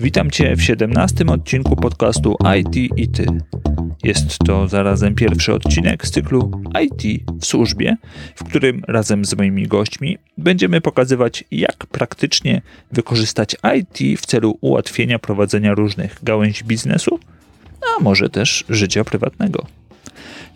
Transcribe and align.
Witam 0.00 0.30
Cię 0.30 0.56
w 0.56 0.62
17 0.62 1.26
odcinku 1.26 1.76
podcastu 1.76 2.36
IT 2.58 2.98
i 2.98 3.08
Ty. 3.08 3.26
Jest 4.04 4.38
to 4.38 4.68
zarazem 4.68 5.14
pierwszy 5.14 5.54
odcinek 5.54 6.06
z 6.06 6.10
cyklu 6.10 6.62
IT 6.82 7.22
w 7.40 7.46
służbie, 7.46 7.96
w 8.34 8.44
którym 8.44 8.82
razem 8.88 9.24
z 9.24 9.34
moimi 9.36 9.66
gośćmi 9.66 10.18
będziemy 10.38 10.80
pokazywać, 10.80 11.44
jak 11.50 11.86
praktycznie 11.86 12.62
wykorzystać 12.92 13.56
IT 13.78 14.20
w 14.20 14.26
celu 14.26 14.58
ułatwienia 14.60 15.18
prowadzenia 15.18 15.74
różnych 15.74 16.18
gałęzi 16.22 16.64
biznesu, 16.64 17.18
a 17.80 18.02
może 18.02 18.30
też 18.30 18.64
życia 18.68 19.04
prywatnego. 19.04 19.66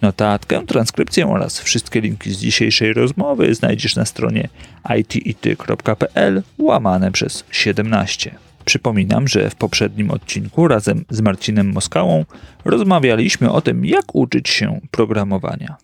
Notatkę, 0.03 0.67
transkrypcję 0.67 1.29
oraz 1.29 1.61
wszystkie 1.61 2.01
linki 2.01 2.31
z 2.31 2.39
dzisiejszej 2.39 2.93
rozmowy 2.93 3.55
znajdziesz 3.55 3.97
na 3.97 4.05
stronie 4.05 4.49
itity.pl 4.97 6.43
łamane 6.59 7.13
przez 7.13 7.45
17. 7.51 8.50
Przypominam, 8.65 9.29
że 9.29 9.51
w 9.51 9.55
poprzednim 9.55 10.11
odcinku 10.11 10.69
razem 10.69 11.05
z 11.11 11.21
Marcinem 11.21 11.73
Moskałą 11.73 12.25
rozmawialiśmy 12.65 13.53
o 13.53 13.61
tym, 13.61 13.85
jak 13.85 14.15
uczyć 14.15 14.49
się 14.49 14.81
programowania. 14.91 15.77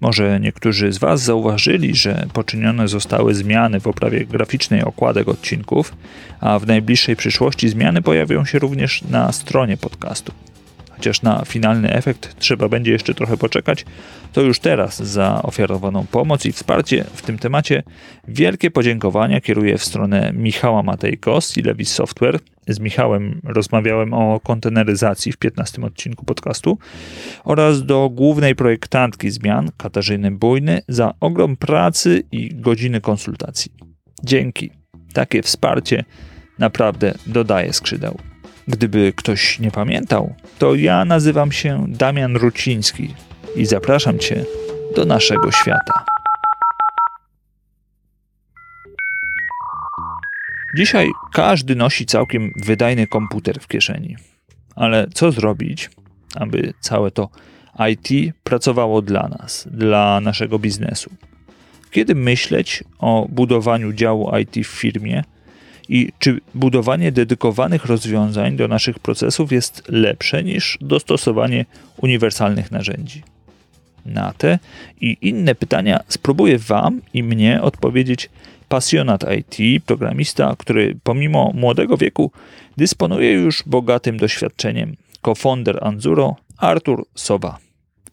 Może 0.00 0.40
niektórzy 0.40 0.92
z 0.92 0.98
Was 0.98 1.22
zauważyli, 1.22 1.94
że 1.94 2.26
poczynione 2.32 2.88
zostały 2.88 3.34
zmiany 3.34 3.80
w 3.80 3.86
oprawie 3.86 4.26
graficznej 4.26 4.84
okładek 4.84 5.28
odcinków, 5.28 5.96
a 6.40 6.58
w 6.58 6.66
najbliższej 6.66 7.16
przyszłości 7.16 7.68
zmiany 7.68 8.02
pojawią 8.02 8.44
się 8.44 8.58
również 8.58 9.02
na 9.02 9.32
stronie 9.32 9.76
podcastu 9.76 10.32
chociaż 11.00 11.22
na 11.22 11.44
finalny 11.44 11.92
efekt 11.92 12.36
trzeba 12.38 12.68
będzie 12.68 12.92
jeszcze 12.92 13.14
trochę 13.14 13.36
poczekać, 13.36 13.84
to 14.32 14.40
już 14.40 14.58
teraz 14.58 15.02
za 15.02 15.42
ofiarowaną 15.42 16.06
pomoc 16.06 16.46
i 16.46 16.52
wsparcie 16.52 17.04
w 17.12 17.22
tym 17.22 17.38
temacie 17.38 17.82
wielkie 18.28 18.70
podziękowania 18.70 19.40
kieruję 19.40 19.78
w 19.78 19.84
stronę 19.84 20.32
Michała 20.34 20.82
Matejko 20.82 21.40
z 21.40 21.56
Levis 21.56 21.92
Software. 21.92 22.38
Z 22.68 22.80
Michałem 22.80 23.40
rozmawiałem 23.44 24.14
o 24.14 24.40
konteneryzacji 24.40 25.32
w 25.32 25.36
15 25.36 25.82
odcinku 25.82 26.24
podcastu 26.24 26.78
oraz 27.44 27.86
do 27.86 28.10
głównej 28.12 28.54
projektantki 28.54 29.30
zmian 29.30 29.70
Katarzyny 29.76 30.30
Bujny 30.30 30.82
za 30.88 31.14
ogrom 31.20 31.56
pracy 31.56 32.22
i 32.32 32.54
godziny 32.54 33.00
konsultacji. 33.00 33.72
Dzięki. 34.24 34.70
Takie 35.12 35.42
wsparcie 35.42 36.04
naprawdę 36.58 37.14
dodaje 37.26 37.72
skrzydeł. 37.72 38.29
Gdyby 38.70 39.12
ktoś 39.16 39.58
nie 39.58 39.70
pamiętał, 39.70 40.34
to 40.58 40.74
ja 40.74 41.04
nazywam 41.04 41.52
się 41.52 41.84
Damian 41.88 42.36
Ruciński 42.36 43.14
i 43.56 43.66
zapraszam 43.66 44.18
Cię 44.18 44.44
do 44.96 45.04
naszego 45.04 45.52
świata. 45.52 46.04
Dzisiaj 50.76 51.10
każdy 51.32 51.74
nosi 51.74 52.06
całkiem 52.06 52.52
wydajny 52.56 53.06
komputer 53.06 53.60
w 53.60 53.68
kieszeni. 53.68 54.16
Ale 54.76 55.06
co 55.14 55.32
zrobić, 55.32 55.90
aby 56.36 56.72
całe 56.80 57.10
to 57.10 57.28
IT 57.90 58.34
pracowało 58.44 59.02
dla 59.02 59.28
nas, 59.28 59.68
dla 59.70 60.20
naszego 60.20 60.58
biznesu? 60.58 61.10
Kiedy 61.90 62.14
myśleć 62.14 62.84
o 62.98 63.26
budowaniu 63.30 63.92
działu 63.92 64.36
IT 64.36 64.66
w 64.66 64.70
firmie, 64.70 65.24
i 65.90 66.12
czy 66.18 66.40
budowanie 66.54 67.12
dedykowanych 67.12 67.84
rozwiązań 67.84 68.56
do 68.56 68.68
naszych 68.68 68.98
procesów 68.98 69.52
jest 69.52 69.82
lepsze 69.88 70.44
niż 70.44 70.78
dostosowanie 70.80 71.64
uniwersalnych 71.96 72.70
narzędzi? 72.70 73.22
Na 74.06 74.32
te 74.32 74.58
i 75.00 75.16
inne 75.20 75.54
pytania 75.54 76.00
spróbuję 76.08 76.58
Wam 76.58 77.00
i 77.14 77.22
mnie 77.22 77.62
odpowiedzieć 77.62 78.30
pasjonat 78.68 79.24
IT, 79.38 79.84
programista, 79.84 80.54
który 80.58 80.96
pomimo 81.02 81.52
młodego 81.54 81.96
wieku 81.96 82.32
dysponuje 82.76 83.32
już 83.32 83.62
bogatym 83.66 84.16
doświadczeniem. 84.16 84.96
Co-founder 85.22 85.78
Anzuro, 85.84 86.36
Artur 86.58 87.04
Sowa. 87.14 87.58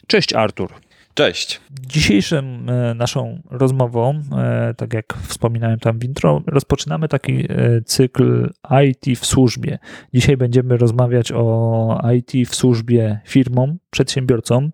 Cześć 0.08 0.34
Artur. 0.34 0.87
Cześć. 1.18 1.62
Dzisiejszą 1.88 2.38
e, 2.38 2.94
naszą 2.94 3.42
rozmową, 3.52 4.22
e, 4.38 4.74
tak 4.78 4.94
jak 4.94 5.14
wspominałem 5.28 5.80
tam 5.80 6.00
w 6.00 6.04
intro, 6.04 6.42
rozpoczynamy 6.48 7.08
taki 7.08 7.46
e, 7.50 7.82
cykl 7.86 8.50
IT 8.86 9.20
w 9.20 9.26
służbie. 9.26 9.80
Dzisiaj 10.14 10.38
będziemy 10.38 10.78
rozmawiać 10.78 11.32
o 11.32 12.00
IT 12.16 12.50
w 12.50 12.56
służbie 12.56 13.20
firmom, 13.26 13.78
przedsiębiorcom. 13.90 14.72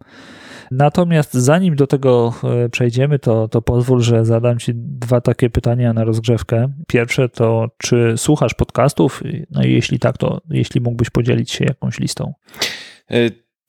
Natomiast 0.72 1.34
zanim 1.34 1.76
do 1.76 1.88
tego 1.88 2.34
przejdziemy, 2.72 3.20
to, 3.20 3.48
to 3.48 3.62
pozwól, 3.62 4.02
że 4.02 4.26
zadam 4.26 4.60
Ci 4.60 4.72
dwa 4.76 5.22
takie 5.22 5.50
pytania 5.50 5.94
na 5.94 6.04
rozgrzewkę. 6.04 6.74
Pierwsze 6.88 7.30
to, 7.30 7.68
czy 7.78 8.14
słuchasz 8.18 8.54
podcastów? 8.54 9.24
No 9.52 9.64
i 9.64 9.74
jeśli 9.74 10.00
tak, 10.00 10.18
to 10.18 10.42
jeśli 10.50 10.82
mógłbyś 10.82 11.10
podzielić 11.10 11.52
się 11.52 11.66
jakąś 11.66 12.00
listą. 12.00 12.34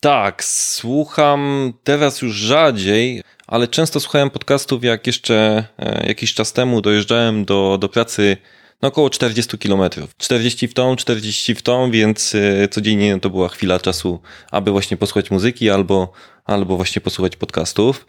Tak, 0.04 0.44
słucham 0.44 1.72
teraz 1.84 2.22
już 2.22 2.36
rzadziej, 2.36 3.22
ale 3.46 3.68
często 3.68 4.00
słuchałem 4.00 4.30
podcastów, 4.30 4.84
jak 4.84 5.06
jeszcze 5.06 5.64
e, 5.78 6.06
jakiś 6.06 6.34
czas 6.34 6.52
temu 6.52 6.80
dojeżdżałem 6.80 7.44
do, 7.44 7.78
do 7.78 7.88
pracy 7.88 8.36
no 8.82 8.88
około 8.88 9.10
40 9.10 9.58
km. 9.58 9.90
40 10.18 10.68
w 10.68 10.74
tą, 10.74 10.96
40 10.96 11.54
w 11.54 11.62
tą, 11.62 11.90
więc 11.90 12.34
e, 12.34 12.68
codziennie 12.68 13.20
to 13.20 13.30
była 13.30 13.48
chwila 13.48 13.80
czasu, 13.80 14.20
aby 14.50 14.70
właśnie 14.70 14.96
posłuchać 14.96 15.30
muzyki 15.30 15.70
albo, 15.70 16.12
albo 16.44 16.76
właśnie 16.76 17.02
posłuchać 17.02 17.36
podcastów. 17.36 18.06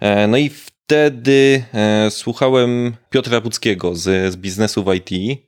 E, 0.00 0.26
no 0.26 0.36
i 0.36 0.48
wtedy 0.48 1.64
słuchałem 2.10 2.96
Piotra 3.10 3.40
Puckiego 3.40 3.94
z, 3.94 4.32
z 4.32 4.36
biznesu 4.36 4.84
w 4.84 4.94
IT 4.94 5.40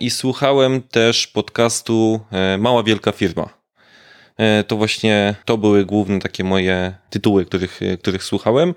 i 0.00 0.10
słuchałem 0.10 0.82
też 0.82 1.26
podcastu 1.26 2.20
Mała 2.58 2.82
Wielka 2.82 3.12
Firma 3.12 3.59
to 4.66 4.76
właśnie 4.76 5.34
to 5.44 5.58
były 5.58 5.84
główne 5.84 6.20
takie 6.20 6.44
moje 6.44 6.94
tytuły, 7.10 7.44
których, 7.44 7.82
e, 7.82 7.96
których 7.96 8.24
słuchałem. 8.24 8.74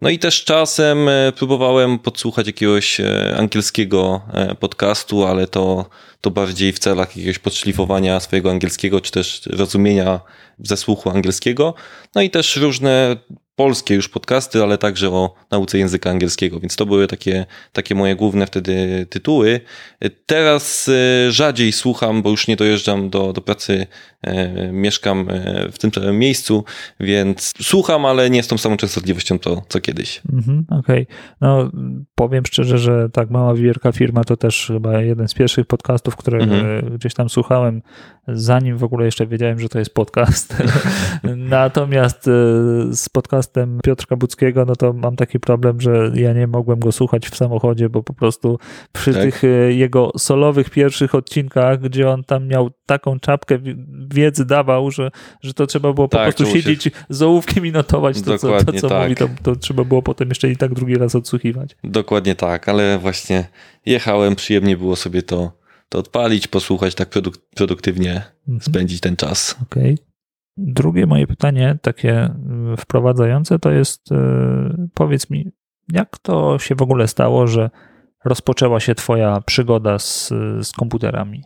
No 0.00 0.10
i 0.10 0.18
też 0.18 0.44
czasem 0.44 1.08
e, 1.08 1.32
próbowałem 1.32 1.98
podsłuchać 1.98 2.46
jakiegoś 2.46 3.00
angielskiego 3.36 4.20
podcastu, 4.60 5.24
ale 5.24 5.46
to, 5.46 5.86
to 6.20 6.30
bardziej 6.30 6.72
w 6.72 6.78
celach 6.78 7.16
jakiegoś 7.16 7.38
podszlifowania 7.38 8.20
swojego 8.20 8.50
angielskiego, 8.50 9.00
czy 9.00 9.12
też 9.12 9.42
rozumienia 9.46 10.20
ze 10.58 10.76
słuchu 10.76 11.10
angielskiego. 11.10 11.74
No 12.14 12.22
i 12.22 12.30
też 12.30 12.56
różne 12.56 13.16
polskie 13.56 13.94
już 13.94 14.08
podcasty, 14.08 14.62
ale 14.62 14.78
także 14.78 15.10
o 15.10 15.34
nauce 15.50 15.78
języka 15.78 16.10
angielskiego, 16.10 16.60
więc 16.60 16.76
to 16.76 16.86
były 16.86 17.06
takie, 17.06 17.46
takie 17.72 17.94
moje 17.94 18.16
główne 18.16 18.46
wtedy 18.46 19.06
tytuły. 19.10 19.60
Teraz 20.26 20.88
e, 20.88 21.32
rzadziej 21.32 21.72
słucham, 21.72 22.22
bo 22.22 22.30
już 22.30 22.48
nie 22.48 22.56
dojeżdżam 22.56 23.10
do, 23.10 23.32
do 23.32 23.40
pracy, 23.40 23.86
e, 24.22 24.72
mieszkam 24.72 25.26
e, 25.30 25.68
w 25.72 25.78
tym 25.78 25.92
samym 25.94 26.18
miejscu, 26.18 26.64
więc 27.00 27.54
słucham, 27.62 28.04
ale 28.04 28.30
nie 28.30 28.42
z 28.42 28.48
tą 28.48 28.58
samą 28.58 28.76
częstotliwością 28.76 29.38
to, 29.38 29.62
co 29.68 29.80
kiedyś. 29.80 30.22
Mhm, 30.32 30.64
Okej. 30.70 31.02
Okay. 31.02 31.16
No, 31.40 31.70
powiem 32.14 32.46
szczerze, 32.46 32.78
że 32.78 33.08
tak 33.12 33.30
mała, 33.30 33.54
wielka 33.54 33.92
firma 33.92 34.24
to 34.24 34.36
też 34.36 34.66
chyba 34.66 35.02
jeden 35.02 35.28
z 35.28 35.34
pierwszych 35.34 35.66
podcastów, 35.66 36.16
które 36.16 36.38
mhm. 36.38 36.98
gdzieś 36.98 37.14
tam 37.14 37.28
słuchałem, 37.28 37.82
zanim 38.28 38.76
w 38.76 38.84
ogóle 38.84 39.04
jeszcze 39.04 39.26
wiedziałem, 39.26 39.58
że 39.58 39.68
to 39.68 39.78
jest 39.78 39.94
podcast. 39.94 40.62
Natomiast 41.36 42.24
z 42.90 43.08
podcastem 43.08 43.80
Piotrka 43.84 44.16
Buckiego, 44.16 44.64
no 44.64 44.76
to 44.76 44.92
mam 44.92 45.16
taki 45.16 45.40
problem, 45.40 45.80
że 45.80 46.10
ja 46.14 46.32
nie 46.32 46.46
mogłem 46.46 46.80
go 46.80 46.92
słuchać 46.92 47.28
w 47.28 47.36
samochodzie, 47.36 47.88
bo 47.88 48.02
po 48.02 48.14
prostu 48.14 48.58
przy 48.92 49.12
tak. 49.12 49.22
tych 49.22 49.44
e, 49.44 49.48
jego 49.72 50.12
solowych 50.18 50.70
pierwszych 50.70 51.14
odcinkach, 51.14 51.80
gdzie 51.80 52.10
on 52.10 52.24
tam 52.24 52.48
miał 52.48 52.70
taką 52.86 53.20
czapkę 53.20 53.58
wiedzy 54.08 54.44
dawał, 54.44 54.90
że, 54.90 55.10
że 55.42 55.54
to 55.54 55.66
trzeba 55.66 55.92
było 55.92 56.08
po 56.08 56.16
tak, 56.16 56.34
prostu 56.34 56.54
siedzieć 56.54 56.82
się... 56.82 56.90
z 57.08 57.22
ołówkiem 57.22 57.66
i 57.66 57.72
notować 57.72 58.22
to, 58.22 58.38
co, 58.38 58.64
to, 58.64 58.72
co 58.72 58.88
tak. 58.88 59.02
mówi, 59.02 59.14
to, 59.14 59.28
to 59.42 59.56
trzeba 59.56 59.84
było 59.84 60.02
potem 60.02 60.28
jeszcze 60.28 60.50
i 60.50 60.56
tak 60.56 60.74
drugi 60.74 60.94
raz 60.94 61.14
odsłuchiwać. 61.14 61.76
Dokładnie 61.84 62.34
tak, 62.34 62.68
ale 62.68 62.98
właśnie 62.98 63.44
jechałem, 63.86 64.36
przyjemnie 64.36 64.76
było 64.76 64.96
sobie 64.96 65.22
to 65.22 65.65
to 65.88 65.98
odpalić, 65.98 66.48
posłuchać, 66.48 66.94
tak 66.94 67.08
produk 67.08 67.36
produktywnie 67.54 68.22
mhm. 68.48 68.60
spędzić 68.60 69.00
ten 69.00 69.16
czas. 69.16 69.56
Okej. 69.62 69.94
Okay. 69.94 70.06
Drugie 70.56 71.06
moje 71.06 71.26
pytanie, 71.26 71.78
takie 71.82 72.34
y, 72.72 72.76
wprowadzające, 72.76 73.58
to 73.58 73.70
jest: 73.70 74.12
y, 74.12 74.14
powiedz 74.94 75.30
mi, 75.30 75.50
jak 75.92 76.18
to 76.18 76.58
się 76.58 76.74
w 76.74 76.82
ogóle 76.82 77.08
stało, 77.08 77.46
że 77.46 77.70
rozpoczęła 78.24 78.80
się 78.80 78.94
Twoja 78.94 79.40
przygoda 79.40 79.98
z, 79.98 80.28
z 80.62 80.72
komputerami? 80.72 81.42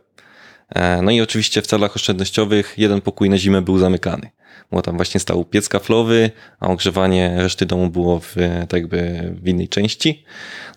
E, 0.69 1.01
no 1.01 1.11
i 1.11 1.21
oczywiście 1.21 1.61
w 1.61 1.67
celach 1.67 1.95
oszczędnościowych 1.95 2.73
jeden 2.77 3.01
pokój 3.01 3.29
na 3.29 3.37
zimę 3.37 3.61
był 3.61 3.77
zamykany. 3.77 4.29
Bo 4.71 4.81
tam 4.81 4.95
właśnie 4.95 5.19
stał 5.19 5.45
piec 5.45 5.69
kaflowy, 5.69 6.31
a 6.59 6.67
ogrzewanie 6.67 7.35
reszty 7.37 7.65
domu 7.65 7.89
było 7.89 8.19
w, 8.19 8.35
tak 8.69 8.73
jakby 8.73 9.31
w 9.41 9.47
innej 9.47 9.69
części. 9.69 10.23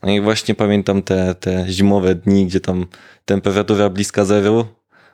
No 0.03 0.11
i 0.11 0.21
właśnie 0.21 0.55
pamiętam 0.55 1.03
te, 1.03 1.35
te 1.35 1.65
zimowe 1.69 2.15
dni, 2.15 2.47
gdzie 2.47 2.61
tam 2.61 2.87
temperatura 3.25 3.91
bliska 3.91 4.25
zeru, 4.25 4.67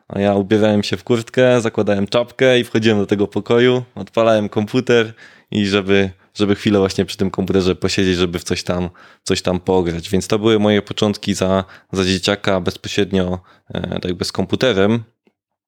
a 0.09 0.21
ja 0.21 0.35
ubierałem 0.35 0.83
się 0.83 0.97
w 0.97 1.05
kurtkę, 1.05 1.61
zakładałem 1.61 2.07
czapkę 2.07 2.61
i 2.61 2.65
wchodziłem 2.65 2.99
do 2.99 3.07
tego 3.07 3.27
pokoju, 3.27 3.83
odpalałem 3.95 4.49
komputer 4.49 5.15
i 5.51 5.67
żeby 5.67 6.11
żeby 6.35 6.55
chwilę 6.55 6.79
właśnie 6.79 7.05
przy 7.05 7.17
tym 7.17 7.31
komputerze 7.31 7.75
posiedzieć, 7.75 8.17
żeby 8.17 8.39
w 8.39 8.45
coś 8.45 8.63
tam, 8.63 8.91
coś 9.23 9.43
tam 9.43 9.61
pograć. 9.61 10.11
Więc 10.11 10.29
to 10.29 10.39
były 10.39 10.59
moje 10.59 10.83
początki 10.83 11.35
za, 11.35 11.65
za 11.93 12.05
dzieciaka 12.05 12.61
bezpośrednio 12.61 13.41
e, 13.75 13.81
tak 13.81 14.05
jakby 14.05 14.25
z 14.25 14.33
komputerem. 14.33 15.03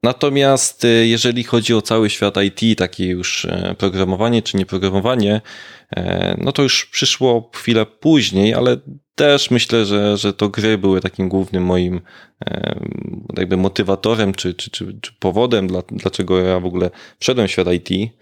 Natomiast 0.02 0.84
e, 0.84 0.88
jeżeli 0.88 1.44
chodzi 1.44 1.74
o 1.74 1.82
cały 1.82 2.10
świat 2.10 2.34
IT, 2.36 2.78
takie 2.78 3.06
już 3.06 3.44
e, 3.44 3.74
programowanie 3.78 4.42
czy 4.42 4.56
nieprogramowanie, 4.56 5.40
no 6.38 6.52
to 6.52 6.62
już 6.62 6.86
przyszło 6.86 7.50
chwilę 7.54 7.86
później, 7.86 8.54
ale 8.54 8.76
też 9.14 9.50
myślę, 9.50 9.84
że, 9.84 10.16
że 10.16 10.32
to 10.32 10.48
gry 10.48 10.78
były 10.78 11.00
takim 11.00 11.28
głównym 11.28 11.64
moim 11.64 12.00
jakby 13.36 13.56
motywatorem 13.56 14.34
czy, 14.34 14.54
czy, 14.54 14.70
czy, 14.70 14.98
czy 15.00 15.12
powodem, 15.18 15.66
dla, 15.66 15.82
dlaczego 15.90 16.40
ja 16.40 16.60
w 16.60 16.66
ogóle 16.66 16.90
wszedłem 17.18 17.48
w 17.48 17.50
świat 17.50 17.68
IT. 17.72 18.12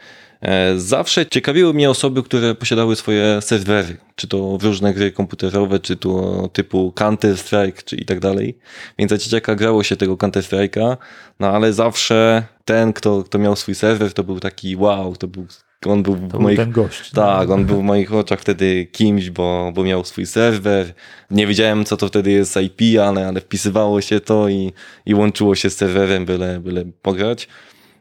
E, 0.42 0.78
zawsze 0.78 1.26
ciekawiły 1.26 1.74
mnie 1.74 1.90
osoby, 1.90 2.22
które 2.22 2.54
posiadały 2.54 2.96
swoje 2.96 3.42
serwery, 3.42 3.96
czy 4.14 4.28
to 4.28 4.58
w 4.58 4.64
różne 4.64 4.94
gry 4.94 5.12
komputerowe, 5.12 5.80
czy 5.80 5.96
to 5.96 6.48
typu 6.52 6.92
Counter-Strike, 6.96 7.84
czy 7.84 7.96
i 7.96 8.04
tak 8.04 8.20
dalej. 8.20 8.58
Więc 8.98 9.10
za 9.10 9.18
dzieciaka 9.18 9.54
grało 9.54 9.82
się 9.82 9.96
tego 9.96 10.16
Counter-Strike'a, 10.16 10.96
no 11.40 11.48
ale 11.48 11.72
zawsze 11.72 12.42
ten, 12.64 12.92
kto, 12.92 13.22
kto 13.22 13.38
miał 13.38 13.56
swój 13.56 13.74
serwer, 13.74 14.12
to 14.12 14.24
był 14.24 14.40
taki 14.40 14.76
wow, 14.76 15.16
to 15.16 15.28
był 15.28 15.46
on 15.86 16.02
był 16.02 16.16
to 16.30 16.38
w 16.38 16.40
moich, 16.40 16.56
był 16.56 16.64
ten 16.66 16.72
gość. 16.72 17.10
Tak, 17.10 17.50
on 17.50 17.64
był 17.64 17.80
w 17.80 17.82
moich 17.82 18.14
oczach 18.14 18.40
wtedy 18.40 18.86
kimś, 18.92 19.30
bo, 19.30 19.72
bo 19.74 19.84
miał 19.84 20.04
swój 20.04 20.26
serwer. 20.26 20.94
Nie 21.30 21.46
wiedziałem, 21.46 21.84
co 21.84 21.96
to 21.96 22.08
wtedy 22.08 22.30
jest 22.30 22.56
IP, 22.56 23.00
ale, 23.00 23.28
ale 23.28 23.40
wpisywało 23.40 24.00
się 24.00 24.20
to 24.20 24.48
i, 24.48 24.72
i 25.06 25.14
łączyło 25.14 25.54
się 25.54 25.70
z 25.70 25.76
serwerem, 25.76 26.24
byle, 26.24 26.60
byle 26.60 26.84
pograć. 27.02 27.48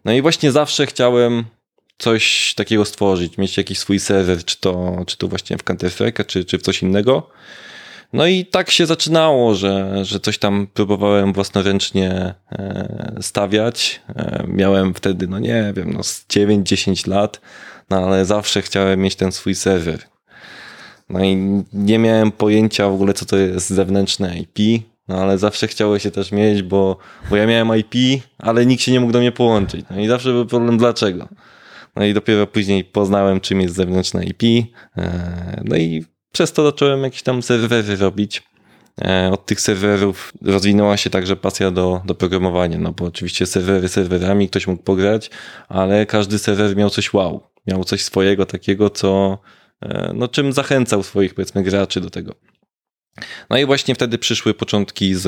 No 0.05 0.13
i 0.13 0.21
właśnie 0.21 0.51
zawsze 0.51 0.85
chciałem 0.85 1.43
coś 1.99 2.53
takiego 2.55 2.85
stworzyć, 2.85 3.37
mieć 3.37 3.57
jakiś 3.57 3.79
swój 3.79 3.99
serwer, 3.99 4.45
czy 4.45 4.59
to, 4.59 5.03
czy 5.07 5.17
to 5.17 5.27
właśnie 5.27 5.57
w 5.57 5.63
Counter-Strike, 5.63 6.25
czy, 6.25 6.45
czy 6.45 6.57
w 6.57 6.61
coś 6.61 6.81
innego. 6.83 7.29
No 8.13 8.27
i 8.27 8.45
tak 8.45 8.71
się 8.71 8.85
zaczynało, 8.85 9.55
że, 9.55 10.05
że 10.05 10.19
coś 10.19 10.37
tam 10.37 10.67
próbowałem 10.73 11.33
własnoręcznie 11.33 12.33
e, 12.51 13.15
stawiać. 13.21 14.01
E, 14.15 14.43
miałem 14.47 14.93
wtedy, 14.93 15.27
no 15.27 15.39
nie 15.39 15.73
wiem, 15.75 15.93
no 15.93 16.03
z 16.03 16.25
9-10 16.27 17.07
lat, 17.07 17.41
no 17.89 17.97
ale 17.97 18.25
zawsze 18.25 18.61
chciałem 18.61 18.99
mieć 18.99 19.15
ten 19.15 19.31
swój 19.31 19.55
serwer. 19.55 19.99
No 21.09 21.23
i 21.23 21.63
nie 21.73 21.99
miałem 21.99 22.31
pojęcia 22.31 22.89
w 22.89 22.93
ogóle, 22.93 23.13
co 23.13 23.25
to 23.25 23.37
jest 23.37 23.69
zewnętrzne 23.69 24.39
IP, 24.39 24.83
no 25.07 25.21
ale 25.21 25.37
zawsze 25.37 25.67
chciało 25.67 25.99
się 25.99 26.11
też 26.11 26.31
mieć, 26.31 26.61
bo, 26.61 26.97
bo 27.29 27.35
ja 27.35 27.47
miałem 27.47 27.77
IP, 27.77 28.23
ale 28.37 28.65
nikt 28.65 28.83
się 28.83 28.91
nie 28.91 28.99
mógł 28.99 29.13
do 29.13 29.19
mnie 29.19 29.31
połączyć. 29.31 29.85
No 29.89 29.99
i 29.99 30.07
zawsze 30.07 30.31
był 30.31 30.45
problem, 30.45 30.77
dlaczego. 30.77 31.27
No 31.99 32.05
i 32.05 32.13
dopiero 32.13 32.47
później 32.47 32.83
poznałem, 32.83 33.39
czym 33.39 33.61
jest 33.61 33.75
zewnętrzne 33.75 34.25
IP. 34.25 34.43
E, 34.97 35.61
no 35.65 35.77
i 35.77 36.05
przez 36.31 36.53
to 36.53 36.65
zacząłem 36.65 37.03
jakieś 37.03 37.23
tam 37.23 37.43
serwery 37.43 37.95
robić. 37.95 38.43
E, 39.01 39.29
od 39.31 39.45
tych 39.45 39.61
serwerów 39.61 40.33
rozwinęła 40.41 40.97
się 40.97 41.09
także 41.09 41.35
pasja 41.35 41.71
do, 41.71 42.01
do 42.05 42.15
programowania, 42.15 42.77
no 42.77 42.91
bo 42.91 43.05
oczywiście 43.05 43.45
serwery 43.45 43.89
serwerami, 43.89 44.49
ktoś 44.49 44.67
mógł 44.67 44.83
pograć, 44.83 45.29
ale 45.69 46.05
każdy 46.05 46.39
serwer 46.39 46.77
miał 46.77 46.89
coś 46.89 47.13
wow, 47.13 47.43
miał 47.67 47.83
coś 47.83 48.03
swojego 48.03 48.45
takiego, 48.45 48.89
co, 48.89 49.37
e, 49.81 50.11
no 50.15 50.27
czym 50.27 50.53
zachęcał 50.53 51.03
swoich 51.03 51.33
powiedzmy 51.33 51.63
graczy 51.63 52.01
do 52.01 52.09
tego. 52.09 52.35
No 53.49 53.57
i 53.57 53.65
właśnie 53.65 53.95
wtedy 53.95 54.17
przyszły 54.17 54.53
początki 54.53 55.15
z, 55.15 55.21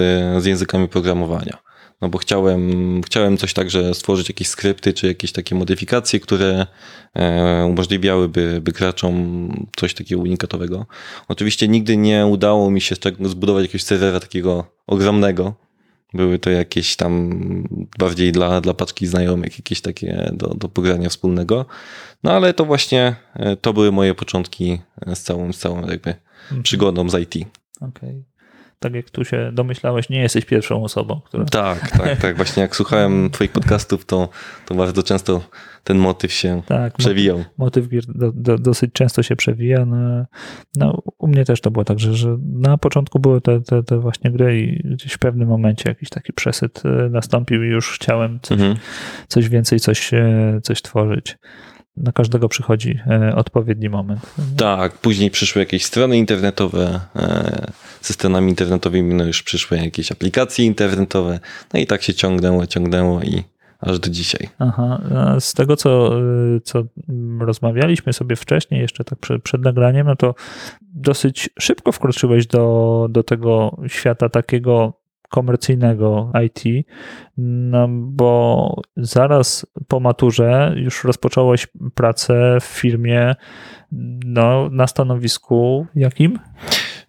z 0.44 0.45
językami 0.45 0.88
programowania 0.88 1.57
no 2.01 2.09
bo 2.09 2.18
chciałem, 2.18 3.01
chciałem 3.06 3.38
coś 3.38 3.53
także 3.53 3.94
stworzyć 3.94 4.30
jakieś 4.30 4.48
skrypty, 4.48 4.94
czy 4.94 5.07
jakieś 5.07 5.31
takie 5.31 5.56
modyfikacje, 5.56 6.19
które 6.19 6.68
e, 7.13 7.65
umożliwiałyby 7.65 8.62
by 8.62 8.71
graczom 8.71 9.68
coś 9.75 9.94
takiego 9.94 10.21
unikatowego. 10.21 10.86
Oczywiście 11.27 11.68
nigdy 11.68 11.98
nie 11.98 12.25
udało 12.25 12.71
mi 12.71 12.81
się 12.81 12.95
zbudować 13.25 13.63
jakiegoś 13.63 13.83
serwera 13.83 14.19
takiego 14.19 14.65
ogromnego. 14.88 15.53
Były 16.13 16.39
to 16.39 16.50
jakieś 16.50 16.95
tam 16.95 17.30
bardziej 18.00 18.31
dla, 18.31 18.62
dla 18.62 18.74
paczki 18.74 19.07
znajomych, 19.07 19.57
jakieś 19.57 19.81
takie 19.81 20.31
do, 20.33 20.48
do 20.48 20.69
pogrania 20.69 21.09
wspólnego. 21.09 21.65
No 22.24 22.31
ale 22.31 22.53
to 22.53 22.65
właśnie, 22.65 23.15
e, 23.33 23.56
to 23.56 23.74
były 23.74 23.92
moje 23.92 24.15
początki 24.15 24.80
z 25.15 25.19
całą, 25.19 25.53
z 25.53 25.57
całą 25.57 25.81
jakby 25.81 26.15
mhm. 26.44 26.63
przygodą 26.63 27.09
z 27.09 27.21
IT. 27.21 27.48
Okej. 27.81 28.09
Okay 28.09 28.31
tak 28.81 28.94
jak 28.94 29.10
tu 29.10 29.25
się 29.25 29.51
domyślałeś, 29.54 30.10
nie 30.10 30.22
jesteś 30.22 30.45
pierwszą 30.45 30.83
osobą, 30.83 31.22
która... 31.25 31.45
Tak, 31.45 31.92
tak, 31.92 32.18
tak. 32.22 32.36
Właśnie 32.36 32.62
jak 32.62 32.75
słuchałem 32.75 33.30
twoich 33.30 33.51
podcastów, 33.51 34.06
to, 34.06 34.30
to 34.66 34.75
bardzo 34.75 35.04
często 35.04 35.42
ten 35.83 35.98
motyw 35.98 36.31
się 36.31 36.62
tak, 36.66 36.94
przewijał. 36.98 37.44
Motyw 37.57 37.88
do, 38.07 38.31
do, 38.31 38.57
dosyć 38.57 38.94
często 38.94 39.24
się 39.24 39.36
przewija. 39.36 39.86
No, 39.86 40.25
no, 40.75 41.01
u 41.18 41.28
mnie 41.28 41.45
też 41.45 41.62
to 41.62 41.72
było 41.72 41.86
tak, 41.86 42.00
że, 42.00 42.13
że 42.13 42.38
na 42.54 42.78
początku 42.78 43.19
były 43.19 43.42
te, 43.42 43.62
te, 43.62 43.84
te, 43.84 44.00
właśnie 44.00 44.32
gry 44.32 44.62
i 44.62 44.94
gdzieś 44.94 45.13
w 45.13 45.20
pewnym 45.20 45.48
momencie 45.48 45.89
jakiś 45.89 46.10
taki 46.10 46.34
przesyt 46.34 46.84
e, 46.86 47.10
nastąpił 47.10 47.63
i 47.63 47.67
już 47.67 47.91
chciałem 47.91 48.39
coś, 48.41 48.60
mhm. 48.60 48.77
coś 49.27 49.50
więcej, 49.50 49.79
coś, 49.79 50.13
e, 50.13 50.60
coś 50.63 50.82
tworzyć 50.82 51.38
na 52.03 52.12
każdego 52.12 52.50
przychodzi 52.50 53.00
e, 53.08 53.36
odpowiedni 53.36 53.89
moment. 53.89 54.20
Tak, 54.58 54.98
później 54.98 55.31
przyszły 55.31 55.62
jakieś 55.62 55.86
strony 55.86 56.17
internetowe, 56.17 57.00
ze 58.01 58.13
stronami 58.13 58.50
internetowymi 58.50 59.13
no 59.13 59.24
już 59.25 59.43
przyszły 59.43 59.77
jakieś 59.77 60.12
aplikacje 60.12 60.65
internetowe, 60.65 61.39
no 61.74 61.79
i 61.79 61.88
tak 61.88 62.01
się 62.01 62.13
ciągnęło, 62.13 62.67
ciągnęło 62.67 63.22
i 63.22 63.43
aż 63.79 64.00
do 64.00 64.10
dzisiaj. 64.10 64.50
Aha, 64.60 65.01
z 65.39 65.53
tego 65.53 65.75
co, 65.75 66.12
co 66.63 66.84
rozmawialiśmy 67.39 68.13
sobie 68.13 68.36
wcześniej, 68.36 68.81
jeszcze 68.81 69.03
tak 69.03 69.20
przed, 69.20 69.43
przed 69.43 69.62
nagraniem, 69.62 70.08
no 70.08 70.15
to 70.15 70.36
dosyć 70.81 71.50
szybko 71.60 71.91
wkroczyłeś 71.91 72.48
do, 72.48 73.08
do 73.10 73.24
tego 73.24 73.77
świata 73.88 74.29
takiego 74.29 75.00
komercyjnego 75.31 76.31
IT, 76.45 76.85
no 77.38 77.88
bo 77.89 78.81
zaraz 78.97 79.65
po 79.88 80.00
maturze 80.00 80.73
już 80.77 81.03
rozpocząłeś 81.03 81.67
pracę 81.95 82.57
w 82.61 82.65
firmie 82.65 83.35
no, 84.25 84.69
na 84.71 84.88
stanowisku 84.88 85.88
jakim? 85.95 86.39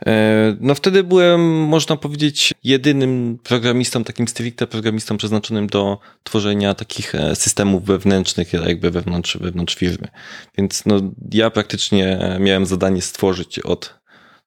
E, 0.07 0.57
no 0.61 0.75
wtedy 0.75 1.05
byłem, 1.05 1.41
można 1.65 1.97
powiedzieć, 1.97 2.55
jedynym 2.65 3.39
programistą, 3.43 4.05
takim 4.05 4.29
stricte 4.29 4.67
programistą 4.67 5.17
przeznaczonym 5.17 5.67
do 5.67 5.99
tworzenia 6.23 6.75
takich 6.75 7.15
e, 7.15 7.37
systemów 7.37 7.85
wewnętrznych, 7.85 8.53
jakby 8.53 8.91
wewnątrz, 8.91 9.37
wewnątrz 9.37 9.75
firmy. 9.75 10.09
Więc 10.59 10.87
no, 10.87 11.01
ja 11.33 11.51
praktycznie 11.51 12.37
miałem 12.41 12.67
zadanie 12.67 13.03
stworzyć 13.03 13.59
od 13.59 14.02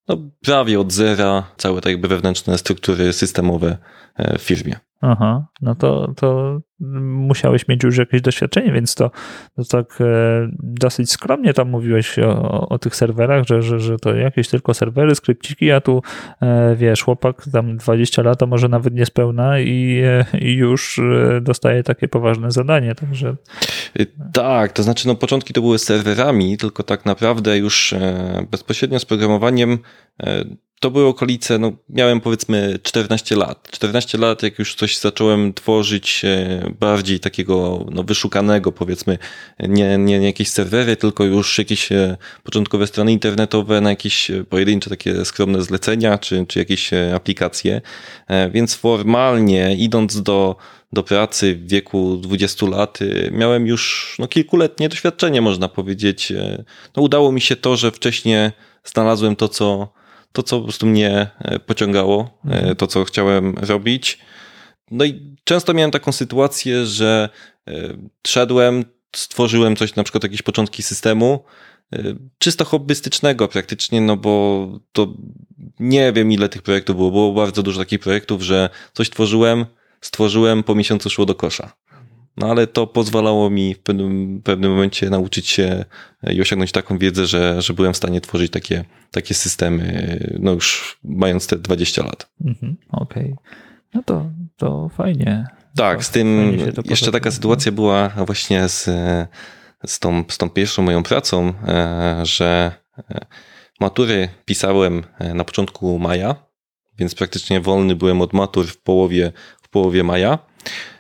no, 0.08 0.18
prawie 0.42 0.80
od 0.80 0.94
zera 0.94 1.44
całe 1.58 1.82
tak 1.82 1.92
jakby 1.92 2.08
wewnętrzne 2.08 2.58
struktury 2.58 3.14
systemowe 3.14 3.78
w 4.18 4.42
firmie. 4.42 4.76
Aha, 5.02 5.48
no 5.62 5.76
to, 5.76 6.14
to 6.16 6.60
musiałeś 7.02 7.68
mieć 7.68 7.84
już 7.84 7.98
jakieś 7.98 8.22
doświadczenie, 8.22 8.72
więc 8.72 8.96
to, 8.96 9.12
to 9.56 9.64
tak 9.64 10.02
e, 10.02 10.06
dosyć 10.60 11.12
skromnie 11.12 11.54
tam 11.54 11.70
mówiłeś 11.70 12.20
o, 12.20 12.70
o 12.70 12.80
tych 12.80 12.96
serwerach, 12.96 13.46
że, 13.48 13.62
że, 13.62 13.80
że 13.80 13.98
to 13.98 14.16
jakieś 14.16 14.48
tylko 14.48 14.74
serwery, 14.74 15.16
skrypciki, 15.16 15.72
a 15.72 15.82
tu 15.82 16.02
e, 16.42 16.76
wiesz, 16.76 17.04
chłopak 17.04 17.46
tam 17.52 17.78
20 17.78 18.22
lat, 18.22 18.44
a 18.44 18.46
może 18.46 18.70
nawet 18.70 18.94
niespełna 18.94 19.60
i, 19.60 20.02
e, 20.06 20.26
i 20.40 20.54
już 20.54 21.00
e, 21.00 21.42
dostaje 21.42 21.84
takie 21.84 22.08
poważne 22.08 22.52
zadanie, 22.52 22.96
także... 22.96 23.36
Y, 24.00 24.08
tak, 24.34 24.74
to 24.74 24.84
znaczy 24.84 25.08
no 25.08 25.16
początki 25.16 25.54
to 25.54 25.62
były 25.62 25.80
serwerami, 25.80 26.58
tylko 26.58 26.84
tak 26.84 27.06
naprawdę 27.06 27.58
już 27.58 27.94
e, 27.94 28.46
bezpośrednio 28.52 29.00
z 29.00 29.06
programowaniem 29.06 29.78
e, 30.24 30.46
to 30.80 30.92
były 30.92 31.06
okolice, 31.06 31.60
no 31.60 31.72
miałem 31.90 32.22
powiedzmy 32.22 32.80
14 32.84 33.36
lat. 33.36 33.68
14 33.72 34.18
lat, 34.18 34.44
jak 34.44 34.60
już 34.60 34.76
coś 34.76 34.98
zacząłem 34.98 35.54
tworzyć 35.54 36.22
e, 36.26 36.74
bardziej 36.80 37.20
takiego 37.20 37.86
no, 37.92 38.04
wyszukanego, 38.04 38.72
powiedzmy, 38.72 39.18
nie, 39.60 39.98
nie, 39.98 40.20
nie 40.20 40.26
jakieś 40.26 40.50
serwery, 40.50 40.96
tylko 40.96 41.24
już 41.24 41.58
jakieś 41.58 41.92
e, 41.92 42.18
początkowe 42.44 42.88
strony 42.88 43.12
internetowe 43.12 43.82
na 43.82 43.90
jakieś 43.90 44.32
e, 44.32 44.44
pojedyncze 44.44 44.90
takie 44.90 45.26
skromne 45.26 45.62
zlecenia, 45.62 46.18
czy, 46.18 46.46
czy 46.48 46.60
jakieś 46.60 46.92
aplikacje. 47.16 47.82
Więc 48.52 48.76
formalnie 48.76 49.76
idąc 49.76 50.22
do, 50.22 50.56
do 50.94 51.04
pracy 51.04 51.56
w 51.56 51.68
wieku 51.68 52.18
20 52.18 52.66
lat 52.66 53.00
miałem 53.32 53.68
już 53.68 54.16
no, 54.20 54.28
kilkuletnie 54.28 54.90
doświadczenie, 54.90 55.42
można 55.42 55.68
powiedzieć. 55.68 56.34
No, 56.98 57.04
udało 57.04 57.32
mi 57.32 57.42
się 57.42 57.56
to, 57.56 57.78
że 57.78 57.92
wcześniej 57.92 58.52
znalazłem 58.84 59.36
to, 59.36 59.50
co 59.50 59.94
to, 60.36 60.44
co 60.44 60.58
po 60.58 60.64
prostu 60.64 60.86
mnie 60.86 61.28
e, 61.40 61.60
pociągało, 61.60 62.40
e, 62.46 62.54
mhm. 62.54 62.76
to, 62.76 62.88
co 62.88 63.04
chciałem 63.04 63.56
robić. 63.58 64.20
No 64.92 65.06
i 65.06 65.36
często 65.44 65.74
miałem 65.74 65.92
taką 65.92 66.12
sytuację, 66.12 66.86
że 66.86 67.30
e, 67.68 67.74
szedłem, 68.28 68.86
stworzyłem 69.16 69.76
coś, 69.76 69.96
na 69.96 70.04
przykład 70.04 70.24
jakieś 70.24 70.42
początki 70.42 70.84
systemu, 70.84 71.44
czysto 72.38 72.66
hobbystycznego 72.66 73.48
praktycznie, 73.48 74.02
no 74.02 74.18
bo 74.18 74.68
to 74.92 75.14
nie 75.80 76.14
wiem 76.14 76.32
ile 76.32 76.50
tych 76.50 76.62
projektów 76.62 76.96
było, 76.96 77.12
było 77.12 77.34
bardzo 77.34 77.64
dużo 77.64 77.80
takich 77.80 78.00
projektów, 78.00 78.42
że 78.42 78.70
coś 78.94 79.10
tworzyłem, 79.10 79.66
stworzyłem, 80.02 80.64
po 80.64 80.76
miesiącu 80.76 81.10
szło 81.10 81.26
do 81.26 81.36
kosza. 81.36 81.72
No 82.38 82.48
ale 82.48 82.68
to 82.68 82.88
pozwalało 82.88 83.50
mi 83.50 83.74
w 83.74 83.80
pewnym, 83.80 84.42
pewnym 84.44 84.72
momencie 84.72 85.10
nauczyć 85.10 85.48
się 85.48 85.86
i 86.32 86.42
osiągnąć 86.42 86.72
taką 86.72 86.98
wiedzę, 86.98 87.28
że, 87.28 87.62
że 87.62 87.74
byłem 87.74 87.94
w 87.94 87.98
stanie 87.98 88.22
tworzyć 88.22 88.52
takie, 88.52 88.86
takie 89.12 89.34
systemy, 89.34 90.20
no 90.40 90.52
już 90.52 90.98
mając 91.04 91.48
te 91.48 91.58
20 91.58 92.04
lat. 92.04 92.30
Mhm, 92.46 92.78
Okej. 92.92 93.34
Okay. 93.34 93.36
No 93.94 94.04
to, 94.04 94.30
to 94.58 94.90
fajnie. 94.90 95.48
Tak, 95.76 96.04
z 96.04 96.10
tym 96.10 96.58
jeszcze 96.86 97.12
taka 97.12 97.32
sytuacja 97.32 97.72
była 97.72 98.10
właśnie 98.10 98.70
z, 98.70 98.84
z, 99.86 100.00
tą, 100.00 100.24
z 100.30 100.38
tą 100.38 100.50
pierwszą 100.50 100.82
moją 100.82 101.04
pracą, 101.04 101.54
e, 101.68 102.20
że 102.24 102.72
e, 103.12 103.26
matury 103.80 104.30
pisałem 104.46 105.04
e, 105.20 105.34
na 105.34 105.44
początku 105.44 106.00
maja, 106.00 106.36
więc 106.98 107.16
praktycznie 107.16 107.62
wolny 107.62 107.96
byłem 107.96 108.22
od 108.22 108.34
matur 108.34 108.68
w 108.68 108.78
połowie, 108.78 109.32
w 109.62 109.70
połowie 109.70 110.04
maja. 110.04 110.40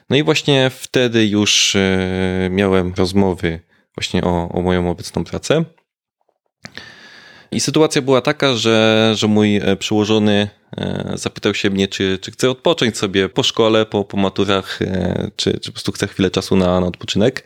No 0.09 0.15
i 0.15 0.23
właśnie 0.23 0.69
wtedy 0.69 1.27
już 1.27 1.75
e, 1.75 2.49
miałem 2.51 2.93
rozmowy 2.93 3.59
właśnie 3.95 4.23
o, 4.23 4.49
o 4.49 4.61
moją 4.61 4.89
obecną 4.89 5.23
pracę. 5.23 5.65
I 7.51 7.59
sytuacja 7.59 8.01
była 8.01 8.21
taka, 8.21 8.53
że, 8.53 9.11
że 9.15 9.27
mój 9.27 9.55
e, 9.55 9.75
przełożony 9.75 10.49
e, 10.77 11.11
zapytał 11.15 11.53
się 11.53 11.69
mnie, 11.69 11.87
czy, 11.87 12.19
czy 12.21 12.31
chcę 12.31 12.49
odpocząć 12.49 12.97
sobie 12.97 13.29
po 13.29 13.43
szkole, 13.43 13.85
po, 13.85 14.03
po 14.03 14.17
maturach, 14.17 14.79
czy, 15.35 15.59
czy 15.59 15.69
po 15.69 15.71
prostu 15.71 15.91
chcę 15.91 16.07
chwilę 16.07 16.31
czasu 16.31 16.55
na, 16.55 16.79
na 16.79 16.87
odpoczynek. 16.87 17.43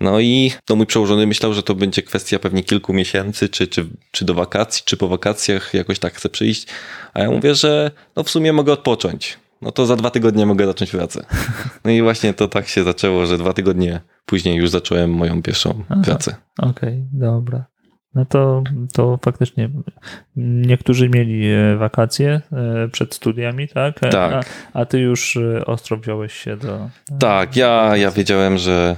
No 0.00 0.20
i 0.20 0.52
to 0.64 0.76
mój 0.76 0.86
przełożony 0.86 1.26
myślał, 1.26 1.54
że 1.54 1.62
to 1.62 1.74
będzie 1.74 2.02
kwestia 2.02 2.38
pewnie 2.38 2.62
kilku 2.62 2.92
miesięcy, 2.92 3.48
czy, 3.48 3.66
czy, 3.66 3.86
czy 4.10 4.24
do 4.24 4.34
wakacji, 4.34 4.82
czy 4.84 4.96
po 4.96 5.08
wakacjach 5.08 5.74
jakoś 5.74 5.98
tak 5.98 6.14
chcę 6.14 6.28
przyjść. 6.28 6.66
A 7.14 7.20
ja 7.20 7.30
mówię, 7.30 7.54
że 7.54 7.90
no 8.16 8.22
w 8.22 8.30
sumie 8.30 8.52
mogę 8.52 8.72
odpocząć 8.72 9.38
no 9.62 9.72
to 9.72 9.86
za 9.86 9.96
dwa 9.96 10.10
tygodnie 10.10 10.46
mogę 10.46 10.66
zacząć 10.66 10.90
pracę. 10.90 11.24
No 11.84 11.90
i 11.90 12.02
właśnie 12.02 12.34
to 12.34 12.48
tak 12.48 12.68
się 12.68 12.84
zaczęło, 12.84 13.26
że 13.26 13.38
dwa 13.38 13.52
tygodnie 13.52 14.00
później 14.26 14.56
już 14.56 14.70
zacząłem 14.70 15.10
moją 15.10 15.42
pierwszą 15.42 15.84
Aha, 15.88 16.00
pracę. 16.04 16.36
Okej, 16.58 16.70
okay, 16.70 17.06
dobra. 17.12 17.64
No 18.14 18.24
to, 18.24 18.62
to 18.92 19.18
faktycznie 19.24 19.70
niektórzy 20.36 21.08
mieli 21.08 21.46
e, 21.46 21.76
wakacje 21.76 22.40
e, 22.52 22.88
przed 22.88 23.14
studiami, 23.14 23.68
tak? 23.68 24.04
E, 24.04 24.08
tak. 24.08 24.46
A, 24.72 24.80
a 24.80 24.84
ty 24.84 25.00
już 25.00 25.38
ostro 25.66 25.96
wziąłeś 25.96 26.32
się 26.32 26.56
do. 26.56 26.90
Tak, 27.18 27.56
ja, 27.56 27.96
ja 27.96 28.10
wiedziałem, 28.10 28.58
że 28.58 28.96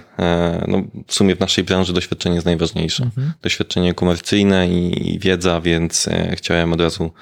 no, 0.69 0.83
w 1.07 1.15
sumie 1.15 1.37
w 1.37 1.41
naszej 1.41 1.65
branży 1.65 1.93
doświadczenie 1.93 2.35
jest 2.35 2.47
najważniejsze. 2.47 3.05
Mhm. 3.05 3.33
Doświadczenie 3.43 3.95
komercyjne 3.95 4.69
i 4.69 5.19
wiedza, 5.19 5.61
więc 5.61 6.09
chciałem 6.33 6.73
od 6.73 6.81
razu, 6.81 7.13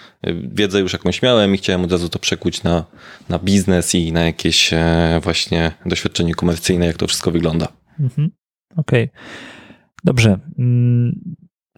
wiedzę 0.52 0.80
już 0.80 0.92
jakąś 0.92 1.22
miałem 1.22 1.54
i 1.54 1.58
chciałem 1.58 1.84
od 1.84 1.92
razu 1.92 2.08
to 2.08 2.18
przekuć 2.18 2.62
na, 2.62 2.84
na 3.28 3.38
biznes 3.38 3.94
i 3.94 4.12
na 4.12 4.24
jakieś 4.24 4.70
właśnie 5.22 5.72
doświadczenie 5.86 6.34
komercyjne, 6.34 6.86
jak 6.86 6.96
to 6.96 7.06
wszystko 7.06 7.30
wygląda. 7.30 7.68
Mhm. 8.00 8.30
Okej. 8.76 9.04
Okay. 9.04 9.18
Dobrze. 10.04 10.38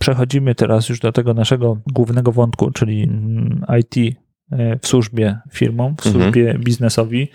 Przechodzimy 0.00 0.54
teraz 0.54 0.88
już 0.88 1.00
do 1.00 1.12
tego 1.12 1.35
naszego 1.35 1.76
głównego 1.87 2.33
wątku, 2.33 2.71
czyli 2.71 3.02
mm, 3.02 3.64
IT 3.80 4.16
e, 4.52 4.78
w 4.78 4.87
służbie 4.87 5.38
firmom, 5.52 5.97
w 5.97 6.07
mhm. 6.07 6.12
służbie 6.23 6.47
mhm. 6.47 6.64
biznesowi. 6.64 7.28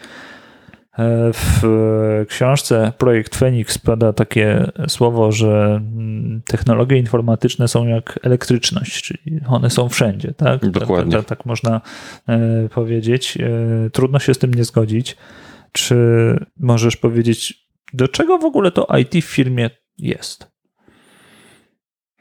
E, 0.97 1.31
w 1.33 2.25
książce 2.27 2.93
Projekt 2.97 3.35
Phoenix 3.35 3.77
pada 3.77 4.13
takie 4.13 4.71
słowo, 4.87 5.31
że 5.31 5.81
mm, 5.81 6.41
technologie 6.45 6.97
informatyczne 6.97 7.67
są 7.67 7.87
jak 7.87 8.19
elektryczność, 8.23 9.03
czyli 9.03 9.41
one 9.47 9.69
są 9.69 9.89
wszędzie, 9.89 10.33
tak? 10.33 10.69
Dokładnie. 10.69 11.11
Tak, 11.11 11.25
tak, 11.25 11.37
tak 11.37 11.45
można 11.45 11.81
e, 12.27 12.69
powiedzieć. 12.69 13.37
Trudno 13.91 14.19
się 14.19 14.33
z 14.33 14.37
tym 14.37 14.53
nie 14.53 14.63
zgodzić. 14.63 15.17
Czy 15.71 15.95
możesz 16.59 16.97
powiedzieć, 16.97 17.67
do 17.93 18.07
czego 18.07 18.37
w 18.37 18.45
ogóle 18.45 18.71
to 18.71 18.87
IT 18.97 19.25
w 19.25 19.29
firmie 19.29 19.69
jest? 19.97 20.54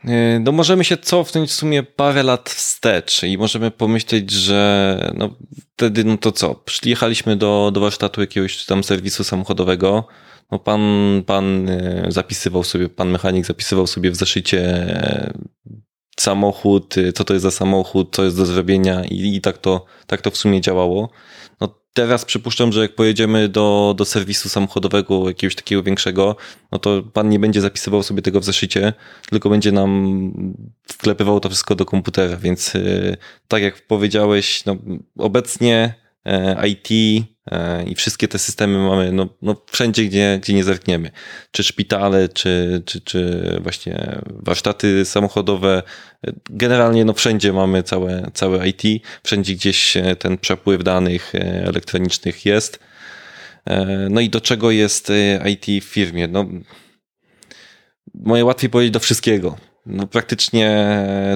E, 0.09 0.39
no 0.41 0.53
możemy 0.53 0.85
się 0.85 0.97
cofnąć 0.97 1.51
w 1.51 1.55
sumie 1.55 1.83
parę 1.83 2.23
lat 2.23 2.51
wstecz 2.51 3.23
i 3.23 3.39
możemy 3.39 3.71
pomyśleć, 3.71 4.31
że 4.31 5.13
no 5.17 5.31
wtedy 5.77 6.05
no 6.05 6.17
to 6.17 6.33
co, 6.33 6.55
przyjechaliśmy 6.55 7.37
do, 7.37 7.71
do 7.75 7.81
warsztatu 7.81 8.21
jakiegoś 8.21 8.65
tam 8.65 8.85
serwisu 8.85 9.25
samochodowego, 9.25 10.07
no 10.51 10.59
pan, 10.59 10.81
pan 11.27 11.69
e, 11.69 12.07
zapisywał 12.09 12.65
sobie, 12.65 12.89
pan 12.89 13.11
mechanik 13.11 13.47
zapisywał 13.47 13.87
sobie 13.87 14.11
w 14.11 14.17
zeszycie 14.17 14.61
e, 14.61 15.33
samochód, 16.21 16.95
co 17.15 17.25
to 17.25 17.35
jest 17.35 17.43
za 17.43 17.51
samochód, 17.51 18.17
co 18.17 18.25
jest 18.25 18.37
do 18.37 18.47
zrobienia 18.47 19.05
i, 19.05 19.37
i 19.37 19.41
tak, 19.41 19.59
to, 19.59 19.85
tak 20.07 20.21
to 20.21 20.31
w 20.31 20.37
sumie 20.37 20.61
działało. 20.61 21.11
Teraz 21.95 22.25
przypuszczam, 22.25 22.73
że 22.73 22.81
jak 22.81 22.95
pojedziemy 22.95 23.49
do, 23.49 23.95
do 23.97 24.05
serwisu 24.05 24.49
samochodowego 24.49 25.29
jakiegoś 25.29 25.55
takiego 25.55 25.83
większego, 25.83 26.37
no 26.73 26.79
to 26.79 27.03
pan 27.03 27.29
nie 27.29 27.39
będzie 27.39 27.61
zapisywał 27.61 28.03
sobie 28.03 28.23
tego 28.23 28.41
w 28.41 28.45
zeszycie, 28.45 28.93
tylko 29.31 29.51
będzie 29.51 29.73
nam 29.73 30.33
wklepywał 30.89 31.41
to 31.41 31.49
wszystko 31.49 31.75
do 31.75 31.85
komputera, 31.85 32.37
więc 32.37 32.75
yy, 32.75 33.17
tak 33.49 33.63
jak 33.63 33.87
powiedziałeś, 33.87 34.65
no, 34.65 34.77
obecnie 35.19 35.95
IT 36.69 36.89
e, 37.51 37.85
i 37.85 37.95
wszystkie 37.95 38.29
te 38.29 38.39
systemy 38.39 38.79
mamy 38.79 39.13
no, 39.13 39.29
no 39.43 39.57
wszędzie, 39.71 40.05
gdzie, 40.05 40.39
gdzie 40.43 40.55
nie 40.55 40.65
zerkniemy. 40.65 41.11
Czy 41.51 41.65
szpitale, 41.65 42.29
czy, 42.29 42.83
czy, 42.87 43.01
czy 43.01 43.41
właśnie 43.63 44.21
warsztaty 44.29 45.05
samochodowe. 45.05 45.83
Generalnie 46.51 47.05
no 47.05 47.13
wszędzie 47.13 47.53
mamy 47.53 47.83
całe, 47.83 48.31
całe 48.35 48.69
IT, 48.69 48.83
wszędzie 49.23 49.55
gdzieś 49.55 49.95
ten 50.19 50.39
przepływ 50.39 50.85
danych 50.85 51.35
e, 51.35 51.39
elektronicznych 51.67 52.47
jest. 52.47 52.79
No 54.11 54.21
i 54.21 54.31
do 54.31 54.41
czego 54.41 54.71
jest 54.71 55.13
IT 55.47 55.85
w 55.85 55.89
firmie? 55.89 56.29
No, 56.29 56.45
moje 58.15 58.45
łatwiej 58.45 58.71
powiedzieć 58.71 58.93
do 58.93 59.01
wszystkiego 59.01 59.57
no 59.87 60.07
praktycznie 60.07 60.87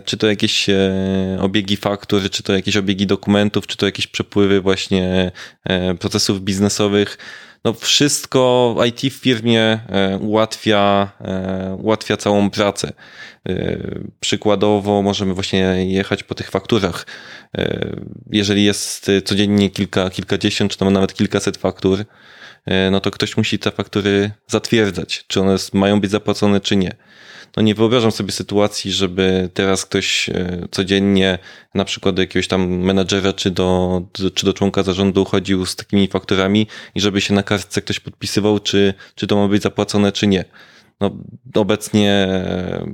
czy 0.04 0.16
to 0.16 0.26
jakieś 0.26 0.68
e, 0.68 1.38
obiegi 1.40 1.76
faktur, 1.76 2.30
czy 2.30 2.42
to 2.42 2.52
jakieś 2.52 2.76
obiegi 2.76 3.06
dokumentów, 3.06 3.66
czy 3.66 3.76
to 3.76 3.86
jakieś 3.86 4.06
przepływy 4.06 4.60
właśnie 4.60 5.32
e, 5.64 5.94
procesów 5.94 6.40
biznesowych. 6.40 7.18
No 7.64 7.72
wszystko 7.72 8.76
IT 8.86 9.14
w 9.14 9.16
firmie 9.16 9.60
e, 9.60 10.18
ułatwia, 10.18 11.12
ułatwia 11.78 12.16
całą 12.16 12.50
pracę. 12.50 12.92
Przykładowo 14.20 15.02
możemy 15.02 15.34
właśnie 15.34 15.92
jechać 15.92 16.22
po 16.22 16.34
tych 16.34 16.50
fakturach. 16.50 17.06
Jeżeli 18.30 18.64
jest 18.64 19.10
codziennie 19.24 19.70
kilka, 19.70 20.10
kilkadziesiąt, 20.10 20.76
czy 20.76 20.84
nawet 20.84 21.14
kilkaset 21.14 21.56
faktur, 21.56 22.04
no 22.90 23.00
to 23.00 23.10
ktoś 23.10 23.36
musi 23.36 23.58
te 23.58 23.70
faktury 23.70 24.30
zatwierdzać, 24.46 25.24
czy 25.26 25.40
one 25.40 25.56
mają 25.72 26.00
być 26.00 26.10
zapłacone, 26.10 26.60
czy 26.60 26.76
nie. 26.76 26.96
No 27.58 27.62
nie 27.62 27.74
wyobrażam 27.74 28.12
sobie 28.12 28.32
sytuacji, 28.32 28.92
żeby 28.92 29.50
teraz 29.54 29.86
ktoś 29.86 30.28
e, 30.28 30.68
codziennie 30.70 31.38
na 31.74 31.84
przykład 31.84 32.14
do 32.14 32.22
jakiegoś 32.22 32.48
tam 32.48 32.68
menadżera 32.68 33.32
czy 33.32 33.50
do, 33.50 34.02
czy 34.34 34.46
do 34.46 34.52
członka 34.52 34.82
zarządu 34.82 35.24
chodził 35.24 35.66
z 35.66 35.76
takimi 35.76 36.08
fakturami 36.08 36.66
i 36.94 37.00
żeby 37.00 37.20
się 37.20 37.34
na 37.34 37.42
kartce 37.42 37.82
ktoś 37.82 38.00
podpisywał, 38.00 38.58
czy, 38.58 38.94
czy 39.14 39.26
to 39.26 39.36
ma 39.36 39.48
być 39.48 39.62
zapłacone, 39.62 40.12
czy 40.12 40.26
nie. 40.26 40.44
No, 41.00 41.10
obecnie 41.54 42.28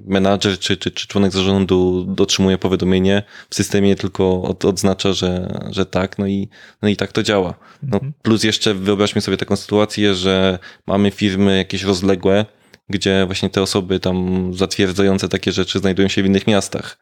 menadżer 0.07 0.59
czy, 0.59 0.77
czy, 0.77 0.91
czy 0.91 1.09
członek 1.09 1.33
zarządu 1.33 2.07
otrzymuje 2.19 2.59
powiadomienie 2.59 3.23
w 3.51 3.55
systemie, 3.55 3.97
tylko 3.97 4.43
od, 4.43 4.65
odznacza, 4.65 5.13
że, 5.13 5.61
że 5.71 5.87
tak, 5.87 6.19
no 6.19 6.27
i, 6.27 6.49
no 6.83 6.89
i 6.89 6.97
tak 6.97 7.13
to 7.13 7.23
działa. 7.23 7.55
No, 7.83 7.97
mhm. 7.97 8.13
plus 8.23 8.45
jeszcze 8.45 8.75
wyobraźmy 8.75 9.21
sobie 9.21 9.37
taką 9.37 9.57
sytuację, 9.57 10.15
że 10.15 10.59
mamy 10.87 11.11
firmy 11.11 11.57
jakieś 11.57 11.83
rozległe, 11.83 12.47
gdzie 12.89 13.27
właśnie 13.27 13.51
te 13.51 13.63
osoby 13.63 14.01
tam 14.01 14.49
zatwierdzające 14.55 15.29
takie 15.29 15.53
rzeczy 15.53 15.79
znajdują 15.79 16.09
się 16.09 16.23
w 16.23 16.27
innych 16.27 16.47
miastach. 16.47 16.99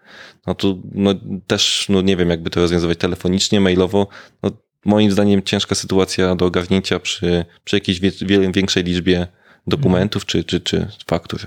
No 0.47 0.55
tu 0.55 0.83
no, 0.95 1.15
też, 1.47 1.87
no 1.89 2.03
nie 2.03 2.17
wiem, 2.17 2.31
jakby 2.31 2.51
to 2.51 2.61
rozwiązywać 2.61 2.99
telefonicznie, 2.99 3.61
mailowo. 3.61 4.09
No, 4.43 4.51
moim 4.85 5.11
zdaniem 5.11 5.43
ciężka 5.43 5.75
sytuacja 5.75 6.35
do 6.35 6.47
ogarnięcia 6.47 6.99
przy, 6.99 7.45
przy 7.65 7.77
jakiejś 7.77 8.01
wie, 8.01 8.53
większej 8.53 8.85
liczbie 8.85 9.27
dokumentów 9.67 10.27
czy, 10.27 10.45
czy, 10.45 10.61
czy 10.61 10.89
faktur. 11.07 11.41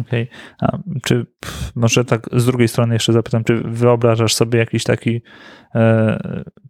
Okej. 0.00 0.02
Okay. 0.22 0.28
A 0.60 0.78
czy 1.02 1.26
może 1.74 2.04
tak 2.04 2.26
z 2.32 2.46
drugiej 2.46 2.68
strony 2.68 2.94
jeszcze 2.94 3.12
zapytam, 3.12 3.44
czy 3.44 3.62
wyobrażasz 3.64 4.34
sobie 4.34 4.58
jakiś 4.58 4.84
taki 4.84 5.22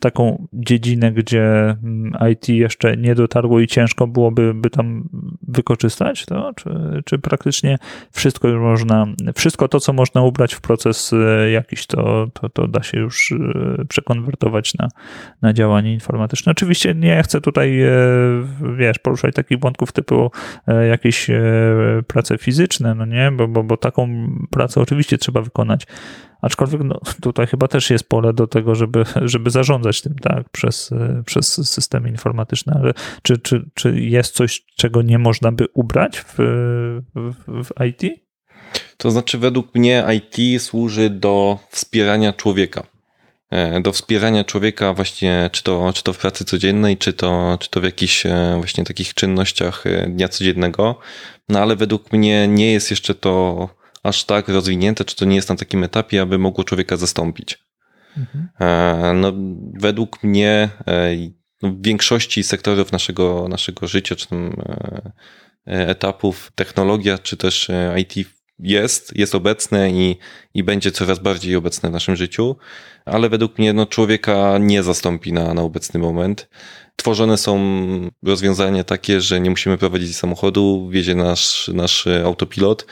taką 0.00 0.46
dziedzinę, 0.52 1.12
gdzie 1.12 1.44
mm, 1.82 2.12
IT 2.32 2.48
jeszcze 2.48 2.96
nie 2.96 3.14
dotarło 3.14 3.60
i 3.60 3.66
ciężko 3.66 4.06
byłoby 4.06 4.54
by 4.54 4.70
tam 4.70 5.08
wykorzystać 5.48 6.26
to, 6.26 6.52
czy, 6.56 6.70
czy 7.04 7.18
praktycznie 7.18 7.78
wszystko 8.12 8.48
już 8.48 8.60
można, 8.60 9.06
wszystko 9.34 9.68
to, 9.68 9.80
co 9.80 9.92
można 9.92 10.22
ubrać 10.22 10.54
w 10.54 10.60
proces 10.60 11.12
e, 11.12 11.50
jakiś, 11.50 11.86
to, 11.86 12.26
to, 12.32 12.48
to 12.48 12.68
da 12.68 12.82
się 12.82 12.98
już 12.98 13.32
e, 13.32 13.84
przekonwertować 13.88 14.74
na, 14.74 14.88
na 15.42 15.52
działanie 15.52 15.92
informatyczne. 15.92 16.52
Oczywiście 16.52 16.94
nie 16.94 17.22
chcę 17.22 17.40
tutaj, 17.40 17.80
wiesz, 18.76 18.98
poruszać 18.98 19.34
takich 19.34 19.58
wątków 19.58 19.92
typu 19.92 20.30
jakieś 20.88 21.30
prace 22.06 22.38
fizyczne, 22.38 22.94
no 22.94 23.06
nie, 23.06 23.32
bo, 23.32 23.48
bo, 23.48 23.64
bo 23.64 23.76
taką 23.76 24.28
pracę 24.50 24.80
oczywiście 24.80 25.18
trzeba 25.18 25.42
wykonać, 25.42 25.86
Aczkolwiek 26.44 26.80
no, 26.84 27.00
tutaj 27.22 27.46
chyba 27.46 27.68
też 27.68 27.90
jest 27.90 28.08
pole 28.08 28.32
do 28.32 28.46
tego, 28.46 28.74
żeby, 28.74 29.04
żeby 29.22 29.50
zarządzać 29.50 30.02
tym 30.02 30.14
tak, 30.14 30.48
przez, 30.48 30.90
przez 31.26 31.70
systemy 31.70 32.08
informatyczne, 32.08 32.72
ale 32.80 32.94
czy, 33.22 33.38
czy, 33.38 33.70
czy 33.74 34.00
jest 34.00 34.34
coś, 34.34 34.64
czego 34.76 35.02
nie 35.02 35.18
można 35.18 35.52
by 35.52 35.66
ubrać 35.74 36.18
w, 36.18 36.34
w, 37.14 37.64
w 37.64 37.70
IT? 37.86 38.24
To 38.96 39.10
znaczy, 39.10 39.38
według 39.38 39.74
mnie 39.74 40.04
IT 40.16 40.62
służy 40.62 41.10
do 41.10 41.58
wspierania 41.70 42.32
człowieka. 42.32 42.86
E, 43.50 43.80
do 43.80 43.92
wspierania 43.92 44.44
człowieka 44.44 44.94
właśnie, 44.94 45.50
czy 45.52 45.62
to, 45.62 45.92
czy 45.94 46.02
to 46.02 46.12
w 46.12 46.18
pracy 46.18 46.44
codziennej, 46.44 46.96
czy 46.96 47.12
to, 47.12 47.58
czy 47.60 47.70
to 47.70 47.80
w 47.80 47.84
jakichś 47.84 48.26
e, 48.26 48.54
właśnie 48.58 48.84
takich 48.84 49.14
czynnościach 49.14 49.86
e, 49.86 50.06
dnia 50.08 50.28
codziennego. 50.28 50.98
No 51.48 51.60
ale 51.60 51.76
według 51.76 52.12
mnie 52.12 52.48
nie 52.48 52.72
jest 52.72 52.90
jeszcze 52.90 53.14
to 53.14 53.68
aż 54.04 54.24
tak 54.24 54.48
rozwinięte, 54.48 55.04
czy 55.04 55.16
to 55.16 55.24
nie 55.24 55.36
jest 55.36 55.48
na 55.48 55.56
takim 55.56 55.84
etapie, 55.84 56.22
aby 56.22 56.38
mogło 56.38 56.64
człowieka 56.64 56.96
zastąpić. 56.96 57.58
Mhm. 58.16 58.48
E, 58.60 59.14
no, 59.14 59.32
według 59.74 60.22
mnie 60.22 60.68
e, 60.86 61.10
no, 61.62 61.70
w 61.70 61.82
większości 61.82 62.42
sektorów 62.42 62.92
naszego, 62.92 63.48
naszego 63.48 63.88
życia, 63.88 64.16
czy 64.16 64.28
tam 64.28 64.56
e, 65.66 65.88
etapów 65.88 66.52
technologia, 66.54 67.18
czy 67.18 67.36
też 67.36 67.70
IT 67.96 68.28
jest, 68.58 69.16
jest 69.16 69.34
obecne 69.34 69.90
i, 69.90 70.16
i 70.54 70.64
będzie 70.64 70.92
coraz 70.92 71.18
bardziej 71.18 71.56
obecne 71.56 71.88
w 71.88 71.92
naszym 71.92 72.16
życiu, 72.16 72.56
ale 73.04 73.28
według 73.28 73.58
mnie 73.58 73.72
no, 73.72 73.86
człowieka 73.86 74.58
nie 74.60 74.82
zastąpi 74.82 75.32
na, 75.32 75.54
na 75.54 75.62
obecny 75.62 76.00
moment. 76.00 76.48
Tworzone 76.96 77.38
są 77.38 77.60
rozwiązania 78.22 78.84
takie, 78.84 79.20
że 79.20 79.40
nie 79.40 79.50
musimy 79.50 79.78
prowadzić 79.78 80.16
samochodu, 80.16 80.88
wiezie 80.90 81.14
nasz, 81.14 81.70
nasz 81.74 82.06
autopilot, 82.06 82.86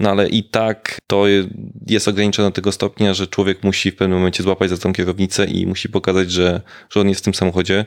no 0.00 0.10
ale 0.10 0.28
i 0.28 0.44
tak 0.44 0.98
to 1.06 1.24
jest 1.86 2.08
ograniczone 2.08 2.48
do 2.48 2.52
tego 2.52 2.72
stopnia, 2.72 3.14
że 3.14 3.26
człowiek 3.26 3.62
musi 3.62 3.90
w 3.90 3.96
pewnym 3.96 4.18
momencie 4.18 4.42
złapać 4.42 4.70
za 4.70 4.78
tą 4.78 4.92
kierownicę 4.92 5.44
i 5.44 5.66
musi 5.66 5.88
pokazać, 5.88 6.30
że, 6.30 6.60
że 6.90 7.00
on 7.00 7.08
jest 7.08 7.20
w 7.20 7.24
tym 7.24 7.34
samochodzie. 7.34 7.86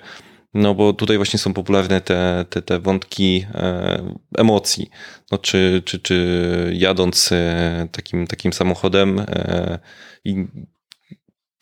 No 0.54 0.76
bo 0.76 0.94
tutaj 0.94 1.18
właśnie 1.18 1.40
są 1.40 1.54
popularne 1.54 2.02
te, 2.02 2.46
te, 2.50 2.62
te 2.62 2.80
wątki 2.80 3.46
e, 3.54 4.16
emocji. 4.38 4.90
No 5.32 5.38
czy, 5.38 5.82
czy, 5.86 6.00
czy 6.00 6.72
jadąc 6.74 7.32
e, 7.32 7.88
takim, 7.92 8.28
takim 8.28 8.54
samochodem 8.54 9.20
e, 9.20 9.80
i 10.26 10.48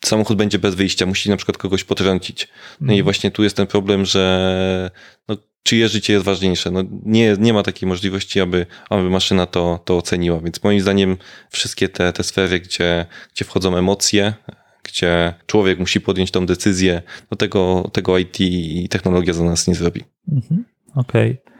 samochód 0.04 0.38
będzie 0.38 0.58
bez 0.58 0.74
wyjścia, 0.74 1.06
musi 1.06 1.30
na 1.30 1.36
przykład 1.36 1.58
kogoś 1.58 1.84
potrącić. 1.84 2.48
No 2.80 2.84
mm. 2.84 2.90
i 2.90 2.98
mhm. 2.98 3.04
właśnie 3.04 3.30
tu 3.30 3.42
jest 3.42 3.56
ten 3.56 3.66
problem, 3.66 4.04
że 4.04 4.90
no, 5.28 5.36
czyje 5.62 5.88
życie 5.88 6.12
jest 6.12 6.24
ważniejsze. 6.24 6.70
No 6.70 6.82
nie, 7.02 7.36
nie 7.38 7.52
ma 7.52 7.62
takiej 7.62 7.88
możliwości, 7.88 8.40
aby, 8.40 8.66
aby 8.90 9.10
maszyna 9.10 9.46
to, 9.46 9.80
to 9.84 9.96
oceniła. 9.96 10.40
Więc 10.40 10.64
moim 10.64 10.80
zdaniem 10.80 11.16
wszystkie 11.50 11.88
te, 11.88 12.12
te 12.12 12.22
sfery, 12.22 12.60
gdzie, 12.60 13.06
gdzie 13.34 13.44
wchodzą 13.44 13.76
emocje, 13.76 14.34
gdzie 14.82 15.34
człowiek 15.46 15.78
musi 15.78 16.00
podjąć 16.00 16.30
tą 16.30 16.46
decyzję, 16.46 17.02
no 17.30 17.36
tego, 17.36 17.90
tego 17.92 18.18
IT 18.18 18.40
i 18.40 18.88
technologia 18.88 19.32
za 19.32 19.44
nas 19.44 19.68
nie 19.68 19.74
zrobi. 19.74 20.04
Mhm. 20.32 20.64
Okej. 20.94 21.30
Okay. 21.30 21.54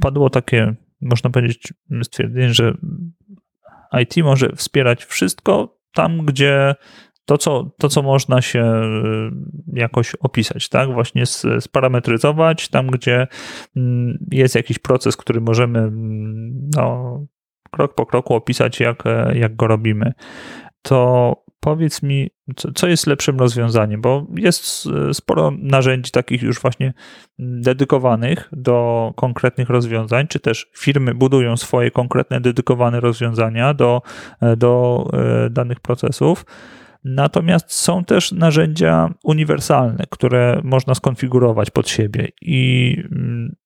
Padło 0.00 0.30
takie, 0.30 0.74
można 1.00 1.30
powiedzieć, 1.30 1.72
stwierdzenie, 2.02 2.54
że 2.54 2.76
IT 4.02 4.16
może 4.16 4.52
wspierać 4.56 5.04
wszystko 5.04 5.78
tam, 5.94 6.26
gdzie 6.26 6.74
to, 7.26 7.38
co, 7.38 7.70
to, 7.78 7.88
co 7.88 8.02
można 8.02 8.42
się 8.42 8.64
y, 8.64 9.78
jakoś 9.80 10.14
opisać, 10.14 10.68
tak? 10.68 10.92
Właśnie 10.92 11.24
sparametryzować 11.60 12.68
tam, 12.68 12.86
gdzie 12.86 13.26
mm, 13.76 14.18
jest 14.30 14.54
jakiś 14.54 14.78
proces, 14.78 15.16
który 15.16 15.40
możemy 15.40 15.78
mm, 15.78 16.70
no, 16.76 17.20
krok 17.70 17.94
po 17.94 18.06
kroku 18.06 18.34
opisać, 18.34 18.80
jak, 18.80 19.02
jak 19.34 19.56
go 19.56 19.66
robimy. 19.66 20.12
To 20.82 21.46
powiedz 21.60 22.02
mi, 22.02 22.30
co, 22.56 22.72
co 22.72 22.88
jest 22.88 23.06
lepszym 23.06 23.38
rozwiązaniem, 23.38 24.00
bo 24.00 24.26
jest 24.36 24.88
sporo 25.12 25.52
narzędzi 25.58 26.10
takich 26.10 26.42
już 26.42 26.60
właśnie 26.60 26.94
dedykowanych 27.38 28.48
do 28.52 29.12
konkretnych 29.16 29.70
rozwiązań, 29.70 30.26
czy 30.26 30.40
też 30.40 30.70
firmy 30.76 31.14
budują 31.14 31.56
swoje 31.56 31.90
konkretne, 31.90 32.40
dedykowane 32.40 33.00
rozwiązania 33.00 33.74
do, 33.74 34.02
do 34.56 35.04
e, 35.12 35.50
danych 35.50 35.80
procesów. 35.80 36.44
Natomiast 37.08 37.72
są 37.72 38.04
też 38.04 38.32
narzędzia 38.32 39.14
uniwersalne, 39.24 40.04
które 40.10 40.60
można 40.64 40.94
skonfigurować 40.94 41.70
pod 41.70 41.88
siebie 41.88 42.28
i 42.42 42.96
mm, 43.12 43.56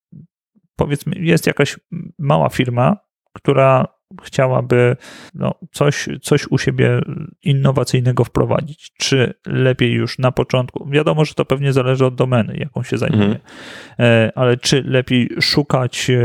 powiedzmy, 0.76 1.16
jest 1.18 1.46
jakaś 1.46 1.78
mała 2.18 2.48
firma, 2.48 2.96
która 3.32 3.86
chciałaby 4.22 4.96
no, 5.34 5.54
coś, 5.72 6.08
coś 6.22 6.46
u 6.50 6.58
siebie 6.58 7.00
innowacyjnego 7.42 8.24
wprowadzić. 8.24 8.92
Czy 8.98 9.34
lepiej 9.46 9.92
już 9.92 10.18
na 10.18 10.32
początku, 10.32 10.88
wiadomo, 10.90 11.24
że 11.24 11.34
to 11.34 11.44
pewnie 11.44 11.72
zależy 11.72 12.06
od 12.06 12.14
domeny, 12.14 12.56
jaką 12.56 12.82
się 12.82 12.98
zajmuje, 12.98 13.24
mhm. 13.24 13.40
E, 13.98 14.32
ale 14.34 14.56
czy 14.56 14.82
lepiej 14.82 15.30
szukać 15.40 16.10
e, 16.10 16.22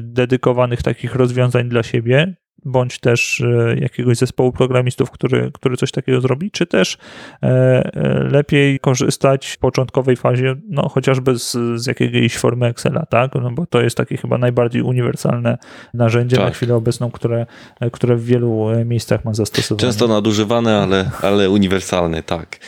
dedykowanych 0.00 0.82
takich 0.82 1.14
rozwiązań 1.14 1.68
dla 1.68 1.82
siebie, 1.82 2.36
bądź 2.68 2.98
też 2.98 3.40
e, 3.40 3.76
jakiegoś 3.80 4.16
zespołu 4.16 4.52
programistów, 4.52 5.10
który, 5.10 5.50
który 5.54 5.76
coś 5.76 5.90
takiego 5.90 6.20
zrobi, 6.20 6.50
czy 6.50 6.66
też 6.66 6.98
e, 7.42 7.46
e, 7.46 8.28
lepiej 8.30 8.80
korzystać 8.80 9.46
w 9.46 9.58
początkowej 9.58 10.16
fazie, 10.16 10.56
no 10.68 10.88
chociażby 10.88 11.38
z, 11.38 11.56
z 11.76 11.86
jakiejś 11.86 12.36
formy 12.36 12.66
Excela, 12.66 13.06
tak? 13.06 13.34
No 13.34 13.50
bo 13.50 13.66
to 13.66 13.80
jest 13.80 13.96
takie 13.96 14.16
chyba 14.16 14.38
najbardziej 14.38 14.82
uniwersalne 14.82 15.58
narzędzie 15.94 16.36
tak. 16.36 16.44
na 16.44 16.50
chwilę 16.50 16.74
obecną, 16.74 17.10
które, 17.10 17.46
które 17.92 18.16
w 18.16 18.24
wielu 18.24 18.66
miejscach 18.84 19.24
ma 19.24 19.34
zastosowanie. 19.34 19.80
Często 19.80 20.08
nadużywane, 20.08 20.76
ale, 20.76 21.10
ale 21.22 21.50
uniwersalne, 21.50 22.22
tak. 22.22 22.58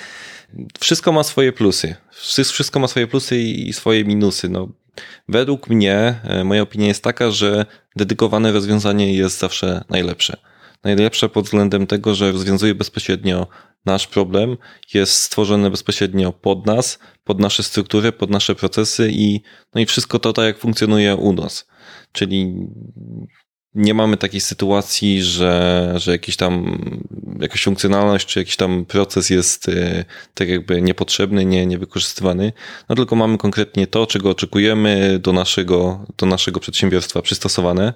Wszystko 0.81 1.13
ma 1.13 1.23
swoje 1.23 1.53
plusy. 1.53 1.95
Wszystko 2.45 2.81
ma 2.81 2.89
swoje 2.89 3.07
plusy 3.07 3.39
i 3.39 3.73
swoje 3.73 4.05
minusy. 4.05 4.49
No, 4.49 4.69
Według 5.29 5.68
mnie, 5.68 6.20
e, 6.24 6.44
moja 6.44 6.62
opinia 6.62 6.87
jest 6.87 7.05
taka, 7.05 7.31
że 7.31 7.66
dedykowane 7.96 8.53
rozwiązanie 8.53 9.14
jest 9.14 9.38
zawsze 9.38 9.85
najlepsze. 9.88 10.37
Najlepsze 10.85 11.29
pod 11.29 11.44
względem 11.44 11.87
tego, 11.87 12.14
że 12.14 12.33
rozwiązuje 12.33 12.74
bezpośrednio 12.74 13.46
nasz 13.85 14.07
problem, 14.07 14.57
jest 14.94 15.12
stworzone 15.12 15.70
bezpośrednio 15.70 16.33
pod 16.33 16.66
nas, 16.66 16.98
pod 17.24 17.40
nasze 17.40 17.62
struktury, 17.62 18.12
pod 18.12 18.31
nasze 18.31 18.55
procesy 18.55 19.11
i, 19.12 19.40
no 19.74 19.81
i 19.81 19.87
wszystko 19.87 20.18
to 20.18 20.33
tak, 20.33 20.44
jak 20.44 20.59
funkcjonuje 20.59 21.16
u 21.16 21.33
nas. 21.33 21.68
Czyli 22.12 22.55
nie 23.75 23.95
mamy 23.95 24.17
takiej 24.17 24.41
sytuacji, 24.41 25.23
że, 25.23 25.93
że 25.97 26.13
jakiś 26.13 26.37
tam, 26.37 26.79
jakaś 27.41 27.65
funkcjonalność 27.65 28.27
czy 28.27 28.39
jakiś 28.39 28.57
tam 28.57 28.85
proces 28.85 29.31
jest 29.31 29.69
e, 29.69 30.05
tak 30.35 30.49
jakby 30.49 30.83
niepotrzebny, 30.83 31.45
nie, 31.45 31.67
niewykorzystywany, 31.67 32.53
no 32.89 32.97
tylko 32.97 33.17
mamy 33.17 33.39
konkretnie 33.39 33.87
to, 33.87 34.07
czego 34.07 34.31
oczekujemy 34.31 35.19
do 35.19 35.33
naszego, 35.33 36.07
do 36.19 36.27
naszego 36.27 36.61
przedsiębiorstwa 36.61 37.23
przystosowane. 37.23 37.95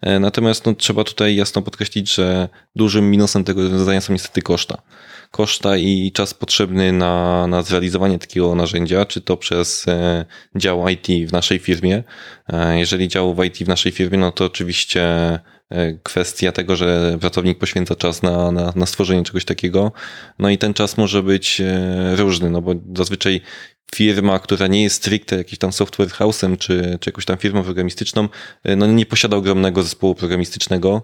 E, 0.00 0.18
natomiast 0.18 0.66
no, 0.66 0.74
trzeba 0.74 1.04
tutaj 1.04 1.36
jasno 1.36 1.62
podkreślić, 1.62 2.14
że 2.14 2.48
dużym 2.76 3.10
minusem 3.10 3.44
tego 3.44 3.62
rozwiązania 3.62 4.00
są 4.00 4.12
niestety 4.12 4.42
koszta 4.42 4.82
koszta 5.30 5.76
i 5.76 6.12
czas 6.12 6.34
potrzebny 6.34 6.92
na, 6.92 7.46
na 7.46 7.62
zrealizowanie 7.62 8.18
takiego 8.18 8.54
narzędzia, 8.54 9.04
czy 9.04 9.20
to 9.20 9.36
przez 9.36 9.88
e, 9.88 10.24
dział 10.56 10.88
IT 10.88 11.28
w 11.28 11.32
naszej 11.32 11.58
firmie. 11.58 12.02
E, 12.48 12.78
jeżeli 12.78 13.08
dział 13.08 13.34
w 13.34 13.44
IT 13.44 13.58
w 13.58 13.68
naszej 13.68 13.92
firmie, 13.92 14.18
no 14.18 14.32
to 14.32 14.44
oczywiście 14.44 15.09
kwestia 16.02 16.52
tego, 16.52 16.76
że 16.76 17.18
pracownik 17.20 17.58
poświęca 17.58 17.96
czas 17.96 18.22
na, 18.22 18.52
na, 18.52 18.72
na 18.76 18.86
stworzenie 18.86 19.22
czegoś 19.22 19.44
takiego. 19.44 19.92
No 20.38 20.50
i 20.50 20.58
ten 20.58 20.74
czas 20.74 20.96
może 20.96 21.22
być 21.22 21.62
różny, 22.16 22.50
no 22.50 22.62
bo 22.62 22.74
zazwyczaj 22.96 23.40
firma, 23.94 24.38
która 24.38 24.66
nie 24.66 24.82
jest 24.82 24.96
stricte 24.96 25.36
jakimś 25.36 25.58
tam 25.58 25.72
software 25.72 26.08
house'em, 26.08 26.58
czy, 26.58 26.98
czy 27.00 27.10
jakąś 27.10 27.24
tam 27.24 27.36
firmą 27.36 27.62
programistyczną, 27.64 28.28
no 28.76 28.86
nie 28.86 29.06
posiada 29.06 29.36
ogromnego 29.36 29.82
zespołu 29.82 30.14
programistycznego. 30.14 31.02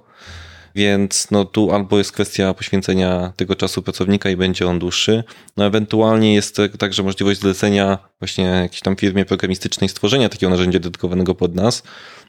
Więc 0.75 1.31
no 1.31 1.45
tu 1.45 1.73
albo 1.73 1.99
jest 1.99 2.13
kwestia 2.13 2.55
poświęcenia 2.55 3.33
tego 3.37 3.55
czasu 3.55 3.83
pracownika 3.83 4.31
i 4.31 4.37
będzie 4.37 4.67
on 4.67 4.79
dłuższy, 4.79 5.25
no 5.57 5.67
ewentualnie 5.67 6.35
jest 6.35 6.57
także 6.79 7.03
możliwość 7.03 7.41
zlecenia 7.41 7.99
właśnie 8.19 8.45
jakiejś 8.45 8.81
tam 8.81 8.97
firmie 8.97 9.25
programistycznej 9.25 9.89
stworzenia 9.89 10.29
takiego 10.29 10.51
narzędzia 10.51 10.79
dedykowanego 10.79 11.35
pod 11.35 11.55
nas, 11.55 11.83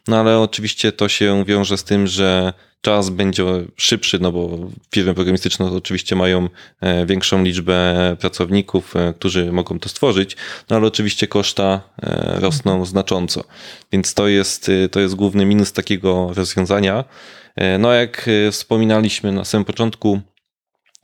no 0.08 0.20
ale 0.20 0.40
oczywiście 0.40 0.92
to 0.92 1.10
się 1.10 1.46
wiąże 1.46 1.78
z 1.78 1.84
tym, 1.84 2.08
że 2.08 2.54
czas 2.82 3.10
będzie 3.10 3.44
szybszy, 3.76 4.20
no 4.20 4.32
bo 4.32 4.58
firmy 4.94 5.14
programistyczne 5.14 5.66
oczywiście 5.66 6.16
mają 6.16 6.50
e, 6.82 7.06
większą 7.06 7.44
liczbę 7.44 8.16
pracowników, 8.20 8.96
e, 8.96 9.14
którzy 9.14 9.52
mogą 9.52 9.80
to 9.80 9.90
stworzyć, 9.90 10.38
no 10.70 10.76
ale 10.76 10.88
oczywiście 10.88 11.28
koszta 11.28 11.82
e, 12.04 12.40
rosną 12.40 12.86
znacząco. 12.86 13.44
Więc 13.92 14.14
to 14.14 14.28
jest, 14.28 14.72
to 14.92 15.00
jest 15.00 15.16
główny 15.16 15.46
minus 15.46 15.74
takiego 15.74 16.34
rozwiązania. 16.34 17.04
No 17.80 17.94
jak 17.94 18.30
wspominaliśmy 18.52 19.32
na 19.32 19.46
samym 19.46 19.66
początku, 19.66 20.22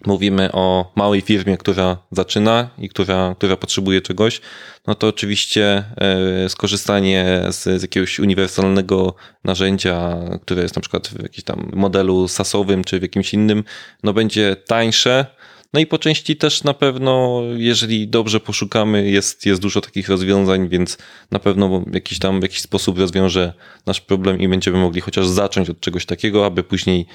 mówimy 0.06 0.52
o 0.52 0.92
małej 0.96 1.22
firmie, 1.22 1.58
która 1.58 1.98
zaczyna 2.12 2.70
i 2.78 2.90
która, 2.90 3.36
która 3.38 3.58
potrzebuje 3.58 4.02
czegoś, 4.02 4.42
no 4.88 4.96
to 4.96 5.08
oczywiście 5.08 5.84
e, 5.98 6.50
skorzystanie 6.50 7.42
z, 7.50 7.64
z 7.64 7.82
jakiegoś 7.82 8.20
uniwersalnego 8.20 9.16
narzędzia, 9.44 10.18
które 10.42 10.62
jest 10.62 10.76
na 10.76 10.82
przykład 10.82 11.08
w 11.08 11.24
jakimś 11.24 11.44
tam 11.44 11.72
modelu 11.74 12.28
sasowym 12.28 12.84
czy 12.84 13.00
w 13.00 13.02
jakimś 13.02 13.34
innym, 13.34 13.64
no 14.04 14.14
będzie 14.14 14.56
tańsze, 14.56 15.26
no 15.74 15.80
i 15.80 15.86
po 15.86 15.98
części 15.98 16.36
też 16.36 16.64
na 16.64 16.74
pewno, 16.74 17.42
jeżeli 17.58 18.08
dobrze 18.08 18.40
poszukamy, 18.40 19.10
jest, 19.10 19.46
jest 19.46 19.62
dużo 19.62 19.82
takich 19.82 20.10
rozwiązań, 20.10 20.70
więc 20.70 20.98
na 21.32 21.40
pewno 21.40 21.86
jakiś 21.94 22.20
tam 22.20 22.40
w 22.40 22.44
jakiś 22.44 22.62
sposób 22.62 23.00
rozwiąże 23.00 23.54
nasz 23.86 24.02
problem 24.02 24.40
i 24.40 24.48
będziemy 24.48 24.78
mogli 24.78 25.02
chociaż 25.02 25.28
zacząć 25.28 25.70
od 25.70 25.80
czegoś 25.80 26.06
takiego, 26.06 26.46
aby 26.46 26.64
później 26.64 27.06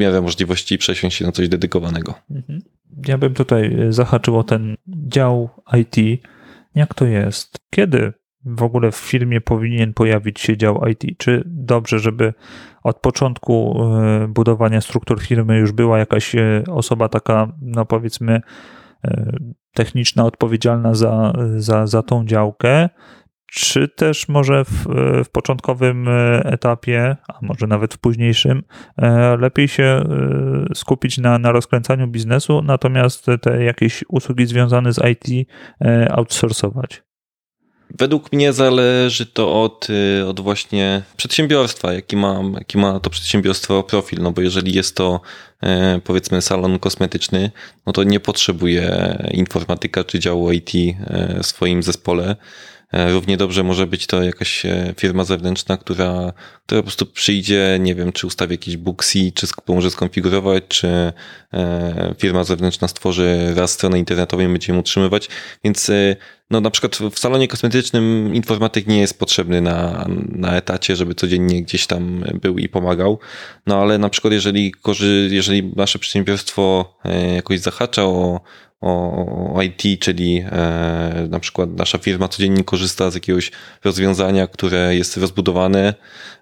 miarę 0.00 0.20
możliwości 0.20 0.78
przesiąść 0.78 1.16
się 1.16 1.24
na 1.24 1.32
coś 1.32 1.48
dedykowanego. 1.48 2.14
Mhm. 2.30 2.60
Ja 3.06 3.18
bym 3.18 3.34
tutaj 3.34 3.76
zahaczył 3.90 4.38
o 4.38 4.44
ten 4.44 4.76
dział 4.88 5.48
IT. 5.78 6.22
Jak 6.74 6.94
to 6.94 7.04
jest? 7.04 7.58
Kiedy 7.70 8.12
w 8.44 8.62
ogóle 8.62 8.92
w 8.92 8.96
firmie 8.96 9.40
powinien 9.40 9.94
pojawić 9.94 10.40
się 10.40 10.56
dział 10.56 10.86
IT? 10.86 11.18
Czy 11.18 11.42
dobrze, 11.46 11.98
żeby 11.98 12.34
od 12.82 13.00
początku 13.00 13.82
e, 13.82 14.28
budowania 14.28 14.80
struktur 14.80 15.20
firmy 15.20 15.58
już 15.58 15.72
była 15.72 15.98
jakaś 15.98 16.34
e, 16.34 16.64
osoba 16.68 17.08
taka, 17.08 17.52
no 17.62 17.86
powiedzmy, 17.86 18.40
techniczna, 19.74 20.24
odpowiedzialna 20.24 20.94
za, 20.94 21.32
za, 21.56 21.86
za 21.86 22.02
tą 22.02 22.26
działkę? 22.26 22.88
Czy 23.52 23.88
też 23.88 24.28
może 24.28 24.64
w, 24.64 24.84
w 25.24 25.28
początkowym 25.32 26.08
etapie, 26.44 27.16
a 27.28 27.38
może 27.42 27.66
nawet 27.66 27.94
w 27.94 27.98
późniejszym, 27.98 28.62
lepiej 29.38 29.68
się 29.68 30.04
skupić 30.74 31.18
na, 31.18 31.38
na 31.38 31.52
rozkręcaniu 31.52 32.06
biznesu, 32.06 32.62
natomiast 32.62 33.26
te 33.42 33.64
jakieś 33.64 34.04
usługi 34.08 34.46
związane 34.46 34.92
z 34.92 35.00
IT 35.10 35.48
outsourcować? 36.10 37.02
Według 37.98 38.32
mnie 38.32 38.52
zależy 38.52 39.26
to 39.26 39.62
od, 39.62 39.88
od 40.28 40.40
właśnie 40.40 41.02
przedsiębiorstwa, 41.16 41.92
jaki 41.92 42.16
ma, 42.16 42.42
jaki 42.54 42.78
ma 42.78 43.00
to 43.00 43.10
przedsiębiorstwo 43.10 43.82
profil, 43.82 44.22
no 44.22 44.30
bo 44.30 44.42
jeżeli 44.42 44.74
jest 44.74 44.96
to 44.96 45.20
e, 45.62 46.00
powiedzmy 46.04 46.42
salon 46.42 46.78
kosmetyczny, 46.78 47.50
no 47.86 47.92
to 47.92 48.04
nie 48.04 48.20
potrzebuje 48.20 49.16
informatyka 49.30 50.04
czy 50.04 50.18
działu 50.18 50.52
IT 50.52 50.70
e, 50.74 51.38
w 51.42 51.46
swoim 51.46 51.82
zespole. 51.82 52.36
E, 52.92 53.12
równie 53.12 53.36
dobrze 53.36 53.62
może 53.62 53.86
być 53.86 54.06
to 54.06 54.22
jakaś 54.22 54.62
firma 54.96 55.24
zewnętrzna, 55.24 55.76
która, 55.76 56.32
która 56.66 56.80
po 56.80 56.86
prostu 56.86 57.06
przyjdzie, 57.06 57.78
nie 57.80 57.94
wiem, 57.94 58.12
czy 58.12 58.26
ustawi 58.26 58.54
jakiś 58.54 58.76
Booksy, 58.76 59.32
czy 59.34 59.46
pomoże 59.64 59.90
skonfigurować, 59.90 60.64
czy 60.68 61.12
firma 62.18 62.44
zewnętrzna 62.44 62.88
stworzy 62.88 63.52
raz 63.56 63.70
stronę 63.70 63.98
internetową 63.98 64.42
i 64.42 64.48
będzie 64.48 64.72
ją 64.72 64.78
utrzymywać. 64.78 65.28
Więc 65.64 65.90
no 66.50 66.60
na 66.60 66.70
przykład 66.70 66.96
w 66.96 67.18
salonie 67.18 67.48
kosmetycznym 67.48 68.34
informatyk 68.34 68.86
nie 68.86 69.00
jest 69.00 69.18
potrzebny 69.18 69.60
na, 69.60 70.06
na 70.28 70.56
etacie, 70.56 70.96
żeby 70.96 71.14
codziennie 71.14 71.62
gdzieś 71.62 71.86
tam 71.86 72.24
był 72.42 72.58
i 72.58 72.68
pomagał. 72.68 73.18
No 73.66 73.82
ale 73.82 73.98
na 73.98 74.08
przykład 74.08 74.32
jeżeli, 74.32 74.72
jeżeli 75.30 75.72
nasze 75.76 75.98
przedsiębiorstwo 75.98 76.94
e, 77.04 77.34
jakoś 77.34 77.60
zahacza 77.60 78.04
o, 78.04 78.40
o 78.80 79.62
IT, 79.62 80.00
czyli 80.00 80.44
e, 80.50 81.26
na 81.30 81.40
przykład 81.40 81.70
nasza 81.70 81.98
firma 81.98 82.28
codziennie 82.28 82.64
korzysta 82.64 83.10
z 83.10 83.14
jakiegoś 83.14 83.52
rozwiązania, 83.84 84.46
które 84.46 84.96
jest 84.96 85.16
rozbudowane, 85.16 85.94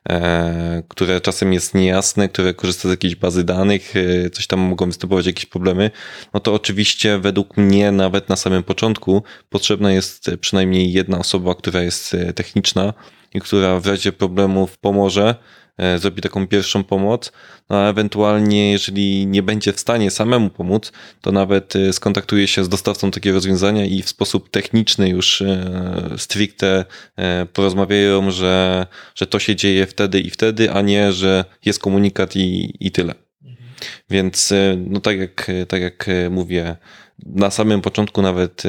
e, 0.08 0.82
które 0.88 1.20
czasem 1.20 1.52
jest 1.52 1.74
niejasne, 1.74 2.28
które 2.28 2.54
korzysta 2.54 2.88
z 2.88 2.90
jakiejś 2.90 3.16
bazy 3.16 3.44
danych, 3.44 3.94
e, 3.96 4.30
coś 4.30 4.46
tam 4.46 4.60
mogą 4.60 4.86
występować 4.86 5.26
jakieś 5.26 5.46
problemy, 5.46 5.90
no 6.34 6.40
to 6.40 6.54
oczywiście 6.54 7.18
według 7.18 7.56
mnie 7.56 7.92
nawet 7.92 8.28
na 8.28 8.36
samym 8.36 8.62
początku 8.62 9.22
potrzebna 9.48 9.92
jest 9.92 10.30
przynajmniej 10.40 10.92
jedna 10.92 11.18
osoba, 11.18 11.54
która 11.54 11.82
jest 11.82 12.16
techniczna 12.34 12.94
i 13.34 13.40
która 13.40 13.80
w 13.80 13.86
razie 13.86 14.12
problemów 14.12 14.78
pomoże, 14.78 15.34
E, 15.34 15.67
zrobi 15.98 16.22
taką 16.22 16.46
pierwszą 16.46 16.84
pomoc, 16.84 17.32
no 17.70 17.76
a 17.76 17.90
ewentualnie 17.90 18.72
jeżeli 18.72 19.26
nie 19.26 19.42
będzie 19.42 19.72
w 19.72 19.80
stanie 19.80 20.10
samemu 20.10 20.50
pomóc, 20.50 20.92
to 21.20 21.32
nawet 21.32 21.76
e, 21.76 21.92
skontaktuje 21.92 22.48
się 22.48 22.64
z 22.64 22.68
dostawcą 22.68 23.10
takiego 23.10 23.34
rozwiązania 23.34 23.84
i 23.84 24.02
w 24.02 24.08
sposób 24.08 24.50
techniczny 24.50 25.08
już 25.08 25.42
e, 25.42 26.14
stricte 26.16 26.84
porozmawiają, 27.52 28.30
że, 28.30 28.86
że 29.14 29.26
to 29.26 29.38
się 29.38 29.56
dzieje 29.56 29.86
wtedy 29.86 30.20
i 30.20 30.30
wtedy, 30.30 30.72
a 30.72 30.82
nie, 30.82 31.12
że 31.12 31.44
jest 31.64 31.80
komunikat 31.80 32.36
i, 32.36 32.76
i 32.80 32.90
tyle. 32.90 33.14
Więc 34.10 34.54
no 34.76 35.00
tak 35.00 35.18
jak, 35.18 35.50
tak 35.68 35.82
jak 35.82 36.06
mówię, 36.30 36.76
na 37.26 37.50
samym 37.50 37.80
początku 37.80 38.22
nawet 38.22 38.62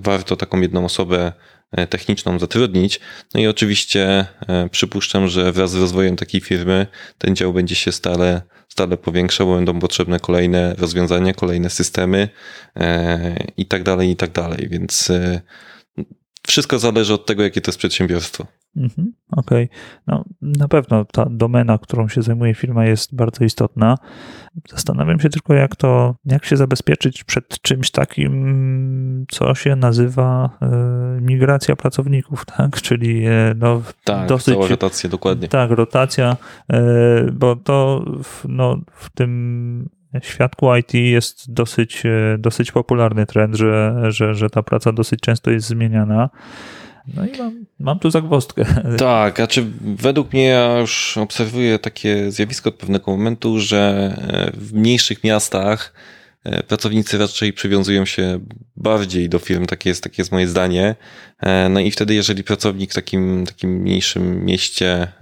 warto 0.00 0.36
taką 0.36 0.60
jedną 0.60 0.84
osobę 0.84 1.32
E, 1.72 1.86
techniczną 1.86 2.38
zatrudnić. 2.38 3.00
No 3.34 3.40
i 3.40 3.46
oczywiście 3.46 4.26
e, 4.48 4.68
przypuszczam, 4.68 5.28
że 5.28 5.52
wraz 5.52 5.70
z 5.70 5.74
rozwojem 5.74 6.16
takiej 6.16 6.40
firmy 6.40 6.86
ten 7.18 7.36
dział 7.36 7.52
będzie 7.52 7.74
się 7.74 7.92
stale, 7.92 8.42
stale 8.68 8.96
powiększał, 8.96 9.54
będą 9.54 9.80
potrzebne 9.80 10.20
kolejne 10.20 10.74
rozwiązania, 10.74 11.34
kolejne 11.34 11.70
systemy 11.70 12.28
e, 12.76 13.46
i 13.56 13.66
tak 13.66 13.82
dalej, 13.82 14.10
i 14.10 14.16
tak 14.16 14.32
dalej. 14.32 14.68
Więc 14.70 15.12
wszystko 16.46 16.78
zależy 16.78 17.14
od 17.14 17.26
tego, 17.26 17.42
jakie 17.42 17.60
to 17.60 17.70
jest 17.70 17.78
przedsiębiorstwo. 17.78 18.46
Mhm, 18.76 19.12
Okej. 19.30 19.64
Okay. 19.64 19.78
No, 20.06 20.24
na 20.42 20.68
pewno 20.68 21.04
ta 21.04 21.26
domena, 21.30 21.78
którą 21.78 22.08
się 22.08 22.22
zajmuje 22.22 22.54
firma, 22.54 22.86
jest 22.86 23.14
bardzo 23.14 23.44
istotna. 23.44 23.98
Zastanawiam 24.68 25.20
się 25.20 25.28
tylko, 25.28 25.54
jak 25.54 25.76
to, 25.76 26.14
jak 26.24 26.44
się 26.44 26.56
zabezpieczyć 26.56 27.24
przed 27.24 27.62
czymś 27.62 27.90
takim, 27.90 29.26
co 29.30 29.54
się 29.54 29.76
nazywa 29.76 30.50
e, 30.62 30.68
migracja 31.20 31.76
pracowników, 31.76 32.44
tak? 32.56 32.80
Czyli 32.82 33.26
e, 33.26 33.54
no, 33.56 33.82
tak, 34.04 34.28
dosyć. 34.28 34.54
Cała 34.54 34.68
rotacja, 34.68 35.10
dokładnie. 35.10 35.48
Tak, 35.48 35.70
rotacja, 35.70 36.36
e, 36.72 37.30
bo 37.32 37.56
to 37.56 38.04
w, 38.22 38.44
no, 38.48 38.78
w 38.92 39.10
tym 39.10 39.88
świadku 40.22 40.76
IT 40.76 40.94
jest 40.94 41.52
dosyć, 41.52 42.02
dosyć 42.38 42.72
popularny 42.72 43.26
trend, 43.26 43.56
że, 43.56 43.94
że, 44.08 44.34
że 44.34 44.50
ta 44.50 44.62
praca 44.62 44.92
dosyć 44.92 45.20
często 45.20 45.50
jest 45.50 45.66
zmieniana. 45.66 46.30
No 47.14 47.26
i 47.26 47.38
mam, 47.38 47.66
mam 47.78 47.98
tu 47.98 48.10
zagwozdkę. 48.10 48.64
Tak, 48.98 49.36
znaczy 49.36 49.66
według 49.80 50.32
mnie 50.32 50.44
ja 50.44 50.78
już 50.78 51.18
obserwuję 51.18 51.78
takie 51.78 52.32
zjawisko 52.32 52.68
od 52.68 52.76
pewnego 52.76 53.10
momentu, 53.10 53.60
że 53.60 54.12
e, 54.28 54.50
w 54.60 54.72
mniejszych 54.72 55.24
miastach 55.24 55.92
e, 56.44 56.62
pracownicy 56.62 57.18
raczej 57.18 57.52
przywiązują 57.52 58.04
się 58.04 58.40
bardziej 58.76 59.28
do 59.28 59.38
firm, 59.38 59.66
takie 59.66 59.90
jest, 59.90 60.02
takie 60.02 60.22
jest 60.22 60.32
moje 60.32 60.48
zdanie. 60.48 60.94
E, 61.40 61.68
no 61.68 61.80
i 61.80 61.90
wtedy, 61.90 62.14
jeżeli 62.14 62.44
pracownik 62.44 62.90
w 62.90 62.94
takim, 62.94 63.46
takim 63.46 63.70
mniejszym 63.70 64.44
mieście 64.44 65.12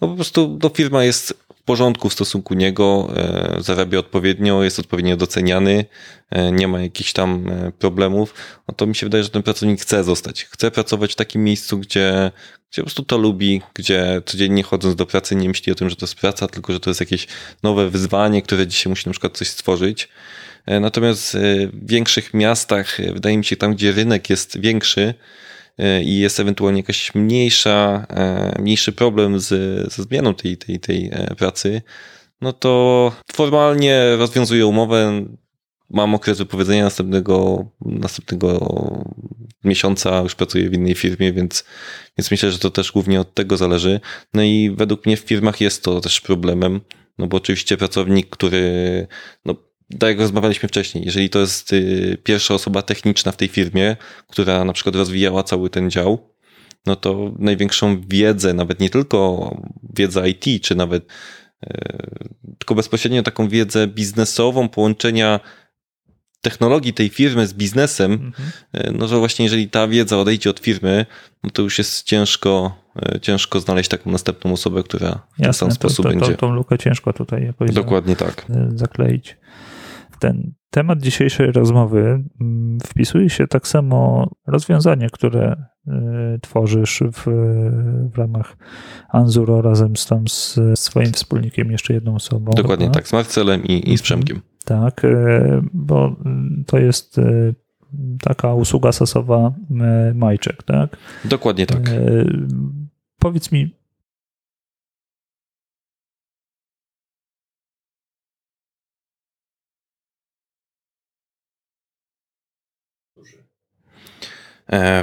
no 0.00 0.08
po 0.08 0.14
prostu 0.14 0.58
no, 0.62 0.68
firma 0.68 1.04
jest 1.04 1.45
porządku 1.66 2.08
w 2.08 2.12
stosunku 2.12 2.54
niego, 2.54 3.12
e, 3.16 3.56
zarabia 3.58 3.98
odpowiednio, 3.98 4.62
jest 4.62 4.78
odpowiednio 4.78 5.16
doceniany, 5.16 5.84
e, 6.30 6.52
nie 6.52 6.68
ma 6.68 6.80
jakichś 6.80 7.12
tam 7.12 7.48
e, 7.48 7.72
problemów, 7.72 8.34
no 8.68 8.74
to 8.74 8.86
mi 8.86 8.94
się 8.94 9.06
wydaje, 9.06 9.24
że 9.24 9.30
ten 9.30 9.42
pracownik 9.42 9.80
chce 9.80 10.04
zostać. 10.04 10.44
Chce 10.44 10.70
pracować 10.70 11.12
w 11.12 11.16
takim 11.16 11.44
miejscu, 11.44 11.78
gdzie, 11.78 12.30
gdzie 12.70 12.82
po 12.82 12.86
prostu 12.86 13.02
to 13.02 13.18
lubi, 13.18 13.62
gdzie 13.74 14.22
codziennie 14.26 14.62
chodząc 14.62 14.96
do 14.96 15.06
pracy 15.06 15.36
nie 15.36 15.48
myśli 15.48 15.72
o 15.72 15.74
tym, 15.74 15.90
że 15.90 15.96
to 15.96 16.06
jest 16.06 16.14
praca, 16.14 16.48
tylko 16.48 16.72
że 16.72 16.80
to 16.80 16.90
jest 16.90 17.00
jakieś 17.00 17.26
nowe 17.62 17.90
wyzwanie, 17.90 18.42
które 18.42 18.66
dzisiaj 18.66 18.90
musi 18.90 19.08
na 19.08 19.12
przykład 19.12 19.36
coś 19.36 19.48
stworzyć. 19.48 20.08
Natomiast 20.80 21.36
w 21.72 21.88
większych 21.88 22.34
miastach, 22.34 22.98
wydaje 23.12 23.38
mi 23.38 23.44
się, 23.44 23.56
tam 23.56 23.74
gdzie 23.74 23.92
rynek 23.92 24.30
jest 24.30 24.60
większy, 24.60 25.14
i 26.04 26.18
jest 26.18 26.40
ewentualnie 26.40 26.80
jakaś 26.80 27.14
mniejsza, 27.14 28.06
e, 28.10 28.62
mniejszy 28.62 28.92
problem 28.92 29.40
z, 29.40 29.48
ze 29.92 30.02
zmianą 30.02 30.34
tej, 30.34 30.56
tej, 30.56 30.80
tej 30.80 31.10
e, 31.12 31.34
pracy, 31.34 31.82
no 32.40 32.52
to 32.52 33.12
formalnie 33.32 34.16
rozwiązuję 34.16 34.66
umowę, 34.66 35.24
mam 35.90 36.14
okres 36.14 36.38
wypowiedzenia 36.38 36.84
następnego, 36.84 37.66
następnego 37.80 38.60
miesiąca, 39.64 40.22
już 40.22 40.34
pracuję 40.34 40.70
w 40.70 40.74
innej 40.74 40.94
firmie, 40.94 41.32
więc, 41.32 41.64
więc 42.18 42.30
myślę, 42.30 42.52
że 42.52 42.58
to 42.58 42.70
też 42.70 42.92
głównie 42.92 43.20
od 43.20 43.34
tego 43.34 43.56
zależy. 43.56 44.00
No 44.34 44.42
i 44.42 44.70
według 44.76 45.06
mnie 45.06 45.16
w 45.16 45.20
firmach 45.20 45.60
jest 45.60 45.84
to 45.84 46.00
też 46.00 46.20
problemem, 46.20 46.80
no 47.18 47.26
bo 47.26 47.36
oczywiście 47.36 47.76
pracownik, 47.76 48.30
który 48.30 49.06
no, 49.44 49.54
tak 49.90 50.08
jak 50.08 50.18
rozmawialiśmy 50.18 50.68
wcześniej, 50.68 51.04
jeżeli 51.04 51.30
to 51.30 51.38
jest 51.38 51.72
y, 51.72 52.18
pierwsza 52.24 52.54
osoba 52.54 52.82
techniczna 52.82 53.32
w 53.32 53.36
tej 53.36 53.48
firmie, 53.48 53.96
która 54.26 54.64
na 54.64 54.72
przykład 54.72 54.96
rozwijała 54.96 55.42
cały 55.42 55.70
ten 55.70 55.90
dział, 55.90 56.18
no 56.86 56.96
to 56.96 57.32
największą 57.38 58.00
wiedzę, 58.00 58.54
nawet 58.54 58.80
nie 58.80 58.90
tylko 58.90 59.50
wiedzę 59.96 60.30
IT, 60.30 60.62
czy 60.62 60.74
nawet 60.74 61.06
y, 61.66 62.28
tylko 62.58 62.74
bezpośrednio 62.74 63.22
taką 63.22 63.48
wiedzę 63.48 63.86
biznesową, 63.86 64.68
połączenia 64.68 65.40
technologii 66.40 66.94
tej 66.94 67.08
firmy 67.08 67.46
z 67.46 67.54
biznesem, 67.54 68.12
mhm. 68.12 68.48
Y, 68.74 68.92
no 68.98 69.08
że 69.08 69.18
właśnie 69.18 69.44
jeżeli 69.44 69.70
ta 69.70 69.88
wiedza 69.88 70.18
odejdzie 70.18 70.50
od 70.50 70.58
firmy, 70.58 71.06
no 71.44 71.50
to 71.50 71.62
już 71.62 71.78
jest 71.78 72.02
ciężko, 72.02 72.82
ciężko 73.22 73.60
znaleźć 73.60 73.90
taką 73.90 74.10
następną 74.10 74.52
osobę, 74.52 74.82
która 74.82 75.08
Jasne, 75.08 75.26
w 75.38 75.38
ten 75.38 75.54
sam 75.54 75.72
sposób 75.72 75.96
to, 75.96 76.12
to, 76.12 76.18
będzie. 76.18 76.34
Tą 76.34 76.52
lukę 76.52 76.78
ciężko 76.78 77.12
tutaj 77.12 77.52
Dokładnie 77.72 78.16
tak. 78.16 78.46
zakleić. 78.74 79.36
Ten 80.18 80.52
temat 80.70 81.00
dzisiejszej 81.00 81.52
rozmowy 81.52 82.24
mm, 82.40 82.78
wpisuje 82.80 83.30
się 83.30 83.46
tak 83.46 83.68
samo 83.68 84.30
rozwiązanie, 84.46 85.10
które 85.10 85.56
y, 85.86 85.92
tworzysz 86.42 87.02
w, 87.12 87.24
w 88.12 88.18
ramach 88.18 88.56
Anzuro 89.08 89.62
razem 89.62 89.96
z, 89.96 90.06
tam 90.06 90.28
z 90.28 90.58
swoim 90.74 91.12
wspólnikiem, 91.12 91.70
jeszcze 91.70 91.94
jedną 91.94 92.14
osobą. 92.14 92.52
Dokładnie 92.52 92.90
tak, 92.90 93.08
z 93.08 93.12
Marcelem 93.12 93.64
i, 93.64 93.72
i 93.72 93.78
z 93.78 94.00
mhm. 94.00 94.02
Przemkiem. 94.02 94.40
Tak, 94.64 95.04
y, 95.04 95.62
bo 95.72 96.16
to 96.66 96.78
jest 96.78 97.18
y, 97.18 97.54
taka 98.20 98.54
usługa 98.54 98.92
sasowa 98.92 99.52
Majczek, 100.14 100.62
tak? 100.62 100.96
Dokładnie 101.24 101.66
tak. 101.66 101.90
Powiedz 103.18 103.52
mi, 103.52 103.76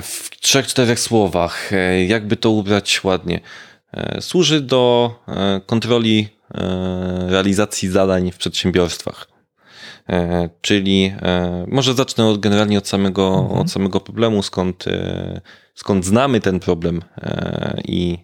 w 0.01 0.29
trzech, 0.39 0.67
czterech 0.67 0.99
słowach, 0.99 1.73
e, 1.73 2.05
jakby 2.05 2.35
to 2.35 2.49
ubrać 2.49 3.03
ładnie. 3.03 3.39
E, 3.93 4.21
służy 4.21 4.61
do 4.61 5.13
kontroli 5.65 6.27
realizacji 7.27 7.89
zadań 7.89 8.31
w 8.31 8.37
przedsiębiorstwach. 8.37 9.27
Czyli 10.61 11.13
może 11.67 11.93
zacznę 11.93 12.25
od, 12.25 12.39
generalnie 12.39 12.77
od 12.77 12.87
samego, 12.87 13.39
mhm. 13.39 13.59
od 13.59 13.71
samego 13.71 13.99
problemu, 13.99 14.43
skąd, 14.43 14.85
skąd 15.75 16.05
znamy 16.05 16.41
ten 16.41 16.59
problem 16.59 17.01
i, 17.85 18.17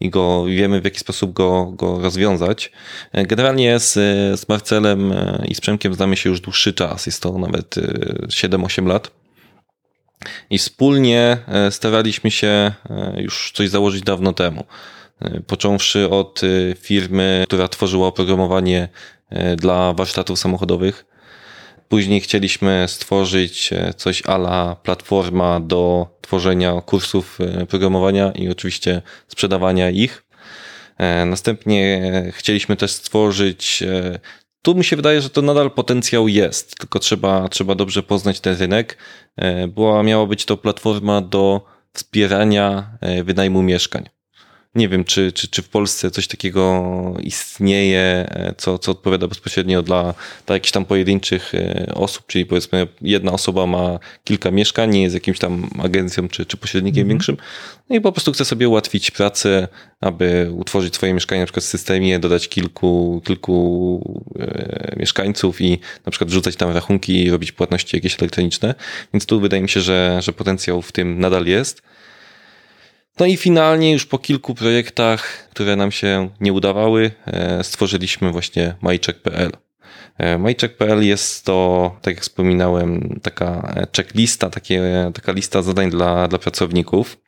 i 0.00 0.10
go 0.10 0.44
wiemy, 0.44 0.80
w 0.80 0.84
jaki 0.84 0.98
sposób 0.98 1.32
go, 1.32 1.72
go 1.76 2.00
rozwiązać. 2.00 2.72
Generalnie 3.12 3.78
z, 3.78 3.92
z 4.40 4.48
Marcelem 4.48 5.14
i 5.48 5.54
z 5.54 5.60
Przemkiem 5.60 5.94
znamy 5.94 6.16
się 6.16 6.30
już 6.30 6.40
dłuższy 6.40 6.72
czas, 6.72 7.06
jest 7.06 7.22
to 7.22 7.38
nawet 7.38 7.74
7-8 8.26 8.86
lat. 8.86 9.21
I 10.50 10.58
wspólnie 10.58 11.38
e, 11.48 11.70
staraliśmy 11.70 12.30
się 12.30 12.46
e, 12.46 12.72
już 13.16 13.52
coś 13.54 13.68
założyć 13.68 14.02
dawno 14.02 14.32
temu. 14.32 14.64
E, 15.20 15.40
począwszy 15.40 16.10
od 16.10 16.40
firmy, 16.76 17.44
która 17.46 17.68
tworzyła 17.68 18.08
oprogramowanie 18.08 18.88
dla 19.56 19.92
warsztatów 19.92 20.38
samochodowych. 20.38 21.04
Później 21.88 22.20
chcieliśmy 22.20 22.84
stworzyć 22.88 23.70
coś 23.96 24.22
ala 24.26 24.76
platforma 24.82 25.60
do 25.60 26.06
tworzenia 26.20 26.80
kursów 26.80 27.38
programowania 27.68 28.32
i 28.32 28.48
oczywiście 28.48 29.02
sprzedawania 29.28 29.90
ich. 29.90 30.24
Następnie 31.26 32.12
chcieliśmy 32.32 32.76
też 32.76 32.90
stworzyć 32.90 33.84
tu 34.62 34.74
mi 34.74 34.84
się 34.84 34.96
wydaje, 34.96 35.20
że 35.20 35.30
to 35.30 35.42
nadal 35.42 35.70
potencjał 35.70 36.28
jest, 36.28 36.76
tylko 36.78 36.98
trzeba, 36.98 37.48
trzeba 37.48 37.74
dobrze 37.74 38.02
poznać 38.02 38.40
ten 38.40 38.56
rynek. 38.56 38.98
E, 39.36 39.68
była, 39.68 40.02
miała 40.02 40.26
być 40.26 40.44
to 40.44 40.56
platforma 40.56 41.20
do 41.20 41.64
wspierania 41.92 42.98
e, 43.00 43.24
wynajmu 43.24 43.62
mieszkań. 43.62 44.08
Nie 44.74 44.88
wiem, 44.88 45.04
czy, 45.04 45.32
czy, 45.32 45.48
czy 45.48 45.62
w 45.62 45.68
Polsce 45.68 46.10
coś 46.10 46.28
takiego 46.28 46.82
istnieje, 47.22 48.00
e, 48.00 48.54
co, 48.56 48.78
co 48.78 48.90
odpowiada 48.92 49.28
bezpośrednio 49.28 49.82
dla, 49.82 50.14
dla 50.46 50.56
jakichś 50.56 50.72
tam 50.72 50.84
pojedynczych 50.84 51.54
e, 51.54 51.92
osób, 51.94 52.26
czyli 52.26 52.46
powiedzmy 52.46 52.86
jedna 53.02 53.32
osoba 53.32 53.66
ma 53.66 53.98
kilka 54.24 54.50
mieszkań, 54.50 54.90
nie 54.90 55.02
jest 55.02 55.14
jakimś 55.14 55.38
tam 55.38 55.70
agencją 55.82 56.28
czy, 56.28 56.46
czy 56.46 56.56
pośrednikiem 56.56 57.00
mm 57.00 57.06
-hmm. 57.06 57.10
większym 57.10 57.36
no 57.92 57.96
i 57.96 58.00
po 58.00 58.12
prostu 58.12 58.32
chce 58.32 58.44
sobie 58.44 58.68
ułatwić 58.68 59.10
pracę, 59.10 59.68
aby 60.00 60.50
utworzyć 60.52 60.94
swoje 60.94 61.14
mieszkanie 61.14 61.40
na 61.40 61.46
przykład 61.46 61.64
w 61.64 61.68
systemie, 61.68 62.18
dodać 62.18 62.48
kilku, 62.48 63.22
kilku 63.24 64.22
e, 64.38 64.96
mieszkańców 64.98 65.60
i 65.60 65.78
na 66.06 66.10
przykład 66.10 66.30
wrzucać 66.30 66.56
tam 66.56 66.70
rachunki 66.70 67.24
i 67.24 67.30
robić 67.30 67.52
płatności 67.52 67.96
jakieś 67.96 68.18
elektroniczne. 68.18 68.74
Więc 69.14 69.26
tu 69.26 69.40
wydaje 69.40 69.62
mi 69.62 69.68
się, 69.68 69.80
że, 69.80 70.18
że 70.22 70.32
potencjał 70.32 70.82
w 70.82 70.92
tym 70.92 71.20
nadal 71.20 71.46
jest. 71.46 71.82
No 73.20 73.26
i 73.26 73.36
finalnie 73.36 73.92
już 73.92 74.06
po 74.06 74.18
kilku 74.18 74.54
projektach, 74.54 75.48
które 75.50 75.76
nam 75.76 75.92
się 75.92 76.30
nie 76.40 76.52
udawały, 76.52 77.10
e, 77.26 77.64
stworzyliśmy 77.64 78.32
właśnie 78.32 78.74
majczek.pl. 78.80 79.50
E, 80.18 80.38
Majczek.pl 80.38 81.06
jest 81.06 81.44
to, 81.44 81.96
tak 82.02 82.14
jak 82.14 82.22
wspominałem, 82.22 83.20
taka 83.22 83.74
checklista, 83.96 84.50
takie, 84.50 84.82
taka 85.14 85.32
lista 85.32 85.62
zadań 85.62 85.90
dla, 85.90 86.28
dla 86.28 86.38
pracowników. 86.38 87.18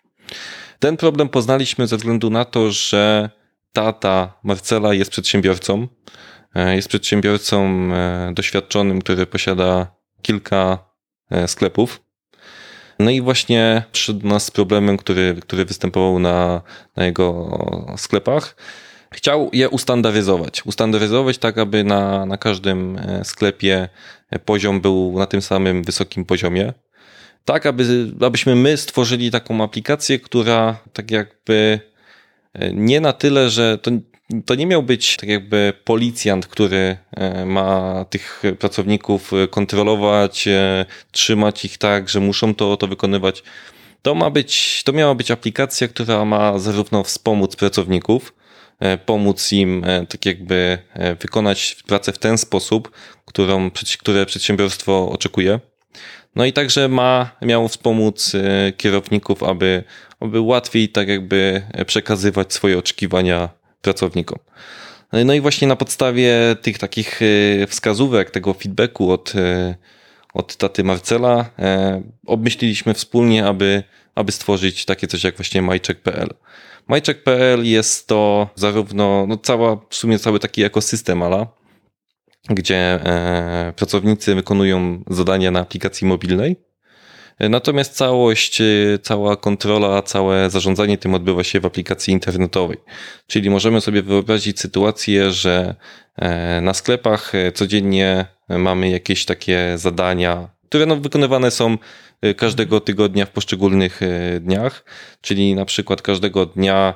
Ten 0.79 0.97
problem 0.97 1.29
poznaliśmy 1.29 1.87
ze 1.87 1.97
względu 1.97 2.31
na 2.31 2.45
to, 2.45 2.71
że 2.73 3.31
tata 3.73 4.39
Marcela 4.43 4.95
jest 4.95 5.11
przedsiębiorcą. 5.11 5.89
E, 6.55 6.77
jest 6.77 6.89
przedsiębiorcą 6.89 7.91
doświadczonym, 8.33 9.03
który 9.03 9.27
posiada 9.27 9.87
kilka 10.23 10.79
sklepów. 11.47 12.04
No 12.99 13.11
i 13.11 13.21
właśnie 13.21 13.83
przyszedł 13.93 14.21
do 14.21 14.29
nas 14.29 14.45
z 14.45 14.51
problemem, 14.51 14.97
który, 14.97 15.37
który 15.41 15.65
występował 15.65 16.19
na, 16.19 16.63
na 16.97 17.05
jego 17.05 17.59
sklepach. 17.97 18.57
Chciał 19.15 19.51
je 19.53 19.69
ustandaryzować. 19.69 20.67
Ustandaryzować 20.67 21.39
tak, 21.39 21.59
aby 21.59 21.85
na, 21.85 22.27
na 22.27 22.37
każdym 22.37 22.99
e, 22.99 23.25
sklepie 23.25 23.89
poziom 24.45 24.81
był 24.81 25.19
na 25.19 25.27
tym 25.27 25.43
samym 25.43 25.83
wysokim 25.83 26.25
poziomie. 26.25 26.73
Tak, 27.45 27.67
aby, 27.67 28.13
abyśmy 28.21 28.55
my 28.55 28.77
stworzyli 28.77 29.31
taką 29.31 29.65
aplikację, 29.65 30.19
która 30.19 30.77
tak 30.93 31.11
jakby 31.11 31.81
e, 32.55 32.73
nie 32.73 33.01
na 33.01 33.13
tyle, 33.13 33.51
że 33.51 33.79
to 33.79 33.91
to 34.47 34.55
nie 34.55 34.67
miał 34.67 34.83
być 34.83 35.17
tak 35.17 35.29
jakby 35.29 35.73
policjant, 35.85 36.47
który 36.47 36.97
e, 37.17 37.47
ma 37.47 38.05
tych 38.11 38.43
pracowników 38.59 39.33
e, 39.33 39.49
kontrolować, 39.49 40.49
e, 40.49 40.85
trzymać 41.13 41.65
ich 41.65 41.79
tak, 41.79 42.09
że 42.09 42.21
muszą 42.21 42.55
to, 42.55 42.77
to 42.77 42.87
wykonywać. 42.87 43.43
To 44.03 44.15
ma 44.15 44.31
być, 44.31 44.83
to 44.85 44.93
miała 44.93 45.15
być 45.15 45.31
aplikacja, 45.31 45.89
która 45.89 46.25
ma 46.25 46.59
zarówno 46.59 47.05
wspomóc 47.05 47.57
pracowników, 47.57 48.35
pomóc 49.07 49.53
im 49.53 49.85
tak 50.09 50.27
jakby 50.27 50.79
wykonać 51.21 51.77
pracę 51.87 52.13
w 52.13 52.19
ten 52.19 52.39
sposób, 52.39 52.91
którą, 53.25 53.71
które 53.99 54.27
przedsiębiorstwo 54.27 55.11
oczekuje. 55.11 55.61
No 56.37 56.45
i 56.45 56.53
także 56.53 56.89
ma, 56.89 57.31
miało 57.43 57.69
wspomóc 57.69 58.33
kierowników, 58.77 59.43
aby, 59.43 59.85
aby 60.21 60.41
łatwiej 60.41 60.89
tak 60.89 61.09
jakby 61.09 61.63
przekazywać 61.87 62.53
swoje 62.53 62.79
oczekiwania 62.79 63.49
pracownikom. 63.85 64.39
No 65.25 65.35
i 65.35 65.41
właśnie 65.41 65.69
na 65.69 65.77
podstawie 65.77 66.57
tych 66.63 66.79
takich 66.79 67.21
e, 67.23 67.67
wskazówek, 67.67 68.31
tego 68.31 68.55
feedbacku 68.55 69.11
od, 69.11 69.35
e, 69.35 69.75
od 70.35 70.57
taty 70.57 70.85
Marcela, 70.85 71.51
obmyśliliśmy 72.27 72.95
wspólnie, 72.95 73.47
aby, 73.47 73.83
aby 74.15 74.33
stworzyć 74.33 74.85
takie 74.85 75.07
coś 75.07 75.25
jak 75.25 75.37
właśnie 75.37 75.63
mycheck.pl. 75.63 76.29
MyCheck.pl 76.89 77.65
jest 77.65 78.07
to 78.07 78.49
zarówno 78.55 79.27
no 79.27 79.37
cała, 79.37 79.77
w 79.91 79.95
sumie 79.95 80.19
cały 80.19 80.41
taki 80.41 80.65
ekosystem 80.65 81.23
ala, 81.23 81.47
gdzie 82.51 82.77
e, 82.77 83.73
pracownicy 83.77 84.35
wykonują 84.35 85.03
zadania 85.11 85.51
na 85.51 85.61
aplikacji 85.61 86.07
mobilnej. 86.07 86.57
Natomiast 87.41 87.97
całość, 87.97 88.61
e, 88.61 88.65
cała 89.03 89.37
kontrola, 89.37 90.03
całe 90.03 90.51
zarządzanie 90.51 90.99
tym 90.99 91.15
odbywa 91.15 91.45
się 91.45 91.61
w 91.61 91.67
aplikacji 91.67 92.13
internetowej. 92.13 92.79
Czyli 93.27 93.51
możemy 93.51 93.81
sobie 93.81 94.03
wyobrazić 94.03 94.61
sytuację, 94.61 95.33
że 95.33 95.75
e, 96.17 96.61
na 96.61 96.75
sklepach 96.75 97.33
codziennie 97.55 98.27
mamy 98.49 98.91
jakieś 98.91 99.25
takie 99.25 99.73
zadania, 99.77 100.49
które 100.69 100.87
no 100.87 100.97
wykonywane 100.97 101.51
są 101.51 101.79
Y, 102.25 102.35
każdego 102.35 102.81
tygodnia 102.81 103.27
w 103.27 103.31
poszczególnych 103.31 104.03
y, 104.03 104.41
dniach, 104.41 104.85
czyli 105.21 105.55
na 105.55 105.65
przykład 105.65 106.03
każdego 106.03 106.47
dnia 106.47 106.95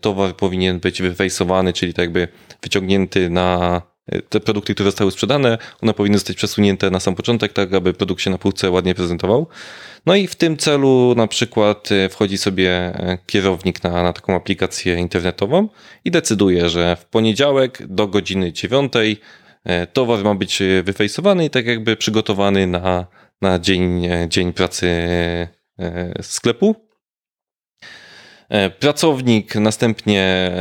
towar 0.00 0.36
powinien 0.36 0.80
być 0.80 1.02
wyfejsowany, 1.02 1.72
czyli 1.72 1.94
tak 1.94 2.02
jakby 2.02 2.28
wyciągnięty 2.62 3.30
na 3.30 3.82
y, 3.84 3.89
te 4.28 4.40
produkty, 4.40 4.74
które 4.74 4.88
zostały 4.88 5.10
sprzedane, 5.10 5.58
one 5.82 5.94
powinny 5.94 6.18
zostać 6.18 6.36
przesunięte 6.36 6.90
na 6.90 7.00
sam 7.00 7.14
początek, 7.14 7.52
tak 7.52 7.74
aby 7.74 7.92
produkt 7.92 8.22
się 8.22 8.30
na 8.30 8.38
półce 8.38 8.70
ładnie 8.70 8.94
prezentował. 8.94 9.46
No 10.06 10.14
i 10.14 10.26
w 10.26 10.34
tym 10.34 10.56
celu 10.56 11.14
na 11.16 11.26
przykład 11.26 11.88
wchodzi 12.10 12.38
sobie 12.38 12.92
kierownik 13.26 13.82
na, 13.82 14.02
na 14.02 14.12
taką 14.12 14.34
aplikację 14.34 14.98
internetową 14.98 15.68
i 16.04 16.10
decyduje, 16.10 16.68
że 16.68 16.96
w 16.96 17.04
poniedziałek 17.04 17.86
do 17.86 18.06
godziny 18.06 18.52
dziewiątej 18.52 19.20
towar 19.92 20.24
ma 20.24 20.34
być 20.34 20.62
wyfejsowany 20.82 21.44
i 21.44 21.50
tak 21.50 21.66
jakby 21.66 21.96
przygotowany 21.96 22.66
na, 22.66 23.06
na 23.40 23.58
dzień, 23.58 24.08
dzień 24.28 24.52
pracy 24.52 24.86
e, 25.78 26.22
sklepu. 26.22 26.76
E, 28.48 28.70
pracownik 28.70 29.54
następnie 29.54 30.52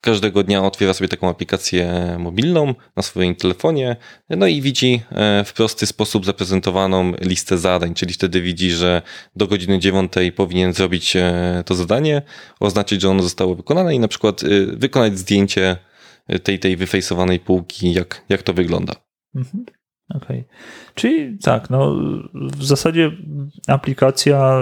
każdego 0.00 0.42
dnia 0.42 0.62
otwiera 0.62 0.94
sobie 0.94 1.08
taką 1.08 1.28
aplikację 1.28 2.16
mobilną 2.18 2.74
na 2.96 3.02
swoim 3.02 3.34
telefonie, 3.34 3.96
no 4.30 4.46
i 4.46 4.62
widzi 4.62 5.02
e, 5.10 5.44
w 5.44 5.52
prosty 5.52 5.86
sposób 5.86 6.26
zaprezentowaną 6.26 7.12
listę 7.20 7.58
zadań, 7.58 7.94
czyli 7.94 8.14
wtedy 8.14 8.40
widzi, 8.40 8.70
że 8.70 9.02
do 9.36 9.46
godziny 9.46 9.78
9 9.78 10.12
powinien 10.36 10.72
zrobić 10.72 11.16
to 11.64 11.74
zadanie, 11.74 12.22
oznaczyć, 12.60 13.00
że 13.00 13.10
ono 13.10 13.22
zostało 13.22 13.54
wykonane 13.54 13.94
i 13.94 13.98
na 13.98 14.08
przykład 14.08 14.40
wykonać 14.66 15.18
zdjęcie 15.18 15.76
tej, 16.42 16.58
tej 16.58 16.76
wyfejsowanej 16.76 17.40
półki, 17.40 17.92
jak, 17.92 18.24
jak 18.28 18.42
to 18.42 18.54
wygląda. 18.54 18.94
Mhm. 19.34 19.64
Okej. 20.14 20.40
Okay. 20.40 20.44
Czyli 20.94 21.38
tak, 21.38 21.70
no 21.70 21.96
w 22.34 22.64
zasadzie 22.64 23.10
aplikacja 23.66 24.60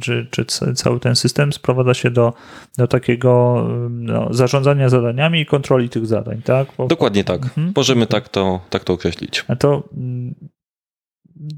czy, 0.00 0.26
czy 0.30 0.44
cały 0.74 1.00
ten 1.00 1.16
system 1.16 1.52
sprowadza 1.52 1.94
się 1.94 2.10
do, 2.10 2.32
do 2.78 2.86
takiego 2.86 3.64
no, 3.90 4.34
zarządzania 4.34 4.88
zadaniami 4.88 5.40
i 5.40 5.46
kontroli 5.46 5.88
tych 5.88 6.06
zadań, 6.06 6.42
tak? 6.42 6.68
Bo, 6.78 6.86
Dokładnie 6.86 7.24
tak. 7.24 7.44
Mhm. 7.44 7.72
Możemy 7.76 8.06
tak 8.06 8.28
to, 8.28 8.60
tak 8.70 8.84
to 8.84 8.92
określić. 8.92 9.44
A 9.48 9.56
to 9.56 9.88
mm, 9.96 10.34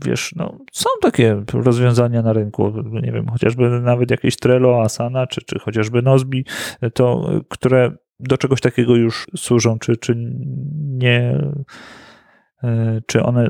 wiesz, 0.04 0.32
no, 0.36 0.58
są 0.72 0.90
takie 1.02 1.42
rozwiązania 1.52 2.22
na 2.22 2.32
rynku, 2.32 2.72
nie 3.02 3.12
wiem, 3.12 3.28
chociażby 3.28 3.80
nawet 3.80 4.10
jakieś 4.10 4.36
Trello, 4.36 4.82
Asana, 4.82 5.26
czy, 5.26 5.40
czy 5.46 5.58
chociażby 5.58 6.02
Nozbi, 6.02 6.44
to, 6.94 7.30
które 7.48 7.92
do 8.20 8.38
czegoś 8.38 8.60
takiego 8.60 8.96
już 8.96 9.26
służą, 9.36 9.78
czy, 9.78 9.96
czy 9.96 10.14
nie 10.78 11.38
czy 13.06 13.22
one 13.22 13.48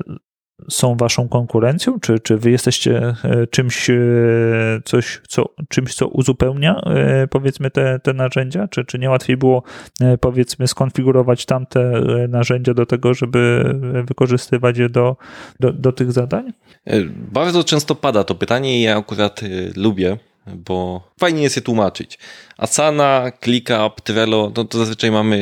są 0.70 0.96
waszą 0.96 1.28
konkurencją, 1.28 2.00
czy, 2.00 2.18
czy 2.18 2.36
wy 2.36 2.50
jesteście 2.50 3.14
e, 3.24 3.46
czymś, 3.46 3.90
e, 3.90 3.96
coś, 4.84 5.20
co, 5.28 5.54
czymś, 5.68 5.94
co 5.94 6.08
uzupełnia 6.08 6.82
powiedzmy 7.30 7.70
te, 7.70 7.98
te 7.98 8.12
narzędzia, 8.12 8.68
czy, 8.68 8.84
czy 8.84 8.98
nie 8.98 9.10
łatwiej 9.10 9.36
było 9.36 9.62
powiedzmy 10.20 10.68
skonfigurować 10.68 11.46
tamte 11.46 12.02
narzędzia 12.28 12.74
do 12.74 12.86
tego, 12.86 13.14
żeby 13.14 13.74
wykorzystywać 14.04 14.78
je 14.78 14.88
do, 14.88 15.16
do, 15.60 15.72
do 15.72 15.92
tych 15.92 16.12
zadań? 16.12 16.52
Bardzo 17.32 17.64
często 17.64 17.94
pada 17.94 18.24
to 18.24 18.34
pytanie 18.34 18.78
i 18.78 18.82
ja 18.82 18.96
akurat 18.96 19.40
lubię 19.76 20.16
bo 20.56 21.08
fajnie 21.20 21.42
jest 21.42 21.56
je 21.56 21.62
tłumaczyć. 21.62 22.18
Asana, 22.58 23.32
ClickUp, 23.44 24.00
Trello, 24.00 24.52
no 24.56 24.64
to 24.64 24.78
zazwyczaj 24.78 25.10
mamy 25.10 25.38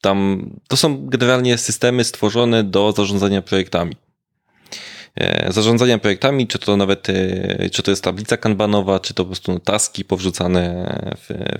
tam, 0.00 0.50
to 0.68 0.76
są 0.76 1.06
generalnie 1.06 1.58
systemy 1.58 2.04
stworzone 2.04 2.64
do 2.64 2.92
zarządzania 2.92 3.42
projektami. 3.42 3.96
E, 5.16 5.52
zarządzania 5.52 5.98
projektami, 5.98 6.46
czy 6.46 6.58
to 6.58 6.76
nawet, 6.76 7.08
e, 7.08 7.70
czy 7.70 7.82
to 7.82 7.90
jest 7.90 8.04
tablica 8.04 8.36
kanbanowa, 8.36 9.00
czy 9.00 9.14
to 9.14 9.24
po 9.24 9.28
prostu 9.30 9.58
taski 9.58 10.04
powrzucane 10.04 10.86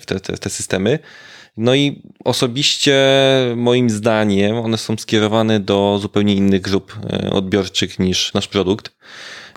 w, 0.00 0.06
te, 0.06 0.20
te, 0.20 0.38
te 0.38 0.50
systemy. 0.50 0.98
No 1.56 1.74
i 1.74 2.02
osobiście 2.24 2.96
moim 3.56 3.90
zdaniem 3.90 4.56
one 4.56 4.78
są 4.78 4.96
skierowane 4.96 5.60
do 5.60 5.98
zupełnie 6.02 6.34
innych 6.34 6.60
grup 6.60 6.98
e, 7.12 7.30
odbiorczych 7.30 7.98
niż 7.98 8.34
nasz 8.34 8.48
produkt 8.48 8.92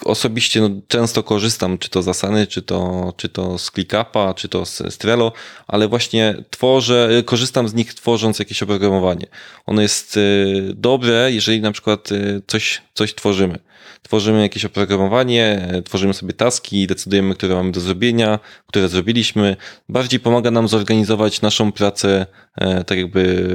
osobiście 0.03 0.62
no, 0.62 0.69
często 0.88 1.23
korzystam, 1.23 1.77
czy 1.77 1.89
to 1.89 2.01
z 2.01 2.08
Asany, 2.08 2.47
czy 2.47 2.62
to, 2.62 3.13
czy 3.17 3.29
to 3.29 3.58
z 3.58 3.71
ClickUpa, 3.71 4.34
czy 4.34 4.49
to 4.49 4.65
z, 4.65 4.97
Trello, 4.97 5.31
ale 5.67 5.88
właśnie 5.88 6.36
tworzę, 6.49 7.23
korzystam 7.25 7.67
z 7.67 7.73
nich 7.73 7.93
tworząc 7.93 8.39
jakieś 8.39 8.63
oprogramowanie. 8.63 9.25
Ono 9.65 9.81
jest 9.81 10.17
y, 10.17 10.73
dobre, 10.75 11.31
jeżeli 11.31 11.62
na 11.62 11.71
przykład 11.71 12.12
y, 12.12 12.41
coś, 12.47 12.81
coś 12.93 13.15
tworzymy. 13.15 13.60
Tworzymy 14.01 14.41
jakieś 14.41 14.65
oprogramowanie, 14.65 15.67
tworzymy 15.86 16.13
sobie 16.13 16.34
taski, 16.34 16.88
decydujemy, 16.88 17.36
które 17.36 17.55
mamy 17.55 17.71
do 17.71 17.79
zrobienia, 17.79 18.39
które 18.67 18.89
zrobiliśmy. 18.89 19.55
Bardziej 19.89 20.19
pomaga 20.19 20.51
nam 20.51 20.67
zorganizować 20.67 21.41
naszą 21.41 21.71
pracę 21.71 22.25
e, 22.55 22.84
tak 22.84 22.97
jakby 22.97 23.47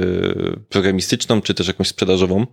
programistyczną, 0.69 1.41
czy 1.41 1.53
też 1.53 1.67
jakąś 1.67 1.87
sprzedażową. 1.87 2.45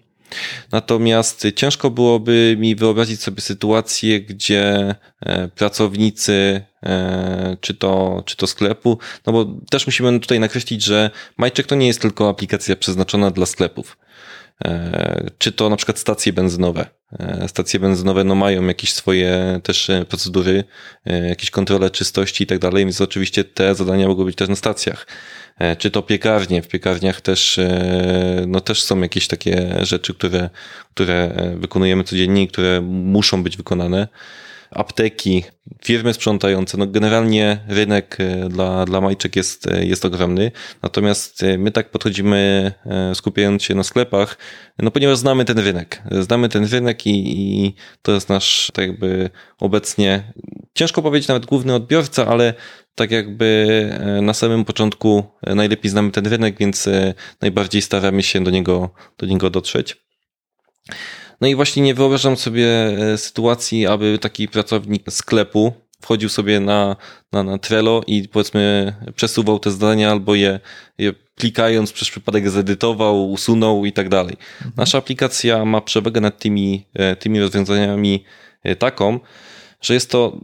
Natomiast 0.72 1.46
ciężko 1.56 1.90
byłoby 1.90 2.56
mi 2.58 2.76
wyobrazić 2.76 3.22
sobie 3.22 3.40
sytuację, 3.40 4.20
gdzie 4.20 4.94
e, 5.20 5.48
pracownicy 5.48 6.64
e, 6.82 7.56
czy 7.60 7.74
to, 7.74 8.22
czy 8.26 8.36
to 8.36 8.46
sklepu, 8.46 8.98
no 9.26 9.32
bo 9.32 9.46
też 9.70 9.86
musimy 9.86 10.20
tutaj 10.20 10.40
nakreślić, 10.40 10.84
że 10.84 11.10
MyCheck 11.38 11.68
to 11.68 11.74
nie 11.74 11.86
jest 11.86 12.00
tylko 12.00 12.28
aplikacja 12.28 12.76
przeznaczona 12.76 13.30
dla 13.30 13.46
sklepów. 13.46 13.98
E, 14.64 15.30
czy 15.38 15.52
to 15.52 15.68
na 15.68 15.76
przykład 15.76 15.98
stacje 15.98 16.32
benzynowe. 16.32 16.86
Stacje 17.46 17.80
benzynowe 17.80 18.24
no 18.24 18.34
mają 18.34 18.66
jakieś 18.66 18.92
swoje 18.92 19.60
też 19.62 19.90
procedury, 20.08 20.64
jakieś 21.28 21.50
kontrole 21.50 21.90
czystości 21.90 22.44
i 22.44 22.46
tak 22.46 22.58
dalej, 22.58 22.84
więc 22.84 23.00
oczywiście 23.00 23.44
te 23.44 23.74
zadania 23.74 24.08
mogą 24.08 24.24
być 24.24 24.36
też 24.36 24.48
na 24.48 24.56
stacjach. 24.56 25.06
E, 25.58 25.76
czy 25.76 25.90
to 25.90 26.02
piekarnie. 26.02 26.62
W 26.62 26.68
piekarniach 26.68 27.20
też, 27.20 27.58
e, 27.58 28.44
no 28.46 28.60
też 28.60 28.82
są 28.82 29.00
jakieś 29.00 29.28
takie 29.28 29.76
rzeczy, 29.82 30.14
które, 30.14 30.50
które 30.94 31.14
e, 31.14 31.56
wykonujemy 31.56 32.04
codziennie 32.04 32.42
i 32.42 32.48
które 32.48 32.80
muszą 32.80 33.42
być 33.42 33.56
wykonane. 33.56 34.08
Apteki, 34.70 35.44
firmy 35.84 36.14
sprzątające, 36.14 36.78
no 36.78 36.86
generalnie 36.86 37.60
rynek 37.68 38.18
dla, 38.48 38.84
dla 38.84 39.00
majczek 39.00 39.36
jest, 39.36 39.66
jest 39.80 40.04
ogromny. 40.04 40.52
Natomiast 40.82 41.44
my 41.58 41.70
tak 41.70 41.90
podchodzimy, 41.90 42.72
skupiając 43.14 43.62
się 43.62 43.74
na 43.74 43.82
sklepach, 43.82 44.38
no 44.78 44.90
ponieważ 44.90 45.18
znamy 45.18 45.44
ten 45.44 45.58
rynek. 45.58 46.02
Znamy 46.10 46.48
ten 46.48 46.64
rynek 46.64 47.06
i, 47.06 47.40
i 47.40 47.74
to 48.02 48.12
jest 48.12 48.28
nasz, 48.28 48.70
tak 48.74 48.86
jakby 48.86 49.30
obecnie, 49.60 50.32
ciężko 50.74 51.02
powiedzieć 51.02 51.28
nawet 51.28 51.46
główny 51.46 51.74
odbiorca, 51.74 52.26
ale 52.26 52.54
tak 52.98 53.10
jakby 53.10 53.88
e, 54.00 54.22
na 54.22 54.34
samym 54.34 54.64
początku 54.64 55.24
e, 55.46 55.54
najlepiej 55.54 55.90
znamy 55.90 56.10
ten 56.10 56.26
rynek, 56.26 56.58
więc 56.58 56.88
e, 56.88 57.14
najbardziej 57.40 57.82
staramy 57.82 58.22
się 58.22 58.44
do 58.44 58.50
niego, 58.50 58.90
do 59.18 59.26
niego 59.26 59.50
dotrzeć. 59.50 59.96
No 61.40 61.48
i 61.48 61.54
właśnie 61.54 61.82
nie 61.82 61.94
wyobrażam 61.94 62.36
sobie 62.36 62.66
sytuacji, 63.16 63.86
aby 63.86 64.18
taki 64.18 64.48
pracownik 64.48 65.12
sklepu 65.12 65.72
wchodził 66.00 66.28
sobie 66.28 66.60
na, 66.60 66.96
na, 67.32 67.42
na 67.42 67.58
Trello 67.58 68.02
i 68.06 68.28
powiedzmy 68.28 68.94
przesuwał 69.16 69.58
te 69.58 69.70
zdania 69.70 70.10
albo 70.10 70.34
je, 70.34 70.60
je 70.98 71.12
klikając 71.34 71.92
przez 71.92 72.10
przypadek 72.10 72.50
zedytował, 72.50 73.30
usunął 73.30 73.84
i 73.84 73.92
tak 73.92 74.08
dalej. 74.08 74.36
Mhm. 74.56 74.72
Nasza 74.76 74.98
aplikacja 74.98 75.64
ma 75.64 75.80
przewagę 75.80 76.20
nad 76.20 76.38
tymi, 76.38 76.86
tymi 77.18 77.40
rozwiązaniami 77.40 78.24
taką, 78.78 79.20
że 79.80 79.94
jest 79.94 80.10
to 80.10 80.40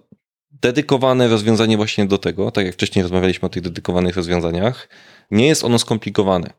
dedykowane 0.65 1.29
rozwiązanie 1.29 1.77
właśnie 1.77 2.07
do 2.07 2.19
tego, 2.19 2.51
tak 2.51 2.67
jak 2.67 2.75
wcześniej 2.75 3.03
rozmawialiśmy 3.03 3.47
o 3.47 3.49
tych 3.49 3.63
dedykowanych 3.63 4.17
rozwiązaniach, 4.17 4.89
nie 5.31 5.47
jest 5.47 5.65
ono 5.65 5.79
skomplikowane. 5.79 6.51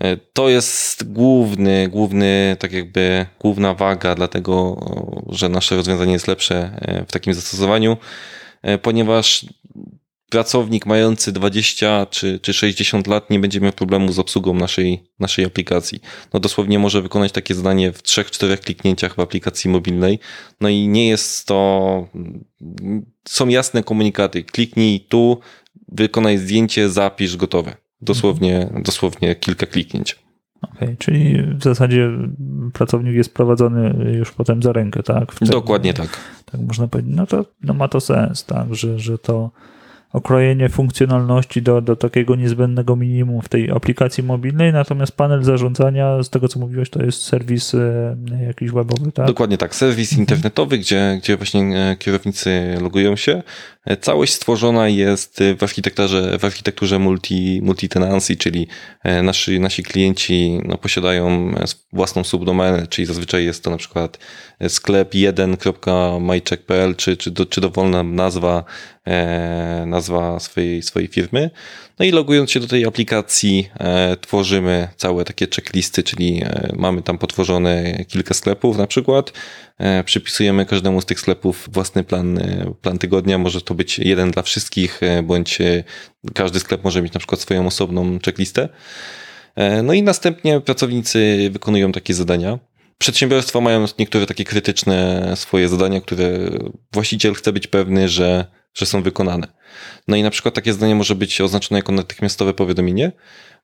E, 0.00 0.16
to 0.16 0.48
jest 0.48 1.12
główny, 1.12 1.88
główny, 1.88 2.56
tak 2.58 2.72
jakby 2.72 3.26
główna 3.40 3.74
waga, 3.74 4.14
dlatego, 4.14 4.76
że 5.28 5.48
nasze 5.48 5.76
rozwiązanie 5.76 6.12
jest 6.12 6.28
lepsze 6.28 6.56
e, 6.80 7.04
w 7.04 7.12
takim 7.12 7.34
zastosowaniu, 7.34 7.96
e, 8.62 8.78
ponieważ 8.78 9.46
pracownik 10.30 10.86
mający 10.86 11.32
20 11.32 12.06
czy, 12.10 12.40
czy 12.40 12.52
60 12.52 13.06
lat 13.06 13.30
nie 13.30 13.40
będzie 13.40 13.60
miał 13.60 13.72
problemu 13.72 14.12
z 14.12 14.18
obsługą 14.18 14.54
naszej, 14.54 15.04
naszej 15.18 15.44
aplikacji. 15.44 16.00
No 16.34 16.40
dosłownie 16.40 16.78
może 16.78 17.02
wykonać 17.02 17.32
takie 17.32 17.54
zadanie 17.54 17.92
w 17.92 18.02
3-4 18.02 18.58
kliknięciach 18.58 19.14
w 19.14 19.20
aplikacji 19.20 19.70
mobilnej. 19.70 20.18
No 20.60 20.68
i 20.68 20.88
nie 20.88 21.08
jest 21.08 21.46
to, 21.46 22.08
są 23.28 23.48
jasne 23.48 23.82
komunikaty. 23.82 24.44
Kliknij 24.44 25.00
tu, 25.00 25.40
wykonaj 25.88 26.38
zdjęcie, 26.38 26.88
zapisz, 26.88 27.36
gotowe. 27.36 27.76
Dosłownie, 28.00 28.70
dosłownie 28.84 29.34
kilka 29.34 29.66
kliknięć. 29.66 30.26
Okay, 30.74 30.96
czyli 30.98 31.42
w 31.42 31.62
zasadzie 31.62 32.10
pracownik 32.72 33.14
jest 33.14 33.34
prowadzony 33.34 34.12
już 34.18 34.30
potem 34.30 34.62
za 34.62 34.72
rękę, 34.72 35.02
tak? 35.02 35.34
Dokładnie 35.40 35.94
tak. 35.94 36.20
Tak 36.44 36.60
można 36.60 36.88
powiedzieć. 36.88 37.12
No 37.16 37.26
to 37.26 37.44
no 37.62 37.74
ma 37.74 37.88
to 37.88 38.00
sens, 38.00 38.44
tak, 38.44 38.74
że, 38.74 38.98
że 38.98 39.18
to 39.18 39.50
okrojenie 40.12 40.68
funkcjonalności 40.68 41.62
do, 41.62 41.80
do 41.80 41.96
takiego 41.96 42.36
niezbędnego 42.36 42.96
minimum 42.96 43.42
w 43.42 43.48
tej 43.48 43.70
aplikacji 43.70 44.24
mobilnej, 44.24 44.72
natomiast 44.72 45.12
panel 45.12 45.44
zarządzania, 45.44 46.22
z 46.22 46.30
tego 46.30 46.48
co 46.48 46.60
mówiłeś, 46.60 46.90
to 46.90 47.02
jest 47.02 47.22
serwis 47.22 47.74
e, 47.74 48.16
jakiś 48.46 48.70
webowy, 48.70 49.12
tak? 49.12 49.26
Dokładnie 49.26 49.58
tak, 49.58 49.74
serwis 49.74 50.12
mhm. 50.12 50.20
internetowy, 50.22 50.78
gdzie, 50.78 51.18
gdzie 51.22 51.36
właśnie 51.36 51.60
e, 51.60 51.96
kierownicy 51.96 52.78
logują 52.80 53.16
się. 53.16 53.42
E, 53.84 53.96
całość 53.96 54.32
stworzona 54.32 54.88
jest 54.88 55.42
w 55.58 55.62
architekturze, 55.62 56.38
w 56.38 56.44
architekturze 56.44 56.98
multi, 56.98 57.60
multi-tenancy, 57.62 58.36
czyli 58.36 58.68
nasi, 59.22 59.60
nasi 59.60 59.82
klienci 59.82 60.60
no, 60.64 60.78
posiadają 60.78 61.54
własną 61.92 62.24
subdomenę, 62.24 62.86
czyli 62.86 63.06
zazwyczaj 63.06 63.44
jest 63.44 63.64
to 63.64 63.70
na 63.70 63.76
przykład 63.76 64.18
sklep 64.68 65.14
1.mycheck.pl, 65.14 66.94
czy, 66.96 67.16
czy, 67.16 67.30
do, 67.30 67.46
czy 67.46 67.60
dowolna 67.60 68.02
nazwa 68.02 68.64
E, 69.06 69.84
nazwa 69.86 70.40
swojej, 70.40 70.82
swojej 70.82 71.08
firmy. 71.08 71.50
No 71.98 72.04
i 72.04 72.10
logując 72.10 72.50
się 72.50 72.60
do 72.60 72.66
tej 72.66 72.86
aplikacji, 72.86 73.68
e, 73.80 74.16
tworzymy 74.16 74.88
całe 74.96 75.24
takie 75.24 75.46
checklisty, 75.46 76.02
czyli 76.02 76.42
e, 76.44 76.72
mamy 76.76 77.02
tam 77.02 77.18
potworzone 77.18 78.04
kilka 78.04 78.34
sklepów 78.34 78.78
na 78.78 78.86
przykład. 78.86 79.32
Przypisujemy 80.04 80.66
każdemu 80.66 81.00
z 81.00 81.06
tych 81.06 81.20
sklepów 81.20 81.68
własny 81.72 82.04
plan, 82.04 82.40
plan 82.82 82.98
tygodnia. 82.98 83.38
Może 83.38 83.60
to 83.60 83.74
być 83.74 83.98
jeden 83.98 84.30
dla 84.30 84.42
wszystkich, 84.42 85.00
bądź 85.22 85.58
każdy 86.34 86.60
sklep 86.60 86.84
może 86.84 87.02
mieć 87.02 87.12
na 87.12 87.18
przykład 87.18 87.40
swoją 87.40 87.66
osobną 87.66 88.18
checklistę. 88.24 88.68
No 89.82 89.92
i 89.92 90.02
następnie 90.02 90.60
pracownicy 90.60 91.48
wykonują 91.52 91.92
takie 91.92 92.14
zadania. 92.14 92.58
Przedsiębiorstwa 92.98 93.60
mają 93.60 93.84
niektóre 93.98 94.26
takie 94.26 94.44
krytyczne 94.44 95.32
swoje 95.36 95.68
zadania, 95.68 96.00
które 96.00 96.38
właściciel 96.92 97.34
chce 97.34 97.52
być 97.52 97.66
pewny, 97.66 98.08
że 98.08 98.46
że 98.76 98.86
są 98.86 99.02
wykonane. 99.02 99.48
No 100.08 100.16
i 100.16 100.22
na 100.22 100.30
przykład 100.30 100.54
takie 100.54 100.72
zdanie 100.72 100.94
może 100.94 101.14
być 101.14 101.40
oznaczone 101.40 101.78
jako 101.78 101.92
natychmiastowe 101.92 102.54
powiadomienie 102.54 103.12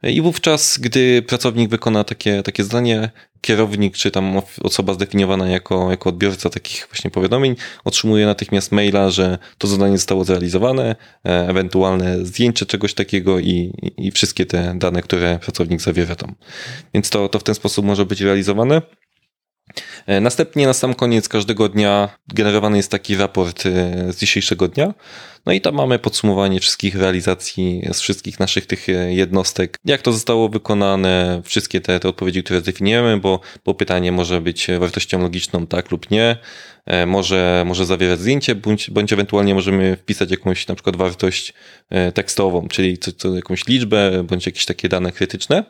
i 0.02 0.22
wówczas, 0.22 0.78
gdy 0.78 1.22
pracownik 1.22 1.70
wykona 1.70 2.04
takie, 2.04 2.42
takie 2.42 2.64
zdanie, 2.64 3.10
kierownik 3.40 3.96
czy 3.96 4.10
tam 4.10 4.42
osoba 4.62 4.94
zdefiniowana 4.94 5.48
jako, 5.48 5.90
jako 5.90 6.08
odbiorca 6.08 6.50
takich 6.50 6.88
właśnie 6.90 7.10
powiadomień 7.10 7.56
otrzymuje 7.84 8.26
natychmiast 8.26 8.72
maila, 8.72 9.10
że 9.10 9.38
to 9.58 9.68
zadanie 9.68 9.98
zostało 9.98 10.24
zrealizowane, 10.24 10.96
e, 11.26 11.48
ewentualne 11.48 12.26
zdjęcie 12.26 12.66
czegoś 12.66 12.94
takiego 12.94 13.38
i, 13.38 13.72
i 13.96 14.10
wszystkie 14.10 14.46
te 14.46 14.74
dane, 14.76 15.02
które 15.02 15.38
pracownik 15.38 15.80
zawiera 15.80 16.16
tam. 16.16 16.34
Więc 16.94 17.10
to, 17.10 17.28
to 17.28 17.38
w 17.38 17.42
ten 17.42 17.54
sposób 17.54 17.84
może 17.84 18.06
być 18.06 18.20
realizowane. 18.20 18.82
E, 20.06 20.20
następnie 20.20 20.66
na 20.66 20.72
sam 20.72 20.94
koniec 20.94 21.28
każdego 21.28 21.68
dnia 21.68 22.08
generowany 22.34 22.76
jest 22.76 22.90
taki 22.90 23.16
raport 23.16 23.66
e, 23.66 24.12
z 24.12 24.16
dzisiejszego 24.16 24.68
dnia. 24.68 24.94
No 25.46 25.52
i 25.52 25.60
tam 25.60 25.74
mamy 25.74 25.98
podsumowanie 25.98 26.60
wszystkich 26.60 26.94
realizacji 26.94 27.82
z 27.92 28.00
wszystkich 28.00 28.40
naszych 28.40 28.66
tych 28.66 28.88
e, 28.88 29.12
jednostek, 29.14 29.78
jak 29.84 30.02
to 30.02 30.12
zostało 30.12 30.48
wykonane, 30.48 31.42
wszystkie 31.44 31.80
te, 31.80 32.00
te 32.00 32.08
odpowiedzi, 32.08 32.42
które 32.42 32.60
zdefiniujemy, 32.60 33.16
bo, 33.16 33.40
bo 33.64 33.74
pytanie 33.74 34.12
może 34.12 34.40
być 34.40 34.66
wartością 34.78 35.22
logiczną 35.22 35.66
tak 35.66 35.90
lub 35.90 36.10
nie, 36.10 36.36
może, 37.06 37.62
może 37.66 37.86
zawierać 37.86 38.20
zdjęcie, 38.20 38.54
bądź, 38.54 38.90
bądź 38.90 39.12
ewentualnie 39.12 39.54
możemy 39.54 39.96
wpisać 39.96 40.30
jakąś 40.30 40.66
na 40.66 40.74
przykład 40.74 40.96
wartość 40.96 41.54
tekstową, 42.14 42.68
czyli 42.68 42.98
co, 42.98 43.12
co, 43.12 43.36
jakąś 43.36 43.66
liczbę, 43.66 44.24
bądź 44.24 44.46
jakieś 44.46 44.64
takie 44.64 44.88
dane 44.88 45.12
krytyczne. 45.12 45.64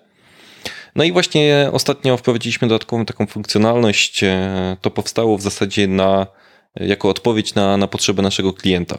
No 0.95 1.05
i 1.05 1.12
właśnie 1.12 1.68
ostatnio 1.72 2.16
wprowadziliśmy 2.16 2.68
dodatkową 2.68 3.05
taką 3.05 3.26
funkcjonalność. 3.26 4.24
E, 4.24 4.76
to 4.80 4.90
powstało 4.90 5.38
w 5.38 5.43
zasadzie 5.43 5.88
na, 5.88 6.26
jako 6.76 7.09
odpowiedź 7.09 7.55
na, 7.55 7.76
na 7.76 7.86
potrzeby 7.86 8.22
naszego 8.22 8.53
klienta. 8.53 8.99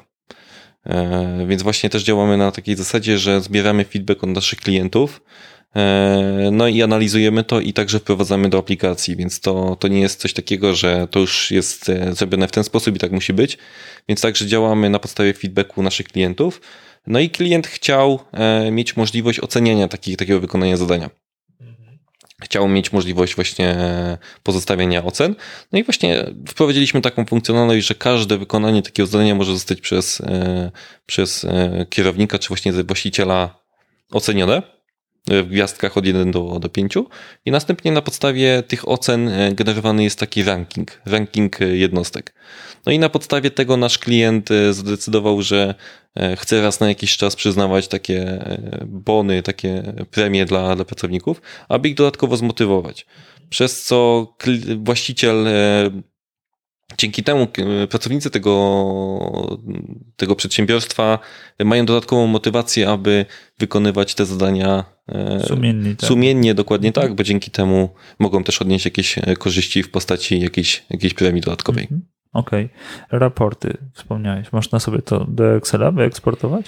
E, 0.86 1.46
więc 1.48 1.64
właśnie 1.64 1.89
też 1.89 2.04
działamy 2.04 2.38
na 2.38 2.52
takiej 2.52 2.76
zasadzie, 2.76 3.18
że 3.18 3.41
zbieramy 3.41 3.86
feedback 3.86 4.24
od 4.24 4.30
naszych 4.30 4.60
klientów, 4.60 5.22
e, 5.76 6.50
no 6.52 6.68
i 6.68 6.82
analizujemy 6.82 7.44
to 7.44 7.60
i 7.60 7.74
także 7.74 8.00
wprowadzamy 8.00 8.50
do 8.50 8.58
aplikacji, 8.58 9.16
więc 9.16 9.39
to, 9.39 9.78
to 9.80 9.88
nie 9.88 10.02
jest 10.02 10.20
coś 10.20 10.34
takiego, 10.34 10.76
że 10.76 11.08
to 11.12 11.20
już 11.20 11.52
jest 11.52 11.91
zrobione 12.12 12.48
w 12.48 12.52
ten 12.52 12.64
sposób 12.64 12.96
i 12.96 13.00
tak 13.00 13.12
musi 13.12 13.34
być. 13.34 13.58
Więc 14.10 14.22
także 14.22 14.48
działamy 14.48 14.89
na 14.89 15.00
podstawie 15.00 15.34
feedbacku 15.34 15.84
naszych 15.84 16.08
klientów. 16.08 16.62
No 17.08 17.20
i 17.20 17.30
klient 17.30 17.68
chciał 17.68 18.20
mieć 18.72 18.98
możliwość 18.98 19.39
oceniania 19.39 19.88
takich, 19.88 20.18
takiego 20.18 20.39
wykonania 20.39 20.78
zadania 20.78 21.22
chciał 22.44 22.68
mieć 22.68 22.91
możliwość 22.94 23.36
właśnie 23.36 23.76
pozostawienia 24.44 25.04
ocen. 25.04 25.36
No 25.72 25.80
i 25.80 25.84
właśnie 25.84 26.26
wprowadziliśmy 26.48 27.02
taką 27.02 27.26
funkcjonalność, 27.26 27.88
że 27.88 27.96
każde 27.96 28.38
wykonanie 28.38 28.82
takiego 28.82 29.08
zadania 29.08 29.36
może 29.36 29.52
zostać 29.52 29.82
przez, 29.82 30.22
e, 30.22 30.72
przez 31.06 31.46
e, 31.46 31.86
kierownika 31.89 32.39
czy 32.39 32.48
właśnie 32.48 32.72
właściciela 32.72 33.56
ocenione 34.12 34.72
w 35.28 35.47
gwiazdkach 35.47 35.97
od 35.97 36.05
1 36.05 36.32
do, 36.32 36.59
do 36.59 36.69
5 36.69 36.93
i 37.45 37.51
następnie 37.51 37.91
na 37.91 38.01
podstawie 38.01 38.63
tych 38.67 38.88
ocen 38.88 39.28
e, 39.28 39.53
generowany 39.53 40.03
jest 40.03 40.19
taki 40.19 40.43
ranking, 40.43 41.01
ranking 41.05 41.59
jednostek. 41.59 42.34
No 42.86 42.91
i 42.91 42.99
na 42.99 43.09
podstawie 43.09 43.51
tego 43.51 43.78
nasz 43.78 43.97
klient 43.97 44.49
zdecydował, 44.71 45.41
że 45.41 45.76
E, 46.15 46.36
chce 46.36 46.61
raz 46.61 46.80
na 46.80 46.88
jakiś 46.88 47.17
czas 47.17 47.36
przyznawać 47.36 47.88
takie 47.88 48.21
e, 48.21 48.84
bony, 48.88 49.43
takie 49.43 49.93
premie 50.11 50.45
dla, 50.45 50.76
dla 50.76 50.86
pracowników, 50.86 51.41
aby 51.69 51.89
ich 51.89 51.95
dodatkowo 51.95 52.38
zmotywować. 52.38 53.05
Przez 53.49 53.84
co 53.84 54.28
właściciel 54.78 55.47
e, 55.47 55.91
Dzięki 56.98 57.24
temu 57.24 57.48
pracownicy 57.90 58.30
tego, 58.30 59.60
tego 60.16 60.36
przedsiębiorstwa 60.36 61.20
mają 61.66 61.86
dodatkową 61.86 62.28
motywację, 62.28 62.90
aby 62.90 63.26
wykonywać 63.60 64.16
te 64.16 64.26
zadania 64.26 64.84
sumiennie, 65.48 65.96
tak. 65.96 66.08
sumiennie 66.08 66.54
dokładnie 66.54 66.92
tak, 66.92 67.16
bo 67.16 67.24
dzięki 67.24 67.52
temu 67.52 67.90
mogą 68.20 68.44
też 68.44 68.62
odnieść 68.62 68.86
jakieś 68.86 69.16
korzyści 69.40 69.84
w 69.84 69.92
postaci 69.92 70.40
jakiejś, 70.40 70.84
jakiejś 70.90 71.14
premii 71.14 71.42
dodatkowej. 71.42 71.84
Mhm. 71.84 72.02
Okej. 72.34 72.66
Okay. 72.66 73.20
Raporty 73.20 73.78
wspomniałeś. 73.94 74.52
Można 74.52 74.80
sobie 74.80 75.02
to 75.02 75.26
do 75.30 75.56
Excela 75.56 75.92
wyeksportować? 75.92 76.66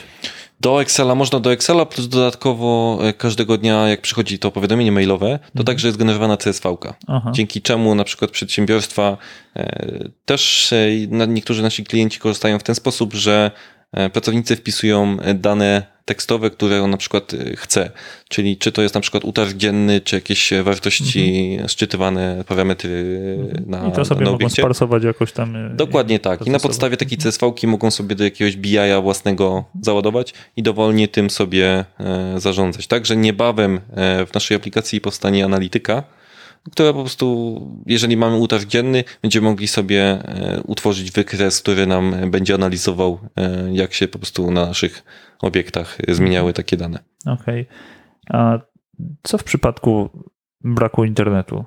Do 0.66 0.82
Excela 0.82 1.16
można 1.16 1.40
do 1.40 1.52
Excela, 1.52 1.86
plus 1.86 2.08
dodatkowo 2.08 3.00
e, 3.02 3.14
każdego 3.14 3.58
dnia, 3.58 3.88
jak 3.88 4.02
przychodzi 4.02 4.40
to 4.40 4.52
powiadomienie 4.52 4.92
mailowe, 4.92 5.40
to 5.40 5.48
mhm. 5.48 5.66
także 5.66 5.88
jest 5.88 5.98
generowana 5.98 6.38
CSV. 6.38 6.70
-ka. 6.70 6.94
Dzięki 7.32 7.62
czemu 7.62 7.96
na 7.96 8.04
przykład 8.04 8.32
przedsiębiorstwa 8.32 9.18
e, 9.56 10.10
też 10.26 10.74
e, 10.74 11.28
niektórzy 11.28 11.62
nasi 11.62 11.84
klienci 11.84 12.20
korzystają 12.20 12.60
w 12.60 12.64
ten 12.64 12.76
sposób, 12.76 13.14
że 13.14 13.52
pracownicy 13.92 14.56
wpisują 14.56 15.18
dane 15.36 15.96
tekstowe, 16.06 16.50
które 16.50 16.84
on 16.84 16.92
na 16.92 16.98
przykład 16.98 17.34
y, 17.34 17.56
chce. 17.58 17.92
Czyli 18.30 18.58
czy 18.58 18.72
to 18.72 18.82
jest 18.82 18.96
na 18.96 19.02
przykład 19.02 19.24
utarg 19.24 19.54
dzienny, 19.54 20.02
czy 20.02 20.16
jakieś 20.16 20.54
wartości 20.64 21.50
mhm. 21.52 21.70
szczytywane 21.70 22.44
parametry 22.48 23.20
mhm. 23.40 23.70
na 23.70 23.88
I 23.88 23.92
to 23.92 24.06
sobie 24.06 24.26
na 24.26 24.32
mogą 24.32 24.50
sparsować 24.50 25.04
jakoś 25.04 25.32
tam. 25.32 25.76
Dokładnie 25.76 26.20
tak. 26.20 26.48
I 26.48 26.50
na 26.50 26.60
podstawie 26.60 26.98
takiej 26.98 27.16
mhm. 27.16 27.32
CSV-ki 27.32 27.68
mogą 27.68 27.92
sobie 27.92 28.16
do 28.16 28.24
jakiegoś 28.24 28.56
BI-a 28.56 29.02
własnego 29.02 29.64
załadować 29.82 30.34
i 30.58 30.64
dowolnie 30.64 31.08
tym 31.08 31.30
sobie 31.30 31.86
e, 32.00 32.40
zarządzać. 32.40 32.88
Także 32.88 33.16
niebawem 33.16 33.80
e, 33.94 34.26
w 34.26 34.34
naszej 34.34 34.58
aplikacji 34.58 35.02
powstanie 35.02 35.46
analityka, 35.46 36.04
która 36.72 36.94
po 36.94 37.00
prostu, 37.00 37.62
jeżeli 37.86 38.18
mamy 38.18 38.38
utarg 38.38 38.66
dzienny, 38.66 39.04
będziemy 39.22 39.50
mogli 39.50 39.68
sobie 39.68 40.02
e, 40.04 40.62
utworzyć 40.66 41.12
wykres, 41.12 41.62
który 41.62 41.88
nam 41.88 42.32
będzie 42.32 42.54
analizował, 42.54 43.20
e, 43.36 43.70
jak 43.74 43.94
się 43.94 44.08
po 44.08 44.20
prostu 44.20 44.52
na 44.52 44.66
naszych 44.66 45.04
obiektach 45.42 45.98
zmieniały 46.08 46.54
takie 46.54 46.78
dane. 46.78 47.00
Okej. 47.26 47.62
Okay. 47.62 47.66
A 48.30 48.60
co 49.24 49.38
w 49.38 49.44
przypadku 49.44 50.10
braku 50.62 51.04
internetu? 51.04 51.66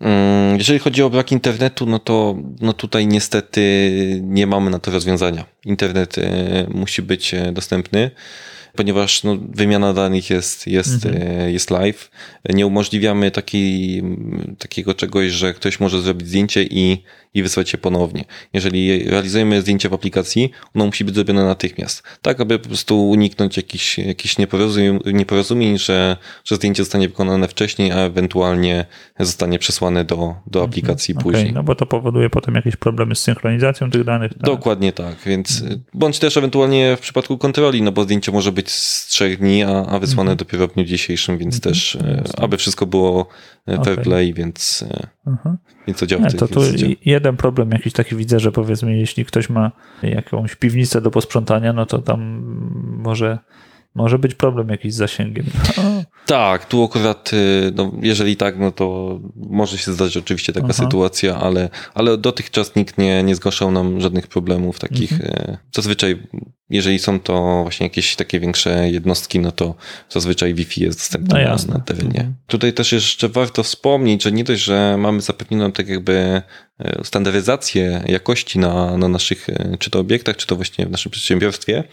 Mm, 0.00 0.58
jeżeli 0.58 0.78
chodzi 0.78 1.02
o 1.02 1.10
brak 1.10 1.32
internetu, 1.32 1.86
no 1.86 1.98
to 1.98 2.36
no 2.60 2.72
tutaj 2.72 3.06
niestety 3.06 4.20
nie 4.22 4.46
mamy 4.46 4.70
na 4.70 4.78
to 4.78 4.90
rozwiązania. 4.90 5.44
Internet 5.64 6.18
e, 6.18 6.66
musi 6.74 7.02
być 7.02 7.34
dostępny 7.52 8.10
ponieważ 8.76 9.22
no, 9.22 9.36
wymiana 9.50 9.92
danych 9.92 10.30
jest, 10.30 10.66
jest, 10.66 11.06
mhm. 11.06 11.40
E, 11.40 11.52
jest 11.52 11.70
live. 11.70 12.10
Nie 12.48 12.66
umożliwiamy 12.66 13.30
takiej, 13.30 14.02
takiego 14.58 14.94
czegoś, 14.94 15.30
że 15.30 15.54
ktoś 15.54 15.80
może 15.80 16.02
zrobić 16.02 16.28
zdjęcie 16.28 16.62
i, 16.62 17.02
i 17.34 17.42
wysłać 17.42 17.72
je 17.72 17.78
ponownie. 17.78 18.24
Jeżeli 18.52 19.04
realizujemy 19.10 19.60
zdjęcie 19.60 19.88
w 19.88 19.92
aplikacji, 19.92 20.50
ono 20.74 20.86
musi 20.86 21.04
być 21.04 21.14
zrobione 21.14 21.44
natychmiast. 21.44 22.02
Tak, 22.22 22.40
aby 22.40 22.58
po 22.58 22.68
prostu 22.68 23.08
uniknąć 23.10 23.56
jakichś, 23.56 23.98
jakichś 23.98 24.38
nieporozumień, 24.38 24.98
nieporozumień 25.12 25.78
że, 25.78 26.16
że 26.44 26.56
zdjęcie 26.56 26.82
zostanie 26.82 27.08
wykonane 27.08 27.48
wcześniej, 27.48 27.92
a 27.92 27.96
ewentualnie 27.96 28.84
zostanie 29.20 29.58
przesłane 29.58 30.04
do, 30.04 30.34
do 30.46 30.62
aplikacji 30.64 31.14
Mhm. 31.14 31.32
później. 31.32 31.52
No 31.52 31.62
bo 31.62 31.74
to 31.74 31.86
powoduje 31.86 32.30
potem 32.30 32.54
jakieś 32.54 32.76
problemy 32.76 33.14
z 33.14 33.18
synchronizacją 33.20 33.90
tych 33.90 34.04
danych. 34.04 34.32
Tak? 34.34 34.40
Dokładnie 34.42 34.92
tak, 34.92 35.16
więc 35.26 35.64
bądź 35.94 36.18
też 36.18 36.36
ewentualnie 36.36 36.96
w 36.96 37.00
przypadku 37.00 37.38
kontroli, 37.38 37.82
no 37.82 37.92
bo 37.92 38.02
zdjęcie 38.04 38.32
może 38.32 38.52
być 38.52 38.70
z 38.70 39.06
trzech 39.06 39.38
dni, 39.38 39.62
a, 39.62 39.68
a 39.86 39.98
wysłane 39.98 40.30
Mhm. 40.30 40.36
dopiero 40.36 40.68
w 40.68 40.74
dniu 40.74 40.84
dzisiejszym, 40.84 41.38
więc 41.38 41.60
też 41.60 41.96
e, 41.96 42.22
aby 42.38 42.56
wszystko 42.56 42.86
było 42.86 43.26
e, 43.68 43.76
fair 43.76 43.92
Okej. 43.92 44.04
play, 44.04 44.34
więc, 44.34 44.84
e, 44.90 45.06
Aha. 45.26 45.56
więc 45.86 45.98
to 45.98 46.06
działa. 46.06 46.22
Nie, 46.22 46.28
w 46.28 46.32
tej- 46.32 46.40
to 46.40 46.48
tu. 46.48 46.60
Jeden 47.24 47.36
problem 47.36 47.70
jakiś 47.70 47.92
taki 47.92 48.16
widzę, 48.16 48.40
że 48.40 48.52
powiedzmy, 48.52 48.96
jeśli 48.96 49.24
ktoś 49.24 49.50
ma 49.50 49.70
jakąś 50.02 50.56
piwnicę 50.56 51.00
do 51.00 51.10
posprzątania, 51.10 51.72
no 51.72 51.86
to 51.86 51.98
tam 51.98 52.42
może, 52.98 53.38
może 53.94 54.18
być 54.18 54.34
problem 54.34 54.68
jakiś 54.68 54.94
z 54.94 54.96
zasięgiem. 54.96 55.46
No, 55.76 56.04
Tak, 56.26 56.64
tu 56.68 56.84
akurat, 56.84 57.30
y, 57.32 57.72
no, 57.74 57.92
jeżeli 58.02 58.36
tak, 58.36 58.58
no 58.58 58.72
to 58.72 59.18
może 59.36 59.78
się 59.78 59.92
zdarzyć 59.92 60.16
oczywiście 60.16 60.52
taka 60.52 60.66
Aha. 60.70 60.84
sytuacja, 60.84 61.36
ale, 61.36 61.68
ale 61.94 62.18
dotychczas 62.18 62.74
nikt 62.76 62.98
nie, 62.98 63.22
nie 63.22 63.34
zgłaszał 63.34 63.70
nam 63.70 64.00
żadnych 64.00 64.26
problemów 64.26 64.78
takich. 64.78 65.12
Mhm. 65.12 65.30
e, 65.36 65.58
Zazwyczaj, 65.74 66.22
jeżeli 66.70 66.98
są 66.98 67.20
to 67.20 67.62
właśnie 67.62 67.86
jakieś 67.86 68.16
takie 68.16 68.40
większe 68.40 68.90
jednostki, 68.90 69.38
no 69.40 69.52
to 69.52 69.74
zazwyczaj 70.08 70.54
Wi-Fi 70.54 70.82
jest 70.82 70.98
dostępne 70.98 71.44
No 71.44 71.56
na- 71.66 71.74
na 71.78 71.80
terenie. 71.84 72.08
Mhm. 72.20 72.34
Tutaj 72.46 72.72
też 72.72 72.92
jeszcze 72.92 73.28
warto 73.28 73.62
wspomnieć, 73.62 74.22
że 74.22 74.32
nie 74.32 74.44
dość, 74.44 74.62
że 74.62 74.96
mamy 74.98 75.20
zapewnioną 75.20 75.72
tak 75.72 75.88
jakby 75.88 76.42
e, 76.80 77.04
standaryzację 77.04 78.02
jakości 78.08 78.58
na, 78.58 78.96
na 78.98 79.08
naszych, 79.08 79.46
czy 79.78 79.90
to 79.90 79.98
obiektach, 80.00 80.36
czy 80.36 80.46
to 80.46 80.56
właśnie 80.56 80.86
w 80.86 80.90
naszym 80.90 81.12
przedsiębiorstwie, 81.12 81.84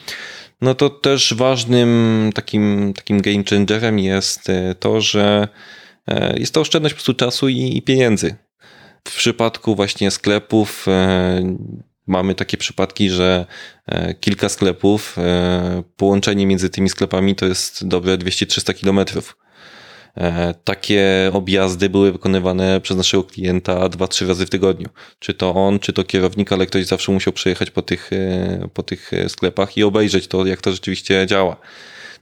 no 0.62 0.76
to 0.76 0.90
też 0.90 1.34
ważnym 1.34 2.30
takim, 2.36 2.94
takim 2.96 3.22
game 3.22 3.44
changerem 3.50 4.00
jest 4.00 4.50
e, 4.50 4.76
to, 4.76 5.02
że 5.02 5.48
e, 6.08 6.40
jest 6.40 6.54
to 6.54 6.62
oszczędność 6.62 6.94
po 6.94 6.98
prostu 6.98 7.14
czasu 7.14 7.50
i, 7.50 7.78
i 7.78 7.82
pieniędzy. 7.82 8.36
W 9.08 9.16
przypadku 9.16 9.76
właśnie 9.76 10.12
sklepów 10.12 10.86
e, 10.88 11.58
mamy 12.08 12.36
takie 12.36 12.58
przypadki, 12.58 13.10
że 13.10 13.46
kilka 14.20 14.50
sklepów, 14.50 15.16
połączenie 15.98 16.48
między 16.48 16.70
tymi 16.70 16.90
sklepami 16.90 17.36
to 17.36 17.46
jest 17.46 17.88
dobre 17.88 18.18
200-300 18.18 18.74
kilometrów. 18.74 19.38
E, 20.18 20.54
Takie 20.64 21.30
objazdy 21.34 21.90
były 21.90 22.12
wykonywane 22.12 22.82
przez 22.82 22.98
naszego 22.98 23.24
klienta 23.24 23.90
2-3 23.90 24.28
razy 24.28 24.46
w 24.46 24.50
tygodniu. 24.50 24.90
Czy 25.20 25.34
to 25.34 25.54
on, 25.54 25.80
czy 25.80 25.94
to 25.94 26.04
kierownik, 26.04 26.52
ale 26.52 26.66
ktoś 26.66 26.86
zawsze 26.86 27.12
musiał 27.12 27.34
przejechać 27.34 27.72
po 27.72 27.82
tych, 27.82 28.14
e, 28.14 28.68
po 28.74 28.84
tych 28.84 29.14
e, 29.14 29.30
sklepach 29.30 29.78
i 29.78 29.84
obejrzeć 29.84 30.28
to, 30.28 30.46
jak 30.46 30.62
to 30.62 30.72
rzeczywiście 30.72 31.26
działa. 31.28 31.56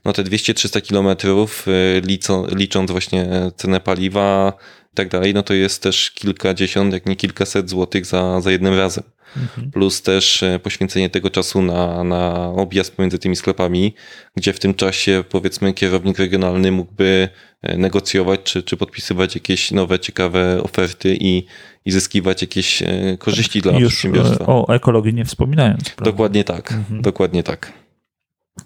No 0.04 0.12
te 0.12 0.24
200-300 0.24 0.82
kilometrów, 0.82 1.66
liczą- 2.02 2.56
licząc 2.56 2.90
właśnie 2.90 3.28
cenę 3.56 3.80
paliwa 3.80 4.52
i 4.92 4.96
tak 4.96 5.08
dalej, 5.08 5.34
no 5.34 5.42
to 5.42 5.54
jest 5.54 5.82
też 5.82 6.10
kilkadziesiąt, 6.10 6.92
jak 6.92 7.06
nie 7.06 7.16
kilkaset 7.16 7.70
złotych 7.70 8.06
za, 8.06 8.40
za 8.40 8.50
jednym 8.50 8.74
razem 8.78 9.04
Mhm. 9.36 9.70
plus 9.70 10.02
też 10.02 10.42
e, 10.42 10.58
poświęcenie 10.58 11.10
tego 11.10 11.30
czasu 11.30 11.62
na, 11.62 12.04
na 12.04 12.48
objazd 12.56 12.96
pomiędzy 12.96 13.18
tymi 13.18 13.36
sklepami, 13.36 13.94
gdzie 14.36 14.52
w 14.52 14.58
tym 14.60 14.74
czasie 14.74 15.24
powiedzmy 15.30 15.72
kierownik 15.72 16.18
regionalny 16.18 16.72
mógłby 16.72 17.28
e, 17.62 17.76
negocjować 17.76 18.40
czy, 18.42 18.62
czy 18.62 18.76
podpisywać 18.76 19.34
jakieś 19.34 19.70
nowe, 19.70 19.98
ciekawe 19.98 20.62
oferty 20.62 21.16
i, 21.20 21.46
i 21.84 21.90
zyskiwać 21.90 22.42
jakieś 22.42 22.82
e, 22.82 22.88
korzyści 23.18 23.60
dla 23.62 23.72
Już 23.72 23.92
przedsiębiorstwa. 23.92 24.46
o 24.46 24.74
ekologii 24.74 25.14
nie 25.14 25.24
wspominając. 25.24 25.84
prawda? 25.90 26.04
Dokładnie 26.04 26.44
tak, 26.44 26.72
Mhm. 26.72 27.02
dokładnie 27.02 27.42
tak. 27.42 27.72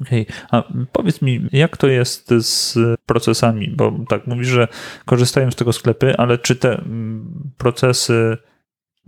Okej, 0.03 0.27
a 0.51 0.63
powiedz 0.93 1.23
mi, 1.23 1.47
jak 1.53 1.77
to 1.77 1.87
jest 1.89 2.29
z 2.39 2.75
procesami? 3.07 3.71
Bo 3.77 3.93
tak 4.09 4.27
mówisz, 4.27 4.49
że 4.49 4.69
korzystają 5.05 5.51
z 5.51 5.55
tego 5.57 5.73
sklepy, 5.73 6.17
ale 6.17 6.39
czy 6.39 6.57
te 6.57 6.73
mm, 6.79 7.53
procesy, 7.59 8.37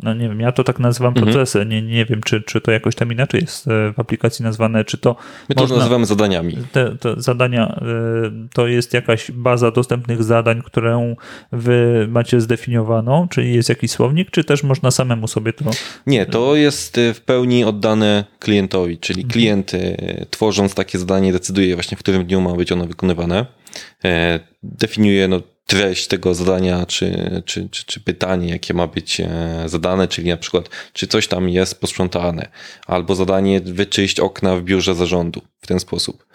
no 0.03 0.14
nie 0.14 0.28
wiem, 0.28 0.40
ja 0.40 0.53
to 0.53 0.64
tak 0.64 0.78
nazywam 0.78 1.09
Mhm. 1.16 1.26
procesy, 1.32 1.66
nie, 1.66 1.82
nie 1.82 2.05
wiem, 2.05 2.22
czy, 2.22 2.40
czy 2.42 2.61
to 2.61 2.70
jakoś 2.70 2.94
tam 2.94 3.12
inaczej 3.12 3.40
jest 3.40 3.68
e, 3.68 3.92
w 3.92 3.99
aplikacji 4.01 4.42
nazwane, 4.42 4.84
czy 4.84 4.99
to 4.99 5.16
My 5.49 5.55
to 5.55 5.61
Można- 5.61 5.76
nazywamy 5.76 6.07
zadaniami. 6.07 6.57
te, 6.72 6.97
te 6.97 7.14
zadania, 7.16 7.80
y, 8.47 8.49
to 8.55 8.66
jest 8.66 8.94
jakaś 8.94 9.30
baza 9.30 9.70
dostępnych 9.70 10.22
zadań, 10.22 10.62
którą 10.62 11.16
wy 11.53 12.07
macie 12.11 12.40
zdefiniowaną, 12.40 13.28
czy 13.28 13.44
jest 13.44 13.68
jakiś 13.68 13.90
słownik, 13.90 14.30
czy 14.30 14.44
też 14.44 14.62
można 14.62 14.90
samemu 14.90 15.28
sobie 15.28 15.53
to... 15.53 15.64
Nie, 16.07 16.26
to 16.26 16.57
jest 16.57 16.99
e, 16.99 17.14
w 17.14 17.20
pełni 17.20 17.64
oddane 17.64 18.24
klientowi, 18.38 18.99
czyli 18.99 19.20
Mhm. 19.22 19.32
klient 19.32 19.74
e, 19.74 20.26
tworząc 20.30 20.74
takie 20.74 20.99
zadanie 20.99 21.32
decyduje 21.32 21.74
właśnie 21.74 21.97
w 21.97 22.01
którym 22.01 22.26
dniu 22.26 22.40
ma 22.40 22.53
być 22.57 22.72
ono 22.72 22.86
wykonywane. 22.86 23.47
E, 24.05 24.40
Definiuje 24.62 25.28
no, 25.28 25.40
treść 25.66 26.06
tego 26.06 26.34
zadania, 26.34 26.86
czy, 26.86 27.42
czy, 27.44 27.68
czy, 27.68 27.84
czy 27.84 28.00
pytanie, 28.00 28.48
jakie 28.48 28.74
ma 28.74 28.86
być 28.86 29.20
e, 29.20 29.28
zadane, 29.66 30.08
czyli 30.08 30.28
na 30.28 30.36
przykład, 30.36 30.68
czy 30.92 31.06
coś 31.06 31.28
tam 31.28 31.48
jest 31.48 31.80
posprzątane, 31.80 32.48
albo 32.86 33.14
zadanie 33.14 33.60
wyczyść 33.60 34.20
okna 34.20 34.56
w 34.56 34.62
biurze 34.62 34.94
zarządu 34.94 35.40
w 35.60 35.66
ten 35.66 35.80
sposób. 35.80 36.26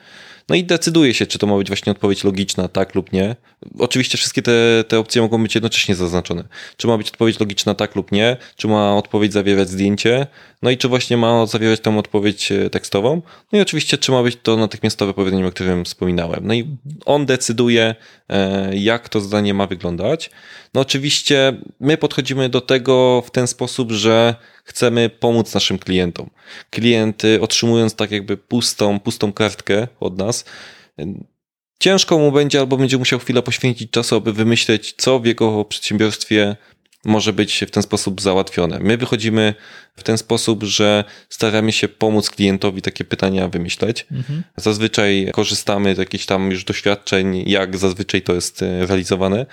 No 0.50 0.56
i 0.56 0.64
decyduje 0.64 1.14
się, 1.14 1.26
czy 1.26 1.40
to 1.40 1.48
ma 1.48 1.58
być 1.58 1.68
właśnie 1.68 1.92
odpowiedź 1.92 2.24
logiczna, 2.24 2.68
tak 2.68 2.96
lub 2.96 3.14
nie. 3.14 3.36
Oczywiście 3.80 4.18
wszystkie 4.18 4.42
te, 4.42 4.84
te 4.88 5.00
opcje 5.00 5.22
mogą 5.22 5.44
być 5.44 5.56
jednocześnie 5.56 5.96
zaznaczone. 5.96 6.44
Czy 6.78 6.88
ma 6.88 6.98
być 6.98 7.10
odpowiedź 7.10 7.40
logiczna, 7.40 7.76
tak 7.76 7.96
lub 7.96 8.12
nie, 8.12 8.38
czy 8.56 8.68
ma 8.68 8.96
odpowiedź 8.96 9.34
zawierać 9.34 9.70
zdjęcie, 9.70 10.28
no 10.62 10.70
i 10.70 10.78
czy 10.78 10.88
właśnie 10.88 11.18
ma 11.18 11.46
zawierać 11.46 11.80
tą 11.80 11.98
odpowiedź 11.98 12.52
e, 12.52 12.70
tekstową. 12.70 13.22
No 13.52 13.60
i 13.60 13.62
oczywiście, 13.62 13.98
czy 13.98 14.12
ma 14.12 14.24
być 14.24 14.38
to 14.44 14.58
natychmiastowe 14.58 15.14
powiedzenie, 15.14 15.48
o 15.48 15.52
którym 15.52 15.86
wspominałem. 15.86 16.48
No 16.48 16.54
i 16.54 16.78
on 17.06 17.26
decyduje, 17.26 17.96
e, 18.30 18.78
jak 18.78 19.10
to 19.10 19.22
zadanie 19.22 19.54
ma 19.54 19.68
wyglądać. 19.68 20.30
No 20.74 20.82
oczywiście 20.82 21.54
my 21.80 21.98
podchodzimy 21.98 22.50
do 22.50 22.62
tego 22.62 23.24
w 23.26 23.32
ten 23.32 23.48
sposób, 23.48 23.92
że 23.92 24.36
chcemy 24.64 25.10
pomóc 25.10 25.54
naszym 25.54 25.80
klientom. 25.80 26.30
Klient 26.70 27.26
y, 27.26 27.42
otrzymując 27.42 27.96
tak 27.96 28.12
jakby 28.12 28.38
pustą, 28.38 29.00
pustą 29.00 29.34
kartkę 29.34 29.88
od 30.00 30.18
nas, 30.18 30.46
y, 31.00 31.06
ciężko 31.80 32.18
mu 32.18 32.32
będzie 32.32 32.60
albo 32.60 32.78
będzie 32.78 32.98
musiał 32.98 33.20
chwilę 33.20 33.42
poświęcić 33.42 33.92
czasu, 33.92 34.16
aby 34.16 34.34
wymyśleć, 34.34 34.94
co 34.98 35.20
w 35.20 35.26
jego 35.26 35.66
przedsiębiorstwie 35.66 36.56
może 37.06 37.34
być 37.34 37.64
w 37.68 37.72
ten 37.72 37.84
sposób 37.84 38.22
załatwione. 38.22 38.80
My 38.80 38.98
wychodzimy 38.98 39.54
w 39.96 40.04
ten 40.04 40.18
sposób, 40.18 40.64
że 40.64 41.04
staramy 41.30 41.72
się 41.72 41.88
pomóc 41.88 42.30
klientowi 42.30 42.82
takie 42.82 43.06
pytania 43.06 43.48
wymyśleć. 43.48 44.08
Mhm. 44.12 44.44
Zazwyczaj 44.58 45.30
korzystamy 45.34 45.96
z 45.96 45.98
jakichś 45.98 46.26
tam 46.26 46.52
już 46.52 46.64
doświadczeń, 46.64 47.44
jak 47.50 47.78
zazwyczaj 47.78 48.22
to 48.22 48.34
jest 48.34 48.64
e, 48.64 48.86
realizowane. 48.86 49.46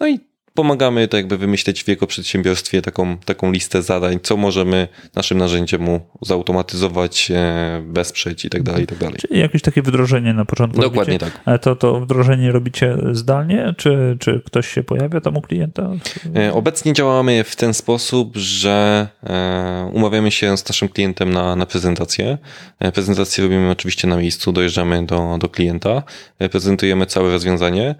No 0.00 0.08
i 0.08 0.20
pomagamy 0.56 1.08
to 1.08 1.16
jakby 1.16 1.38
wymyśleć 1.38 1.84
w 1.84 1.88
jego 1.88 2.06
przedsiębiorstwie 2.06 2.82
taką, 2.82 3.18
taką 3.18 3.52
listę 3.52 3.82
zadań, 3.82 4.18
co 4.22 4.36
możemy 4.36 4.88
naszym 5.14 5.38
narzędziem 5.38 5.82
mu 5.82 6.00
zautomatyzować, 6.22 7.30
e, 7.30 7.82
wesprzeć 7.88 8.44
i 8.44 8.50
tak 8.50 8.62
dalej, 8.62 8.84
i 8.84 8.86
tak 8.86 8.98
dalej. 8.98 9.16
Czyli 9.16 9.40
jakieś 9.40 9.62
takie 9.62 9.82
wdrożenie 9.82 10.34
na 10.34 10.44
początku 10.44 10.80
Dokładnie 10.80 11.18
robicie? 11.18 11.32
tak. 11.32 11.42
Ale 11.44 11.58
to, 11.58 11.76
to 11.76 12.00
wdrożenie 12.00 12.52
robicie 12.52 12.96
zdalnie, 13.12 13.74
czy, 13.76 14.16
czy 14.20 14.42
ktoś 14.46 14.68
się 14.68 14.82
pojawia 14.82 15.20
tam 15.20 15.36
u 15.36 15.40
klienta? 15.40 15.90
E, 16.36 16.52
Obecnie 16.52 16.92
działamy 16.92 17.44
w 17.44 17.56
ten 17.56 17.74
sposób, 17.74 18.36
że 18.36 19.08
e, 19.24 19.90
umawiamy 19.92 20.30
się 20.30 20.56
z 20.56 20.68
naszym 20.68 20.88
klientem 20.88 21.32
na, 21.32 21.56
na 21.56 21.66
prezentację. 21.66 22.38
E, 22.80 22.92
Prezentację 22.92 23.44
robimy 23.44 23.70
oczywiście 23.70 24.08
na 24.08 24.16
miejscu, 24.16 24.52
dojeżdżamy 24.52 25.06
do, 25.06 25.36
do 25.40 25.48
klienta, 25.48 26.02
e, 26.38 26.48
prezentujemy 26.48 27.06
całe 27.06 27.30
rozwiązanie, 27.32 27.88
e, 27.90 27.94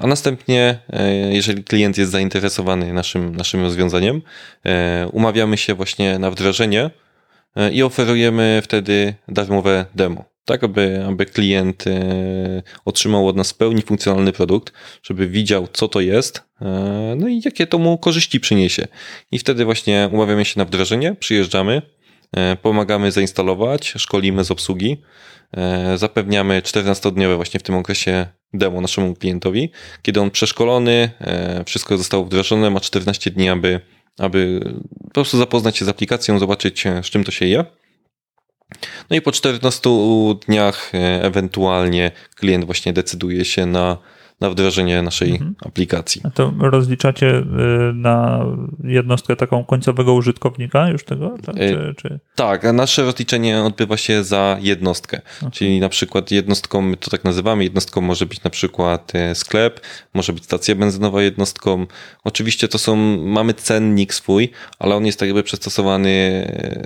a 0.00 0.06
następnie, 0.06 0.78
e, 0.90 1.12
jeżeli 1.34 1.64
klient 1.64 1.98
jest 1.98 2.12
zainteresowany 2.12 2.92
naszym, 2.92 3.36
naszym 3.36 3.62
rozwiązaniem, 3.62 4.22
e, 4.66 5.08
umawiamy 5.12 5.56
się 5.56 5.74
właśnie 5.74 6.18
na 6.18 6.30
wdrożenie 6.30 6.90
e, 7.56 7.72
i 7.72 7.82
oferujemy 7.82 8.60
wtedy 8.64 9.14
darmowe 9.28 9.86
demo. 9.94 10.24
Tak, 10.44 10.64
aby, 10.64 11.04
aby 11.08 11.26
klient 11.26 11.86
e, 11.86 12.62
otrzymał 12.84 13.28
od 13.28 13.36
nas 13.36 13.52
w 13.52 13.56
pełni 13.56 13.82
funkcjonalny 13.82 14.32
produkt, 14.32 14.72
żeby 15.02 15.28
widział, 15.28 15.68
co 15.72 15.88
to 15.88 16.00
jest, 16.00 16.42
e, 16.60 17.14
no 17.16 17.28
i 17.28 17.40
jakie 17.44 17.66
to 17.66 17.78
mu 17.78 17.98
korzyści 17.98 18.40
przyniesie. 18.40 18.88
I 19.32 19.38
wtedy 19.38 19.64
właśnie 19.64 20.08
umawiamy 20.12 20.44
się 20.44 20.58
na 20.58 20.64
wdrożenie, 20.64 21.14
przyjeżdżamy, 21.14 21.74
e, 21.74 21.95
pomagamy 22.62 23.12
zainstalować, 23.12 23.94
szkolimy 23.96 24.44
z 24.44 24.50
obsługi, 24.50 25.02
e, 25.56 25.98
zapewniamy 25.98 26.62
14-dniowe 26.62 27.36
właśnie 27.36 27.60
w 27.60 27.62
tym 27.62 27.74
okresie 27.74 28.26
demo 28.54 28.80
naszemu 28.80 29.14
klientowi. 29.14 29.70
Kiedy 30.02 30.20
on 30.20 30.30
przeszkolony, 30.30 31.10
e, 31.20 31.64
wszystko 31.64 31.98
zostało 31.98 32.24
wdrożone, 32.24 32.70
ma 32.70 32.80
14 32.80 33.30
dni, 33.30 33.48
aby, 33.48 33.80
aby 34.18 34.60
po 35.04 35.10
prostu 35.10 35.38
zapoznać 35.38 35.78
się 35.78 35.84
z 35.84 35.88
aplikacją, 35.88 36.38
zobaczyć 36.38 36.86
e, 36.86 37.02
z 37.02 37.06
czym 37.06 37.24
to 37.24 37.30
się 37.30 37.46
je. 37.46 37.64
No 39.10 39.16
i 39.16 39.20
po 39.20 39.32
14 39.32 39.90
dniach 40.46 40.94
e, 40.94 41.22
ewentualnie 41.22 42.10
klient 42.34 42.64
właśnie 42.64 42.92
decyduje 42.92 43.44
się 43.44 43.66
na, 43.66 43.98
na 44.40 44.50
wdrożenie 44.50 45.02
naszej 45.02 45.30
mhm. 45.30 45.54
aplikacji. 45.66 46.20
A 46.24 46.30
to 46.30 46.52
rozliczacie 46.58 47.42
na 47.94 48.46
jednostkę 48.84 49.36
taką 49.36 49.64
końcowego 49.64 50.14
użytkownika 50.14 50.88
już 50.88 51.04
tego? 51.04 51.36
Tak, 51.46 51.56
czy, 51.56 51.94
czy... 51.96 52.20
tak 52.34 52.72
nasze 52.72 53.02
rozliczenie 53.02 53.62
odbywa 53.62 53.96
się 53.96 54.24
za 54.24 54.56
jednostkę, 54.60 55.20
czyli 55.52 55.80
na 55.80 55.88
przykład 55.88 56.30
jednostką, 56.30 56.82
my 56.82 56.96
to 56.96 57.10
tak 57.10 57.24
nazywamy, 57.24 57.64
jednostką 57.64 58.00
może 58.00 58.26
być 58.26 58.42
na 58.42 58.50
przykład 58.50 59.12
sklep, 59.34 59.80
może 60.14 60.32
być 60.32 60.44
stacja 60.44 60.74
benzynowa 60.74 61.22
jednostką. 61.22 61.86
Oczywiście 62.24 62.68
to 62.68 62.78
są, 62.78 62.96
mamy 63.16 63.54
cennik 63.54 64.14
swój, 64.14 64.50
ale 64.78 64.96
on 64.96 65.06
jest 65.06 65.18
tak 65.18 65.28
jakby 65.28 65.42
przystosowany 65.42 66.06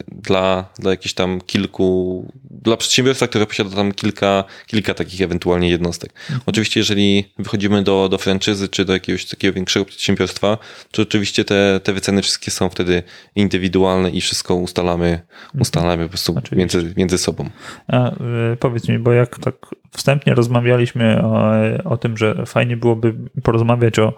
dla, 0.08 0.64
dla 0.78 0.90
jakichś 0.90 1.14
tam 1.14 1.40
kilku, 1.40 2.26
dla 2.50 2.76
przedsiębiorstwa, 2.76 3.26
które 3.26 3.46
posiada 3.46 3.76
tam 3.76 3.92
kilka, 3.92 4.44
kilka 4.66 4.94
takich 4.94 5.20
ewentualnie 5.20 5.68
jednostek. 5.68 6.12
Mhm. 6.20 6.40
Oczywiście, 6.46 6.80
jeżeli 6.80 7.24
wychodzimy 7.42 7.82
do, 7.82 8.08
do 8.08 8.18
franczyzy 8.18 8.68
czy 8.68 8.84
do 8.84 8.92
jakiegoś 8.92 9.26
takiego 9.26 9.54
większego 9.54 9.86
przedsiębiorstwa, 9.86 10.58
to 10.90 11.02
oczywiście 11.02 11.44
te, 11.44 11.80
te 11.82 11.92
wyceny 11.92 12.22
wszystkie 12.22 12.50
są 12.50 12.68
wtedy 12.68 13.02
indywidualne 13.36 14.10
i 14.10 14.20
wszystko 14.20 14.54
ustalamy, 14.54 15.06
mhm. 15.06 15.60
ustalamy 15.60 16.02
po 16.02 16.08
prostu 16.08 16.34
między, 16.52 16.94
między 16.96 17.18
sobą. 17.18 17.50
A, 17.88 18.10
y, 18.52 18.56
powiedz 18.56 18.88
mi, 18.88 18.98
bo 18.98 19.12
jak 19.12 19.38
tak 19.38 19.54
wstępnie 19.90 20.34
rozmawialiśmy 20.34 21.22
o, 21.22 21.52
o 21.84 21.96
tym, 21.96 22.16
że 22.16 22.46
fajnie 22.46 22.76
byłoby 22.76 23.14
porozmawiać 23.42 23.98
o 23.98 24.12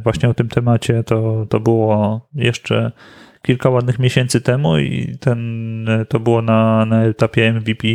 właśnie 0.00 0.28
o 0.28 0.34
tym 0.34 0.48
temacie, 0.48 1.04
to, 1.04 1.46
to 1.50 1.60
było 1.60 2.20
jeszcze 2.34 2.92
kilka 3.46 3.70
ładnych 3.70 3.98
miesięcy 3.98 4.40
temu 4.40 4.78
i 4.78 5.16
ten, 5.20 5.88
to 6.08 6.20
było 6.20 6.42
na, 6.42 6.84
na 6.86 7.04
etapie 7.04 7.52
MVP. 7.52 7.88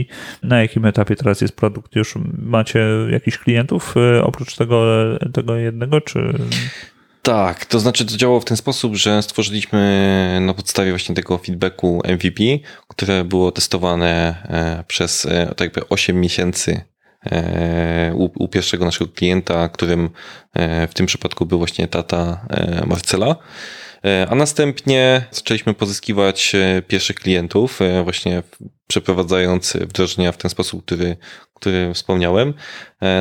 Na 0.44 0.62
jakim 0.62 0.86
etapie 0.86 1.16
teraz 1.16 1.42
jest 1.42 1.56
produkt? 1.56 1.96
Już 1.96 2.14
macie 2.38 2.88
jakichś 3.12 3.38
klientów 3.38 3.96
e, 3.98 4.24
oprócz 4.24 4.56
tego, 4.56 4.86
tego 5.34 5.56
jednego, 5.56 6.02
czy... 6.02 6.34
Tak, 7.22 7.66
to 7.66 7.80
znaczy 7.80 8.06
to 8.06 8.18
działało 8.18 8.40
w 8.40 8.46
ten 8.46 8.58
sposób, 8.58 8.96
że 8.96 9.24
stworzyliśmy 9.24 10.40
na 10.42 10.54
podstawie 10.54 10.90
właśnie 10.90 11.16
tego 11.16 11.38
feedbacku 11.38 12.02
MVP, 12.08 12.44
które 12.88 13.24
było 13.24 13.52
testowane 13.52 14.36
e, 14.44 14.84
przez 14.88 15.26
e, 15.26 15.48
tak 15.48 15.60
jakby 15.60 15.90
8 15.90 16.22
miesięcy 16.22 16.82
u, 18.14 18.48
pierwszego 18.48 18.86
naszego 18.86 19.12
klienta, 19.12 19.70
którym 19.70 20.10
w 20.90 20.94
tym 20.94 21.06
przypadku 21.06 21.46
był 21.46 21.58
właśnie 21.58 21.88
tata 21.88 22.46
Marcela. 22.88 23.36
E, 24.06 24.28
a 24.30 24.36
następnie 24.36 25.26
zaczęliśmy 25.32 25.74
pozyskiwać 25.74 26.56
e, 26.56 26.82
pierwszych 26.82 27.16
klientów, 27.16 27.82
e, 27.82 28.04
właśnie 28.04 28.44
przeprowadzając 28.88 29.74
wdrożenia 29.74 30.32
w 30.32 30.38
ten 30.38 30.52
sposób, 30.52 30.86
który, 30.86 31.18
który 31.54 31.94
wspomniałem. 31.94 32.54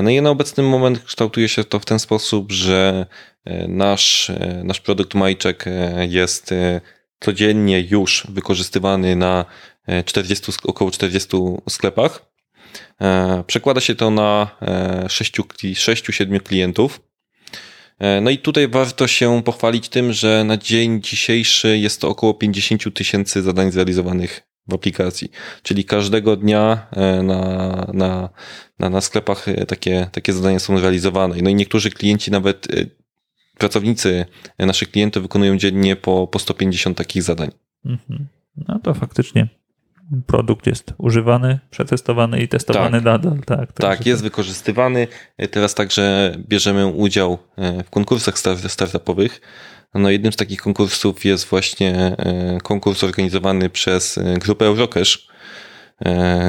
No 0.03 0.11
i 0.11 0.23
na 0.23 0.31
obecny 0.31 0.63
moment 0.63 1.05
kształtuje 1.05 1.49
się 1.49 1.65
to 1.65 1.79
w 1.79 1.85
ten 1.85 1.99
sposób, 1.99 2.53
że 2.53 3.07
nasz, 3.69 4.33
nasz 4.65 4.81
produkt 4.81 5.15
Majczek 5.15 5.65
jest 6.09 6.55
codziennie 7.21 7.81
już 7.81 8.27
wykorzystywany 8.29 9.17
na 9.17 9.45
40, 10.05 10.53
około 10.65 10.91
40 10.91 11.37
sklepach. 11.69 12.33
Przekłada 13.47 13.81
się 13.81 13.95
to 13.95 14.11
na 14.11 14.57
6-7 15.07 16.41
klientów. 16.41 17.01
E, 18.01 18.21
no 18.21 18.31
i 18.31 18.39
tutaj 18.39 18.69
warto 18.69 19.07
się 19.07 19.43
pochwalić 19.45 19.89
tym, 19.89 20.13
że 20.13 20.45
na 20.45 20.57
dzień 20.57 21.03
dzisiejszy 21.03 21.79
jest 21.79 22.01
to 22.01 22.09
około 22.09 22.35
50 22.35 22.95
tysięcy 22.95 23.43
zadań 23.43 23.73
zrealizowanych 23.73 24.43
w 24.69 24.75
aplikacji. 24.75 25.31
Czyli 25.63 25.85
każdego 25.85 26.37
dnia 26.37 26.87
e, 26.93 27.23
na, 27.23 27.87
na, 27.93 28.29
na, 28.79 28.91
na 28.91 29.01
sklepach 29.01 29.49
e, 29.49 29.67
takie, 29.67 30.09
takie 30.13 30.33
zadania 30.33 30.59
są 30.59 30.81
realizowane. 30.81 31.37
No 31.43 31.51
i 31.51 31.55
niektórzy 31.55 31.91
klienci, 31.91 32.31
nawet 32.31 32.69
pracownicy 33.59 34.27
naszych 34.59 34.91
klientów 34.91 35.23
wykonują 35.23 35.57
dziennie 35.57 35.97
po, 35.97 36.27
po 36.27 36.39
150 36.39 36.99
takich 36.99 37.23
zadań. 37.23 37.51
Mhm. 37.85 38.27
No 38.57 38.79
to 38.79 38.95
faktycznie 38.95 39.60
produkt 40.27 40.67
jest 40.67 40.95
używany, 40.99 41.59
przetestowany 41.71 42.41
i 42.41 42.49
testowany 42.49 42.99
tak. 42.99 43.05
nadal. 43.05 43.39
Tak, 43.47 43.73
tak 43.73 44.07
jest 44.07 44.23
wykorzystywany. 44.23 45.07
Teraz 45.51 45.75
także 45.75 46.35
bierzemy 46.39 46.87
udział 46.87 47.39
e, 47.57 47.83
w 47.85 47.91
konkursach 47.91 48.39
startupowych. 48.69 49.41
No 49.95 50.11
jednym 50.11 50.33
z 50.33 50.37
takich 50.37 50.61
konkursów 50.61 51.25
jest 51.25 51.49
właśnie 51.49 51.95
e, 51.97 52.59
konkurs 52.63 53.05
organizowany 53.05 53.71
przez 53.71 54.19
e, 54.19 54.35
grupę 54.39 54.65
Eurocash. 54.65 55.31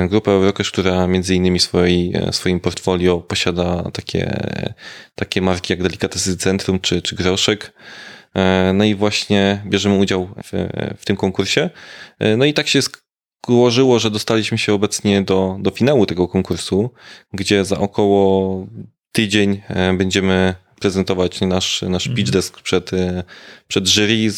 Grupę 0.10 0.32
Eurocash, 0.32 0.72
która 0.72 1.08
między 1.08 1.36
innymi 1.36 1.60
w 1.60 1.64
swojej, 1.64 2.14
swoim 2.32 2.60
portfolio 2.60 3.18
posiada 3.18 3.92
takie, 3.94 4.44
takie 5.16 5.42
marki 5.42 5.74
jak 5.74 5.84
Delikatesy 5.84 6.38
Centrum 6.38 6.80
czy, 6.80 7.02
czy 7.02 7.16
Groszek. 7.16 7.74
No 8.74 8.84
i 8.84 8.96
właśnie 8.96 9.62
bierzemy 9.66 9.98
udział 9.98 10.30
w, 10.44 10.68
w 10.98 11.06
tym 11.06 11.16
konkursie. 11.16 11.70
No 12.38 12.46
i 12.46 12.54
tak 12.54 12.68
się 12.68 12.82
ułożyło, 13.48 14.00
że 14.00 14.12
dostaliśmy 14.12 14.58
się 14.58 14.74
obecnie 14.74 15.22
do, 15.22 15.58
do 15.60 15.72
finału 15.72 16.06
tego 16.06 16.28
konkursu, 16.28 16.90
gdzie 17.34 17.66
za 17.66 17.80
około 17.80 18.68
tydzień 19.12 19.62
e, 19.68 19.94
będziemy 19.94 20.56
prezentować 20.82 21.42
nasz, 21.42 21.82
nasz 21.82 22.04
pitch 22.04 22.20
mhm. 22.20 22.32
desk 22.32 22.62
przed, 22.62 22.94
e, 22.94 23.24
przed 23.68 23.88
jury 23.88 24.32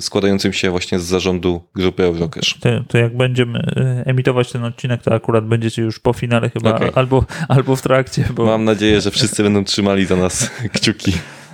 składającym 0.00 0.52
się 0.52 0.70
właśnie 0.70 0.98
z 0.98 1.04
zarządu 1.04 1.62
grupy 1.74 2.02
Eurocash. 2.02 2.58
To, 2.60 2.68
to, 2.88 2.98
jak 2.98 3.16
będziemy 3.16 3.58
e, 3.76 4.06
emitować 4.06 4.52
ten 4.52 4.64
odcinek, 4.64 5.02
to 5.02 5.14
akurat 5.14 5.46
będziecie 5.46 5.82
już 5.82 5.98
po 5.98 6.12
finale 6.12 6.50
chyba 6.50 6.76
okay. 6.76 6.92
albo, 6.94 7.24
albo 7.48 7.76
w 7.76 7.82
trakcie. 7.82 8.24
Bo... 8.34 8.44
Mam 8.44 8.64
nadzieję, 8.64 9.00
że 9.00 9.10
wszyscy 9.10 9.42
będą 9.42 9.64
trzymali 9.64 10.06
za 10.06 10.16
nas 10.16 10.50
kciuki. 10.74 11.12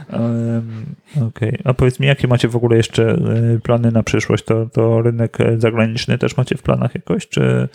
Okej, 0.09 1.27
okay. 1.27 1.59
a 1.65 1.75
powiedz 1.75 2.01
mi, 2.01 2.07
jakie 2.07 2.29
macie 2.29 2.49
w 2.49 2.57
ogóle 2.57 2.77
jeszcze 2.77 3.11
e, 3.11 3.59
plany 3.63 3.93
na 3.93 4.03
przyszłość? 4.03 4.45
To, 4.45 4.67
to 4.67 5.03
rynek 5.03 5.39
zagraniczny 5.59 6.19
też 6.19 6.37
macie 6.37 6.57
w 6.57 6.63
planach 6.63 6.95
jakoś, 6.95 7.29
czy, 7.29 7.69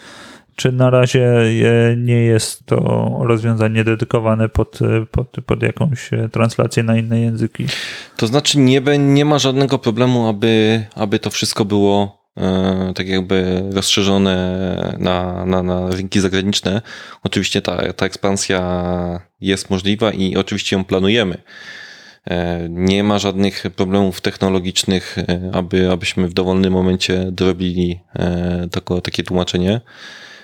czy 0.56 0.72
na 0.72 0.90
razie 0.90 1.28
nie 1.98 2.24
jest 2.24 2.66
to 2.66 3.10
rozwiązanie 3.24 3.84
dedykowane 3.84 4.50
pod, 4.50 4.80
pod, 5.12 5.28
pod 5.46 5.64
jakąś 5.64 6.10
translację 6.32 6.84
na 6.84 6.98
inne 6.98 7.22
języki? 7.22 7.66
To 8.18 8.28
znaczy 8.28 8.60
nie, 8.60 8.82
nie 9.00 9.26
ma 9.26 9.40
żadnego 9.40 9.80
problemu, 9.80 10.28
aby, 10.28 10.84
aby 10.96 11.20
to 11.20 11.30
wszystko 11.30 11.66
było 11.66 12.22
e, 12.38 12.94
tak 12.96 13.08
jakby 13.08 13.64
rozszerzone 13.74 14.96
na, 15.00 15.46
na, 15.46 15.64
na 15.64 15.90
rynki 15.90 16.20
zagraniczne. 16.20 16.82
Oczywiście 17.24 17.62
ta, 17.62 17.94
ta 17.94 18.06
ekspansja 18.06 19.22
jest 19.42 19.70
możliwa 19.70 20.12
i 20.12 20.36
oczywiście 20.36 20.76
ją 20.76 20.84
planujemy. 20.84 21.38
E, 22.30 22.68
nie 22.70 23.04
ma 23.04 23.20
żadnych 23.20 23.64
problemów 23.76 24.22
technologicznych, 24.22 25.18
e, 25.18 25.52
aby, 25.54 25.92
abyśmy 25.92 26.28
w 26.28 26.34
dowolnym 26.34 26.74
momencie 26.74 27.26
dorobili 27.32 28.00
e, 28.16 28.68
tako, 28.72 29.02
takie 29.02 29.24
tłumaczenie. 29.24 29.82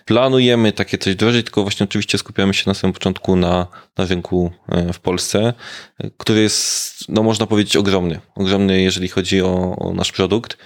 Planujemy 0.05 0.71
takie 0.71 0.97
coś 0.97 1.13
wdrożyć, 1.13 1.45
tylko 1.45 1.61
właśnie 1.61 1.83
oczywiście 1.83 2.17
skupiamy 2.17 2.53
się 2.53 2.63
na 2.67 2.73
samym 2.73 2.93
początku 2.93 3.35
na, 3.35 3.67
na 3.97 4.05
rynku 4.05 4.51
w 4.93 4.99
Polsce, 4.99 5.53
który 6.17 6.41
jest, 6.41 7.09
no 7.09 7.23
można 7.23 7.47
powiedzieć, 7.47 7.75
ogromny. 7.75 8.19
Ogromny, 8.35 8.81
jeżeli 8.81 9.07
chodzi 9.07 9.41
o, 9.41 9.75
o 9.79 9.93
nasz 9.93 10.11
produkt, 10.11 10.57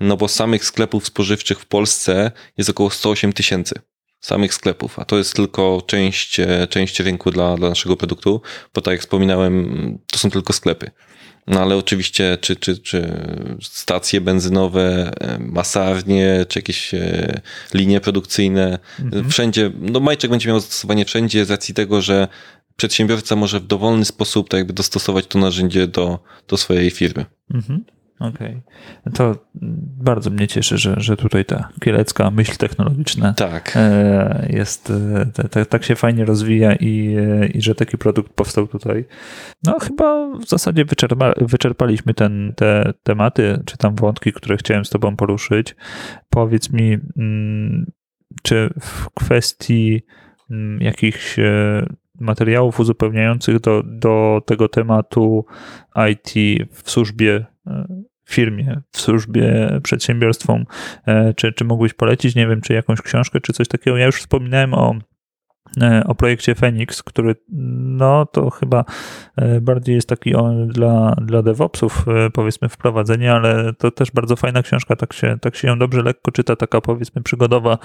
no 0.00 0.16
bo 0.16 0.28
samych 0.28 0.64
sklepów 0.64 1.06
spożywczych 1.06 1.60
w 1.60 1.66
Polsce 1.66 2.32
jest 2.58 2.70
około 2.70 2.90
108 2.90 3.32
tysięcy 3.32 3.80
samych 4.24 4.54
sklepów, 4.54 4.98
a 4.98 5.04
to 5.04 5.18
jest 5.18 5.34
tylko 5.34 5.82
część, 5.86 6.40
e, 6.40 6.66
część 6.70 7.00
rynku 7.00 7.30
dla, 7.30 7.56
dla 7.56 7.68
naszego 7.68 7.96
produktu, 7.96 8.40
bo 8.74 8.80
tak 8.80 8.92
jak 8.92 9.00
wspominałem, 9.00 9.98
to 10.12 10.18
są 10.18 10.30
tylko 10.30 10.52
sklepy. 10.52 10.90
No 11.46 11.60
ale 11.60 11.76
oczywiście, 11.76 12.38
czy, 12.40 12.56
czy, 12.56 12.78
czy 12.78 13.22
stacje 13.62 14.20
benzynowe, 14.20 15.12
e, 15.20 15.38
masarnie, 15.38 16.46
czy 16.48 16.58
jakieś 16.58 16.94
e, 16.94 17.40
linie 17.74 18.00
produkcyjne, 18.00 18.78
mhm. 19.00 19.30
wszędzie, 19.30 19.70
no 19.80 20.00
Majczek 20.00 20.30
będzie 20.30 20.48
miał 20.48 20.60
zastosowanie 20.60 21.04
wszędzie 21.04 21.44
z 21.44 21.50
racji 21.50 21.74
tego, 21.74 22.02
że 22.02 22.28
przedsiębiorca 22.76 23.36
może 23.36 23.60
w 23.60 23.66
dowolny 23.66 24.04
sposób 24.04 24.48
tak 24.48 24.58
jakby 24.58 24.72
dostosować 24.72 25.26
to 25.26 25.38
narzędzie 25.38 25.86
do, 25.86 26.18
do 26.48 26.56
swojej 26.56 26.90
firmy. 26.90 27.26
Mhm. 27.54 27.84
Okej. 28.28 28.62
Okay. 29.00 29.12
To 29.12 29.36
bardzo 30.04 30.30
mnie 30.30 30.48
cieszy, 30.48 30.78
że, 30.78 30.94
że 30.96 31.16
tutaj 31.16 31.44
ta 31.44 31.68
kielecka 31.80 32.30
myśl 32.30 32.56
technologiczna 32.56 33.32
tak. 33.32 33.72
E, 33.76 34.46
jest, 34.50 34.92
tak, 35.50 35.66
tak 35.66 35.84
się 35.84 35.96
fajnie 35.96 36.24
rozwija 36.24 36.74
i, 36.74 37.16
e, 37.18 37.46
i 37.46 37.62
że 37.62 37.74
taki 37.74 37.98
produkt 37.98 38.32
powstał 38.32 38.66
tutaj. 38.66 39.04
No 39.62 39.78
chyba 39.78 40.36
w 40.38 40.48
zasadzie 40.48 40.84
wyczerpa, 40.84 41.32
wyczerpaliśmy 41.40 42.14
ten, 42.14 42.52
te 42.56 42.92
tematy, 43.02 43.62
czy 43.66 43.76
tam 43.76 43.94
wątki, 43.94 44.32
które 44.32 44.56
chciałem 44.56 44.84
z 44.84 44.90
tobą 44.90 45.16
poruszyć. 45.16 45.76
Powiedz 46.30 46.72
mi, 46.72 46.98
mm, 47.16 47.92
czy 48.42 48.70
w 48.80 49.10
kwestii 49.10 50.02
mm, 50.50 50.80
jakichś 50.80 51.36
materiałów 52.20 52.80
uzupełniających 52.80 53.60
do, 53.60 53.82
do 53.86 54.42
tego 54.46 54.68
tematu 54.68 55.44
IT 56.10 56.34
w 56.70 56.90
służbie 56.90 57.46
firmie, 58.30 58.80
w 58.92 59.00
służbie 59.00 59.70
przedsiębiorstwom, 59.82 60.64
e, 61.06 61.34
czy, 61.34 61.52
czy 61.52 61.64
mógłbyś 61.64 61.94
polecić, 61.94 62.34
nie 62.34 62.46
wiem, 62.46 62.60
czy 62.60 62.72
jakąś 62.72 63.02
książkę, 63.02 63.40
czy 63.40 63.52
coś 63.52 63.68
takiego. 63.68 63.96
Ja 63.96 64.06
już 64.06 64.16
wspominałem 64.16 64.74
o 64.74 64.94
e, 65.82 66.04
o 66.06 66.14
projekcie 66.14 66.54
Phoenix, 66.54 67.02
który 67.02 67.34
no 67.48 68.26
to 68.26 68.50
chyba 68.50 68.84
e, 69.36 69.60
bardziej 69.60 69.94
jest 69.94 70.08
taki 70.08 70.32
dla, 70.66 71.16
dla 71.22 71.42
DevOpsów 71.42 72.04
powiedzmy 72.32 72.68
wprowadzenie, 72.68 73.32
ale 73.32 73.72
to 73.72 73.90
też 73.90 74.10
bardzo 74.10 74.36
fajna 74.36 74.62
książka, 74.62 74.96
tak 74.96 75.12
się, 75.12 75.36
tak 75.40 75.56
się 75.56 75.68
ją 75.68 75.78
dobrze 75.78 76.02
lekko 76.02 76.32
czyta, 76.32 76.56
taka 76.56 76.80
powiedzmy 76.80 77.22
przygodowa 77.22 77.78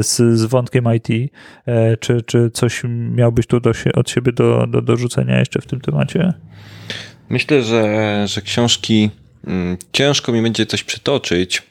z, 0.00 0.38
z 0.38 0.44
wątkiem 0.44 0.84
IT. 0.94 1.32
Czy, 2.00 2.22
czy 2.22 2.50
coś 2.50 2.82
miałbyś 3.10 3.46
tu 3.46 3.60
do, 3.60 3.72
od 3.94 4.10
siebie 4.10 4.32
do, 4.32 4.66
do 4.66 4.82
dorzucenia 4.82 5.38
jeszcze 5.38 5.60
w 5.60 5.66
tym 5.66 5.80
temacie? 5.80 6.32
Myślę, 7.28 7.62
że, 7.62 8.24
że 8.28 8.42
książki 8.42 9.10
ciężko 9.92 10.32
mi 10.32 10.42
będzie 10.42 10.66
coś 10.66 10.84
przytoczyć, 10.84 11.62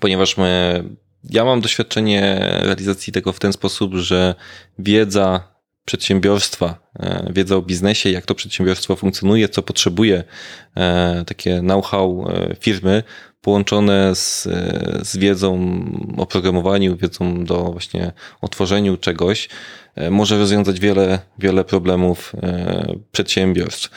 ponieważ 0.00 0.36
my, 0.36 0.84
ja 1.30 1.44
mam 1.44 1.60
doświadczenie 1.60 2.38
realizacji 2.62 3.12
tego 3.12 3.32
w 3.32 3.38
ten 3.38 3.52
sposób, 3.52 3.94
że 3.94 4.34
wiedza 4.78 5.56
przedsiębiorstwa, 5.86 6.78
e, 7.00 7.30
wiedza 7.32 7.56
o 7.56 7.62
biznesie, 7.62 8.10
jak 8.10 8.26
to 8.26 8.34
przedsiębiorstwo 8.34 8.96
funkcjonuje, 8.96 9.48
co 9.48 9.62
potrzebuje, 9.62 10.24
e, 10.76 11.24
takie 11.26 11.60
know-how 11.60 12.26
e, 12.28 12.56
firmy, 12.60 13.02
połączone 13.40 14.14
z, 14.14 14.42
z 15.08 15.16
wiedzą 15.16 15.80
o 16.16 16.26
programowaniu, 16.26 16.96
wiedzą 16.96 17.44
do 17.44 17.62
właśnie 17.64 18.12
o 18.40 18.48
tworzeniu 18.48 18.96
czegoś, 18.96 19.48
może 20.10 20.38
rozwiązać 20.38 20.80
wiele, 20.80 21.18
wiele 21.38 21.64
problemów 21.64 22.32
przedsiębiorstw 23.12 23.90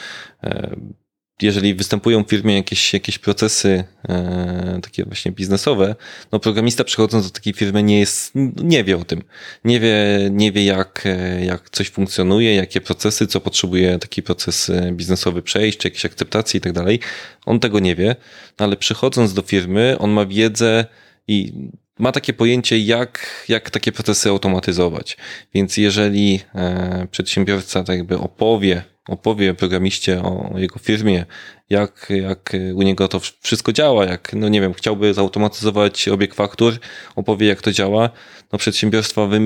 jeżeli 1.42 1.74
występują 1.74 2.24
w 2.24 2.28
firmie 2.28 2.54
jakieś, 2.54 2.92
jakieś 2.92 3.18
procesy 3.18 3.84
e, 4.08 4.78
takie 4.82 5.04
właśnie 5.04 5.32
biznesowe, 5.32 5.94
no 6.32 6.38
programista 6.38 6.84
przychodząc 6.84 7.26
do 7.26 7.30
takiej 7.30 7.52
firmy 7.52 7.82
nie 7.82 8.00
jest, 8.00 8.32
nie 8.62 8.84
wie 8.84 8.96
o 8.96 9.04
tym. 9.04 9.22
Nie 9.64 9.80
wie, 9.80 9.96
nie 10.30 10.52
wie 10.52 10.64
jak, 10.64 11.02
e, 11.06 11.44
jak 11.44 11.70
coś 11.70 11.88
funkcjonuje, 11.88 12.54
jakie 12.54 12.80
procesy, 12.80 13.26
co 13.26 13.40
potrzebuje 13.40 13.98
taki 13.98 14.22
proces 14.22 14.70
e, 14.70 14.92
biznesowy 14.92 15.42
przejść, 15.42 15.78
czy 15.78 15.88
jakieś 15.88 16.04
akceptacje 16.04 16.58
i 16.58 16.60
tak 16.60 16.72
dalej. 16.72 17.00
On 17.46 17.60
tego 17.60 17.80
nie 17.80 17.96
wie, 17.96 18.16
no 18.58 18.66
ale 18.66 18.76
przychodząc 18.76 19.34
do 19.34 19.42
firmy, 19.42 19.96
on 19.98 20.10
ma 20.10 20.26
wiedzę 20.26 20.84
i 21.28 21.52
ma 22.00 22.12
takie 22.12 22.32
pojęcie, 22.32 22.78
jak, 22.78 23.44
jak 23.48 23.70
takie 23.70 23.92
procesy 23.92 24.28
automatyzować. 24.28 25.16
Więc 25.54 25.76
jeżeli 25.76 26.40
e, 26.54 27.06
przedsiębiorca 27.10 27.84
tak 27.84 27.96
jakby 27.96 28.18
opowie 28.18 28.82
opowie 29.10 29.54
programiście 29.54 30.22
o 30.22 30.54
jego 30.56 30.78
firmie, 30.78 31.24
jak, 31.70 32.12
jak 32.22 32.56
u 32.74 32.82
niego 32.82 33.08
to 33.08 33.20
wszystko 33.40 33.72
działa, 33.72 34.04
jak, 34.04 34.32
no 34.32 34.48
nie 34.48 34.60
wiem, 34.60 34.74
chciałby 34.74 35.14
zautomatyzować 35.14 36.08
obieg 36.08 36.34
faktur, 36.34 36.78
opowie 37.16 37.46
jak 37.46 37.62
to 37.62 37.72
działa, 37.72 38.10
no 38.52 38.58
przedsiębiorstwa 38.58 39.26
wy, 39.26 39.40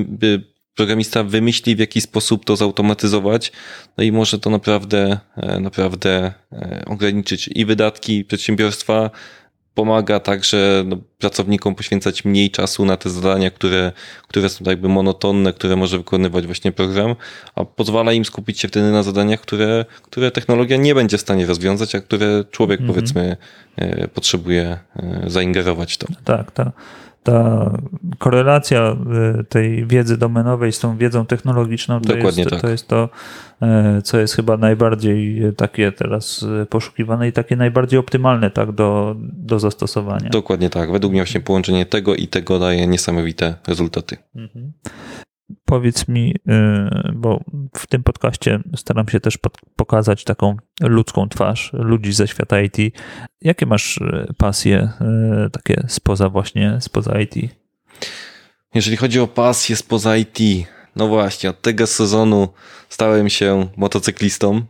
programista 0.75 1.23
wymyśli 1.23 1.75
w 1.75 1.79
jaki 1.79 2.01
sposób 2.01 2.45
to 2.45 2.55
zautomatyzować, 2.55 3.51
no 3.97 4.03
i 4.03 4.11
może 4.11 4.39
to 4.39 4.49
naprawdę, 4.49 5.19
e, 5.37 5.59
naprawdę 5.59 6.33
e, 6.51 6.83
ograniczyć 6.85 7.49
i 7.55 7.65
wydatki 7.65 8.25
przedsiębiorstwa, 8.25 9.09
pomaga 9.75 10.19
także 10.19 10.83
no, 10.85 10.97
pracownikom 11.19 11.75
poświęcać 11.75 12.25
mniej 12.25 12.51
czasu 12.51 12.85
na 12.85 12.97
te 12.97 13.09
zadania, 13.09 13.51
które, 13.51 13.91
które 14.27 14.49
są 14.49 14.65
jakby 14.67 14.89
monotonne, 14.89 15.53
które 15.53 15.75
może 15.75 15.97
wykonywać 15.97 16.45
właśnie 16.45 16.71
program, 16.71 17.15
a 17.55 17.65
pozwala 17.65 18.13
im 18.13 18.25
skupić 18.25 18.59
się 18.59 18.67
wtedy 18.67 18.91
na 18.91 19.03
zadaniach, 19.03 19.41
które, 19.41 19.85
które 20.01 20.31
technologia 20.31 20.77
nie 20.77 20.95
będzie 20.95 21.17
w 21.17 21.21
stanie 21.21 21.45
rozwiązać, 21.45 21.95
a 21.95 22.01
które 22.01 22.43
człowiek 22.51 22.79
mm 22.79 22.91
-hmm. 22.91 22.95
powiedzmy 22.95 23.37
e, 23.75 24.07
potrzebuje 24.07 24.77
e, 24.95 25.23
zaingerować 25.27 25.93
w 25.93 25.97
to. 25.97 26.07
Tak, 26.23 26.51
tak 26.51 26.71
ta 27.25 27.71
korelacja 28.17 28.95
y, 29.39 29.43
tej 29.43 29.85
wiedzy 29.87 30.17
domenowej 30.17 30.71
z 30.71 30.79
tą 30.79 30.97
wiedzą 30.97 31.25
technologiczną 31.25 32.01
to, 32.01 32.15
jest, 32.15 32.49
tak. 32.49 32.61
to 32.61 32.69
jest 32.69 32.87
to, 32.87 33.09
y, 33.97 34.01
co 34.01 34.19
jest 34.19 34.35
chyba 34.35 34.57
najbardziej 34.57 35.41
takie 35.57 35.91
teraz 35.91 36.43
y, 36.43 36.65
poszukiwane 36.65 37.27
i 37.27 37.31
takie 37.31 37.55
najbardziej 37.55 37.99
optymalne 37.99 38.51
tak, 38.51 38.71
do, 38.71 39.15
do 39.19 39.59
zastosowania. 39.59 40.29
Dokładnie 40.29 40.69
tak. 40.69 40.91
Według 40.91 41.11
mnie 41.13 41.21
właśnie 41.21 41.41
połączenie 41.41 41.85
tego 41.85 42.15
i 42.15 42.27
tego 42.27 42.59
daje 42.59 42.87
niesamowite 42.87 43.55
rezultaty. 43.67 44.17
Mhm. 44.35 44.71
Powiedz 45.65 46.07
mi, 46.07 46.35
y, 46.35 47.11
bo 47.13 47.43
w 47.75 47.87
tym 47.87 48.03
podcaście 48.03 48.59
staram 48.75 49.09
się 49.09 49.19
też 49.19 49.37
pokazać 49.75 50.23
taką 50.23 50.57
ludzką 50.81 51.29
twarz 51.29 51.71
ludzi 51.73 52.13
ze 52.13 52.27
świata 52.27 52.61
IT. 52.61 52.77
Jakie 53.41 53.65
masz 53.65 53.97
y, 53.97 54.33
pasje 54.37 54.89
y, 55.45 55.49
takie 55.49 55.83
spoza 55.87 56.29
właśnie, 56.29 56.77
spoza 56.81 57.19
IT? 57.19 57.35
Jeżeli 58.73 58.97
chodzi 58.97 59.19
o 59.19 59.27
pasje 59.27 59.75
spoza 59.75 60.17
IT, 60.17 60.39
no 60.95 61.07
właśnie, 61.07 61.49
od 61.49 61.61
tego 61.61 61.87
sezonu 61.87 62.47
stałem 62.89 63.29
się 63.29 63.67
motocyklistą. 63.77 64.61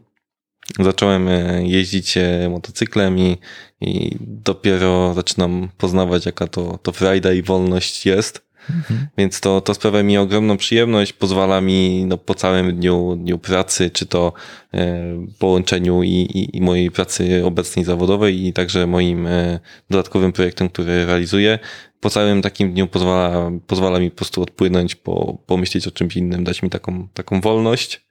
Zacząłem 0.80 1.28
jeździć 1.64 2.18
motocyklem 2.50 3.20
i, 3.20 3.38
i 3.82 4.18
dopiero 4.22 5.14
zaczynam 5.14 5.70
poznawać, 5.78 6.26
jaka 6.26 6.48
to, 6.48 6.80
to 6.84 6.92
frajda 6.92 7.34
i 7.34 7.42
wolność 7.42 8.06
jest. 8.06 8.45
Mhm. 8.70 9.08
Więc 9.18 9.40
to, 9.40 9.62
to 9.62 9.74
sprawia 9.74 10.04
mi 10.04 10.18
ogromną 10.18 10.58
przyjemność, 10.58 11.14
pozwala 11.14 11.62
mi 11.62 12.06
no, 12.06 12.18
po 12.18 12.36
całym 12.36 12.76
dniu, 12.76 13.16
dniu 13.16 13.38
pracy, 13.38 13.90
czy 13.90 14.06
to 14.06 14.34
e, 14.74 15.04
połączeniu 15.40 16.04
i, 16.04 16.10
i, 16.10 16.58
i, 16.58 16.62
mojej 16.62 16.92
pracy 16.92 17.46
obecnej 17.46 17.86
zawodowej 17.86 18.46
i 18.48 18.54
także 18.54 18.88
moim 18.88 19.28
e, 19.28 19.60
dodatkowym 19.90 20.32
projektem, 20.32 20.70
który 20.70 21.06
realizuję, 21.06 21.60
po 22.00 22.10
całym 22.10 22.42
takim 22.42 22.74
dniu 22.74 22.88
pozwala, 22.88 23.52
pozwala 23.68 24.00
mi 24.00 24.12
po 24.12 24.18
prostu 24.18 24.42
odpłynąć, 24.42 24.96
po, 24.96 25.38
pomyśleć 25.46 25.88
o 25.88 25.92
czymś 25.92 26.16
innym, 26.18 26.44
dać 26.44 26.62
mi 26.62 26.70
taką, 26.70 27.08
taką 27.14 27.42
wolność. 27.42 28.06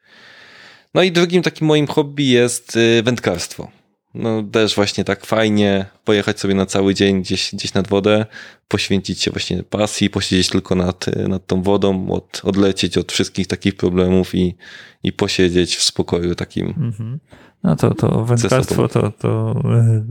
No 0.94 1.02
i 1.02 1.12
drugim 1.12 1.42
takim 1.42 1.66
moim 1.66 1.86
hobby 1.86 2.24
jest 2.24 2.76
e, 2.76 3.02
wędkarstwo 3.02 3.83
no 4.14 4.42
też 4.42 4.74
właśnie 4.74 5.04
tak 5.04 5.26
fajnie 5.26 5.86
pojechać 6.04 6.40
sobie 6.40 6.54
na 6.54 6.66
cały 6.66 6.94
dzień 6.94 7.22
gdzieś, 7.22 7.54
gdzieś 7.54 7.74
nad 7.74 7.88
wodę, 7.88 8.26
poświęcić 8.68 9.22
się 9.22 9.30
właśnie 9.30 9.62
pasji, 9.62 10.10
posiedzieć 10.10 10.48
tylko 10.48 10.74
nad, 10.74 11.06
nad 11.28 11.46
tą 11.46 11.62
wodą, 11.62 12.10
od, 12.10 12.40
odlecieć 12.44 12.98
od 12.98 13.12
wszystkich 13.12 13.46
takich 13.46 13.76
problemów 13.76 14.34
i, 14.34 14.56
i 15.02 15.12
posiedzieć 15.12 15.76
w 15.76 15.82
spokoju 15.82 16.34
takim. 16.34 16.66
Mhm. 16.66 17.20
No 17.62 17.76
to, 17.76 17.94
to 17.94 18.24
wędkarstwo 18.24 18.88
to, 18.88 19.10
to 19.10 19.62
e, 19.64 20.04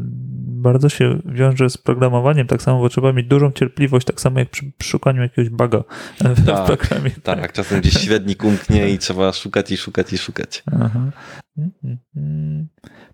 bardzo 0.64 0.90
się 0.90 1.20
wiąże 1.26 1.70
z 1.70 1.78
programowaniem, 1.78 2.48
tak 2.48 2.62
samo, 2.62 2.80
bo 2.80 2.90
trzeba 2.90 3.14
mieć 3.14 3.28
dużą 3.28 3.52
cierpliwość, 3.52 4.08
tak 4.08 4.22
samo 4.22 4.40
jak 4.40 4.50
przy, 4.50 4.72
przy 4.78 4.90
szukaniu 4.90 5.22
jakiegoś 5.22 5.50
buga 5.50 5.84
w 6.20 6.46
tak, 6.46 6.66
programie. 6.66 7.12
Tak, 7.24 7.40
tak, 7.40 7.54
czasem 7.54 7.82
gdzieś 7.82 7.94
średnik 7.94 8.44
umknie 8.54 8.90
i 8.90 8.98
trzeba 8.98 9.34
szukać 9.34 9.72
i 9.72 9.78
szukać 9.78 10.14
i 10.14 10.18
szukać. 10.18 10.64
Aha. 10.82 11.12
Mm-hmm. 11.58 12.66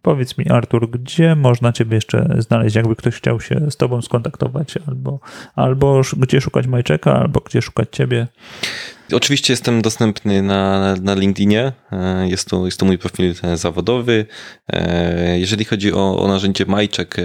Powiedz 0.02 0.38
mi, 0.38 0.50
Artur, 0.50 0.89
gdzie 0.89 1.36
można 1.36 1.74
Ciebie 1.74 1.95
jeszcze 1.95 2.36
znaleźć, 2.38 2.76
jakby 2.76 2.95
ktoś 2.95 3.16
chciał 3.16 3.41
się 3.41 3.72
z 3.72 3.78
Tobą 3.78 4.02
skontaktować, 4.02 4.74
albo, 4.88 5.20
albo 5.56 6.02
gdzie 6.18 6.41
szukać 6.41 6.68
Majczeka, 6.68 7.14
albo 7.14 7.39
gdzie 7.39 7.62
szukać 7.62 7.88
Ciebie? 7.91 8.28
Oczywiście 9.14 9.54
jestem 9.54 9.82
dostępny 9.82 10.41
na, 10.41 10.95
na 11.02 11.14
LinkedInie. 11.14 11.72
E, 11.91 12.30
jest 12.30 12.50
to, 12.50 12.66
jest 12.66 12.80
to 12.80 12.86
mój 12.86 12.97
profil 12.97 13.36
e, 13.43 13.58
zawodowy. 13.58 14.26
E, 14.68 15.39
jeżeli 15.39 15.66
chodzi 15.66 15.93
o, 15.93 16.20
o 16.20 16.28
narzędzie 16.28 16.66
Majczek, 16.66 17.18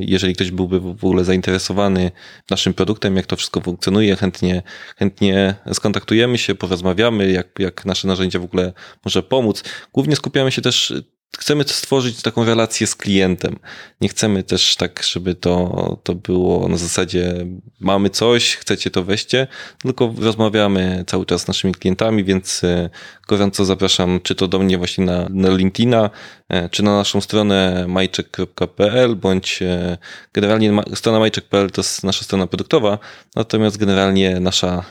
jeżeli 0.00 0.34
ktoś 0.34 0.50
byłby 0.50 0.80
w 0.80 1.04
ogóle 1.04 1.24
zainteresowany 1.24 2.10
naszym 2.50 2.74
produktem, 2.74 3.16
jak 3.16 3.26
to 3.26 3.36
wszystko 3.36 3.60
funkcjonuje, 3.60 4.16
chętnie, 4.16 4.62
chętnie 4.96 5.54
skontaktujemy 5.72 6.38
się, 6.38 6.54
porozmawiamy, 6.54 7.30
jak, 7.30 7.46
jak 7.58 7.84
nasze 7.86 8.08
narzędzie 8.08 8.38
w 8.38 8.44
ogóle 8.44 8.72
może 9.04 9.22
pomóc. 9.22 9.64
Głównie 9.92 10.16
skupiamy 10.16 10.52
się 10.52 10.62
też 10.62 10.94
chcemy 11.38 11.64
stworzyć 11.64 12.22
taką 12.22 12.44
relację 12.44 12.86
z 12.86 12.94
klientem. 12.94 13.58
Nie 14.00 14.08
chcemy 14.08 14.42
też 14.42 14.76
tak, 14.76 15.02
żeby 15.02 15.34
to, 15.34 15.98
to 16.02 16.14
było 16.14 16.68
na 16.68 16.76
zasadzie 16.76 17.46
mamy 17.80 18.10
coś, 18.10 18.56
chcecie 18.56 18.90
to 18.90 19.04
weźcie, 19.04 19.46
tylko 19.82 20.14
rozmawiamy 20.18 21.04
cały 21.06 21.26
czas 21.26 21.42
z 21.42 21.48
naszymi 21.48 21.74
klientami, 21.74 22.24
więc 22.24 22.64
e, 22.64 22.90
gorąco 23.28 23.64
zapraszam 23.64 24.20
czy 24.22 24.34
to 24.34 24.48
do 24.48 24.58
mnie 24.58 24.78
właśnie 24.78 25.04
na, 25.04 25.26
na 25.30 25.50
LinkedIna, 25.50 26.10
e, 26.48 26.68
czy 26.68 26.82
na 26.82 26.96
naszą 26.96 27.20
stronę 27.20 27.84
majczek.pl, 27.88 29.16
bądź 29.16 29.62
e, 29.62 29.98
generalnie 30.32 30.72
strona 30.94 31.18
majczek.pl 31.18 31.70
to 31.70 31.80
jest 31.80 32.04
nasza 32.04 32.24
strona 32.24 32.46
produktowa, 32.46 32.98
natomiast 33.36 33.76
generalnie 33.76 34.40
nasza 34.40 34.84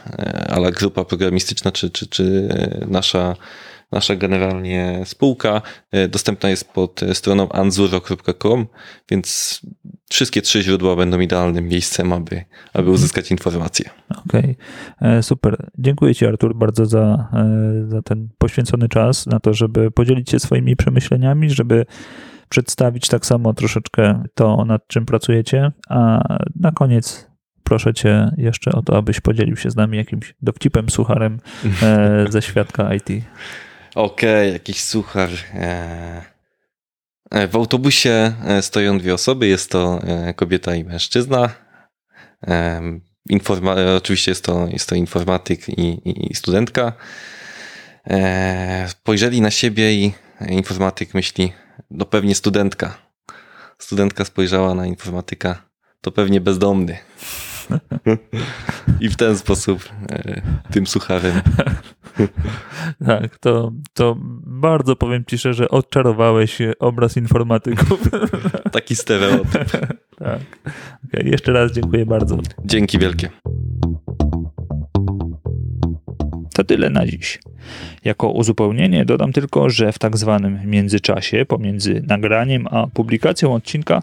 ala 0.50 0.72
grupa 0.72 1.06
programistyczna, 1.06 1.72
czy, 1.72 1.90
czy, 1.90 2.08
czy 2.08 2.50
nasza 2.88 3.36
Nasza 3.92 4.16
generalnie 4.16 5.02
spółka 5.06 5.62
e, 5.92 6.08
dostępna 6.08 6.50
jest 6.50 6.74
pod 6.74 7.02
stroną 7.14 7.50
anzuro.com, 7.50 8.68
więc 9.10 9.60
wszystkie 10.10 10.42
trzy 10.42 10.62
źródła 10.64 10.96
będą 10.96 11.20
idealnym 11.20 11.68
miejscem, 11.68 12.14
aby, 12.14 12.44
aby 12.74 12.92
uzyskać 12.92 13.32
informacje. 13.32 13.90
Okej, 14.28 14.58
okay. 15.00 15.10
E, 15.18 15.24
super. 15.24 15.70
Dziękuję 15.78 16.16
Ci, 16.16 16.26
Artur, 16.26 16.56
bardzo 16.56 16.86
za, 16.86 17.30
e, 17.34 17.90
za 17.90 18.02
ten 18.02 18.30
poświęcony 18.38 18.90
czas, 18.90 19.26
na 19.26 19.40
to, 19.40 19.54
żeby 19.54 19.92
podzielić 19.92 20.30
się 20.30 20.40
swoimi 20.40 20.76
przemyśleniami, 20.76 21.50
żeby 21.50 21.86
przedstawić 22.50 23.08
tak 23.08 23.26
samo 23.26 23.54
troszeczkę 23.54 24.24
to, 24.34 24.66
nad 24.66 24.88
czym 24.88 25.06
pracujecie, 25.06 25.72
a 25.90 26.20
na 26.56 26.72
koniec 26.72 27.30
proszę 27.64 27.94
cię 27.94 28.32
jeszcze 28.38 28.72
o 28.72 28.82
to, 28.82 28.98
abyś 28.98 29.20
podzielił 29.20 29.56
się 29.56 29.70
z 29.70 29.76
nami 29.76 29.98
jakimś 29.98 30.36
dowcipem, 30.42 30.90
sucharem 30.90 31.40
e, 31.84 32.26
ze 32.30 32.42
świadka 32.42 32.94
IT. 32.94 33.10
Okej, 34.00 34.30
okay, 34.30 34.54
jakiś 34.54 34.84
suchar. 34.84 35.30
W 37.50 37.56
autobusie 37.56 38.34
stoją 38.62 38.98
dwie 38.98 39.14
osoby. 39.14 39.48
Jest 39.48 39.72
to 39.72 40.02
kobieta 40.36 40.76
i 40.76 40.84
mężczyzna. 40.84 41.50
Informa- 43.30 43.96
oczywiście 43.98 44.32
jest 44.32 44.44
to, 44.44 44.68
jest 44.68 44.90
to 44.90 44.96
informatyk 44.96 45.70
i, 45.70 45.82
i, 45.82 46.32
i 46.32 46.36
studentka. 46.36 46.94
Spojrzeli 48.88 49.42
na 49.42 49.52
siebie 49.52 49.94
i 49.94 50.14
informatyk 50.50 51.14
myśli, 51.14 51.54
no 51.92 52.06
pewnie 52.06 52.36
studentka. 52.36 52.98
Studentka 53.78 54.26
spojrzała 54.26 54.74
na 54.74 54.86
informatyka, 54.86 55.64
to 56.02 56.12
pewnie 56.12 56.42
bezdomny. 56.42 56.98
I 59.02 59.10
w 59.10 59.16
ten 59.16 59.38
sposób 59.38 59.90
e, 60.12 60.42
tym 60.72 60.88
sucharem. 60.88 61.42
tak, 63.06 63.38
to, 63.38 63.72
to 63.94 64.16
bardzo 64.46 64.96
powiem 64.96 65.26
ci 65.26 65.38
szczerze, 65.38 65.70
odczarowałeś 65.70 66.58
obraz 66.80 67.18
informatyków. 67.18 68.10
Taki 68.72 68.96
stereotyp. 68.96 69.72
tak. 70.20 70.40
Okay, 71.08 71.30
jeszcze 71.30 71.54
raz 71.54 71.72
dziękuję 71.72 72.06
bardzo. 72.06 72.38
Dzięki 72.66 73.00
wielkie. 73.00 73.30
To 76.54 76.64
tyle 76.64 76.90
na 76.90 77.06
dziś. 77.06 77.40
Jako 78.06 78.30
uzupełnienie 78.30 79.06
dodam 79.06 79.34
tylko, 79.34 79.70
że 79.70 79.92
w 79.92 80.00
tak 80.00 80.18
zwanym 80.18 80.60
międzyczasie 80.66 81.46
pomiędzy 81.46 82.04
nagraniem 82.08 82.68
a 82.72 82.88
publikacją 82.88 83.54
odcinka 83.54 84.02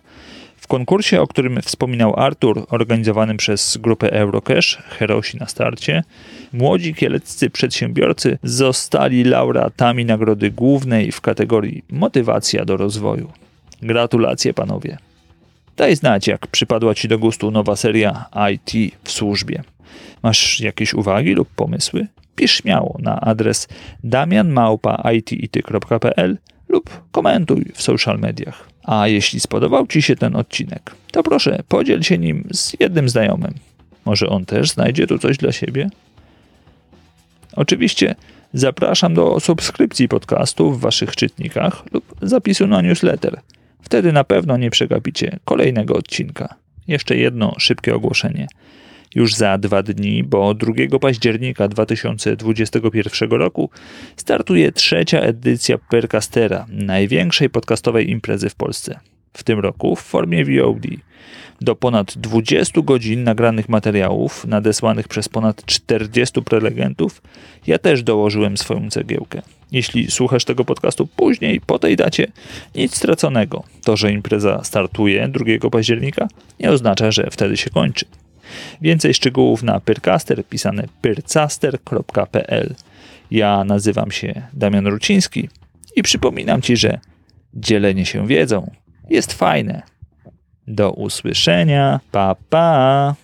w 0.66 0.68
konkursie, 0.68 1.20
o 1.20 1.26
którym 1.26 1.62
wspominał 1.62 2.20
Artur, 2.20 2.66
organizowanym 2.70 3.36
przez 3.36 3.76
grupę 3.76 4.12
Eurocash, 4.12 4.78
Herosi 4.88 5.38
na 5.38 5.46
starcie, 5.46 6.04
młodzi 6.52 6.94
kieleccy 6.94 7.50
przedsiębiorcy 7.50 8.38
zostali 8.42 9.24
laureatami 9.24 10.04
nagrody 10.04 10.50
głównej 10.50 11.12
w 11.12 11.20
kategorii 11.20 11.84
Motywacja 11.90 12.64
do 12.64 12.76
rozwoju. 12.76 13.32
Gratulacje 13.82 14.54
panowie. 14.54 14.98
Daj 15.76 15.96
znać, 15.96 16.26
jak 16.26 16.46
przypadła 16.46 16.94
Ci 16.94 17.08
do 17.08 17.18
gustu 17.18 17.50
nowa 17.50 17.76
seria 17.76 18.24
IT 18.52 18.72
w 19.04 19.10
służbie. 19.10 19.62
Masz 20.22 20.60
jakieś 20.60 20.94
uwagi 20.94 21.34
lub 21.34 21.48
pomysły? 21.48 22.06
Pisz 22.36 22.56
śmiało 22.56 22.98
na 23.02 23.20
adres 23.20 23.68
damianmałpa.it.pl 24.04 26.38
lub 26.68 27.00
komentuj 27.12 27.64
w 27.74 27.82
social 27.82 28.18
mediach. 28.18 28.75
A 28.86 29.08
jeśli 29.08 29.40
spodobał 29.40 29.86
Ci 29.86 30.02
się 30.02 30.16
ten 30.16 30.36
odcinek, 30.36 30.94
to 31.12 31.22
proszę 31.22 31.62
podziel 31.68 32.02
się 32.02 32.18
nim 32.18 32.48
z 32.52 32.76
jednym 32.80 33.08
znajomym. 33.08 33.54
Może 34.04 34.28
on 34.28 34.44
też 34.44 34.70
znajdzie 34.70 35.06
tu 35.06 35.18
coś 35.18 35.36
dla 35.36 35.52
siebie? 35.52 35.90
Oczywiście 37.52 38.14
zapraszam 38.52 39.14
do 39.14 39.40
subskrypcji 39.40 40.08
podcastu 40.08 40.72
w 40.72 40.80
Waszych 40.80 41.16
czytnikach 41.16 41.82
lub 41.92 42.14
zapisu 42.22 42.66
na 42.66 42.82
newsletter. 42.82 43.40
Wtedy 43.82 44.12
na 44.12 44.24
pewno 44.24 44.56
nie 44.56 44.70
przegapicie 44.70 45.38
kolejnego 45.44 45.94
odcinka. 45.94 46.54
Jeszcze 46.88 47.16
jedno 47.16 47.54
szybkie 47.58 47.94
ogłoszenie 47.94 48.46
już 49.16 49.34
za 49.34 49.58
dwa 49.58 49.82
dni, 49.82 50.24
bo 50.24 50.54
2 50.54 50.98
października 51.00 51.68
2021 51.68 53.30
roku 53.30 53.70
startuje 54.16 54.72
trzecia 54.72 55.20
edycja 55.20 55.78
Percastera, 55.78 56.66
największej 56.68 57.50
podcastowej 57.50 58.10
imprezy 58.10 58.48
w 58.48 58.54
Polsce. 58.54 59.00
W 59.32 59.42
tym 59.44 59.58
roku 59.60 59.96
w 59.96 60.00
formie 60.00 60.44
VOD. 60.44 60.86
Do 61.60 61.76
ponad 61.76 62.18
20 62.18 62.80
godzin 62.82 63.24
nagranych 63.24 63.68
materiałów, 63.68 64.44
nadesłanych 64.44 65.08
przez 65.08 65.28
ponad 65.28 65.64
40 65.64 66.42
prelegentów, 66.42 67.22
ja 67.66 67.78
też 67.78 68.02
dołożyłem 68.02 68.56
swoją 68.56 68.90
cegiełkę. 68.90 69.42
Jeśli 69.72 70.10
słuchasz 70.10 70.44
tego 70.44 70.64
podcastu 70.64 71.06
później, 71.06 71.60
po 71.60 71.78
tej 71.78 71.96
dacie, 71.96 72.26
nic 72.74 72.96
straconego. 72.96 73.64
To, 73.84 73.96
że 73.96 74.12
impreza 74.12 74.64
startuje 74.64 75.28
2 75.28 75.70
października, 75.70 76.28
nie 76.60 76.70
oznacza, 76.70 77.10
że 77.10 77.28
wtedy 77.30 77.56
się 77.56 77.70
kończy. 77.70 78.06
Więcej 78.80 79.14
szczegółów 79.14 79.62
na 79.62 79.80
Pyrcaster, 79.80 80.44
pisane 80.46 80.84
pyrcaster.pl. 81.02 82.74
Ja 83.30 83.64
nazywam 83.64 84.10
się 84.10 84.42
Damian 84.52 84.86
Ruciński 84.86 85.48
i 85.96 86.02
przypominam 86.02 86.62
Ci, 86.62 86.76
że 86.76 86.98
dzielenie 87.54 88.06
się 88.06 88.26
wiedzą 88.26 88.70
jest 89.10 89.32
fajne. 89.32 89.82
Do 90.66 90.90
usłyszenia. 90.90 92.00
Pa, 92.10 92.36
pa. 92.50 93.14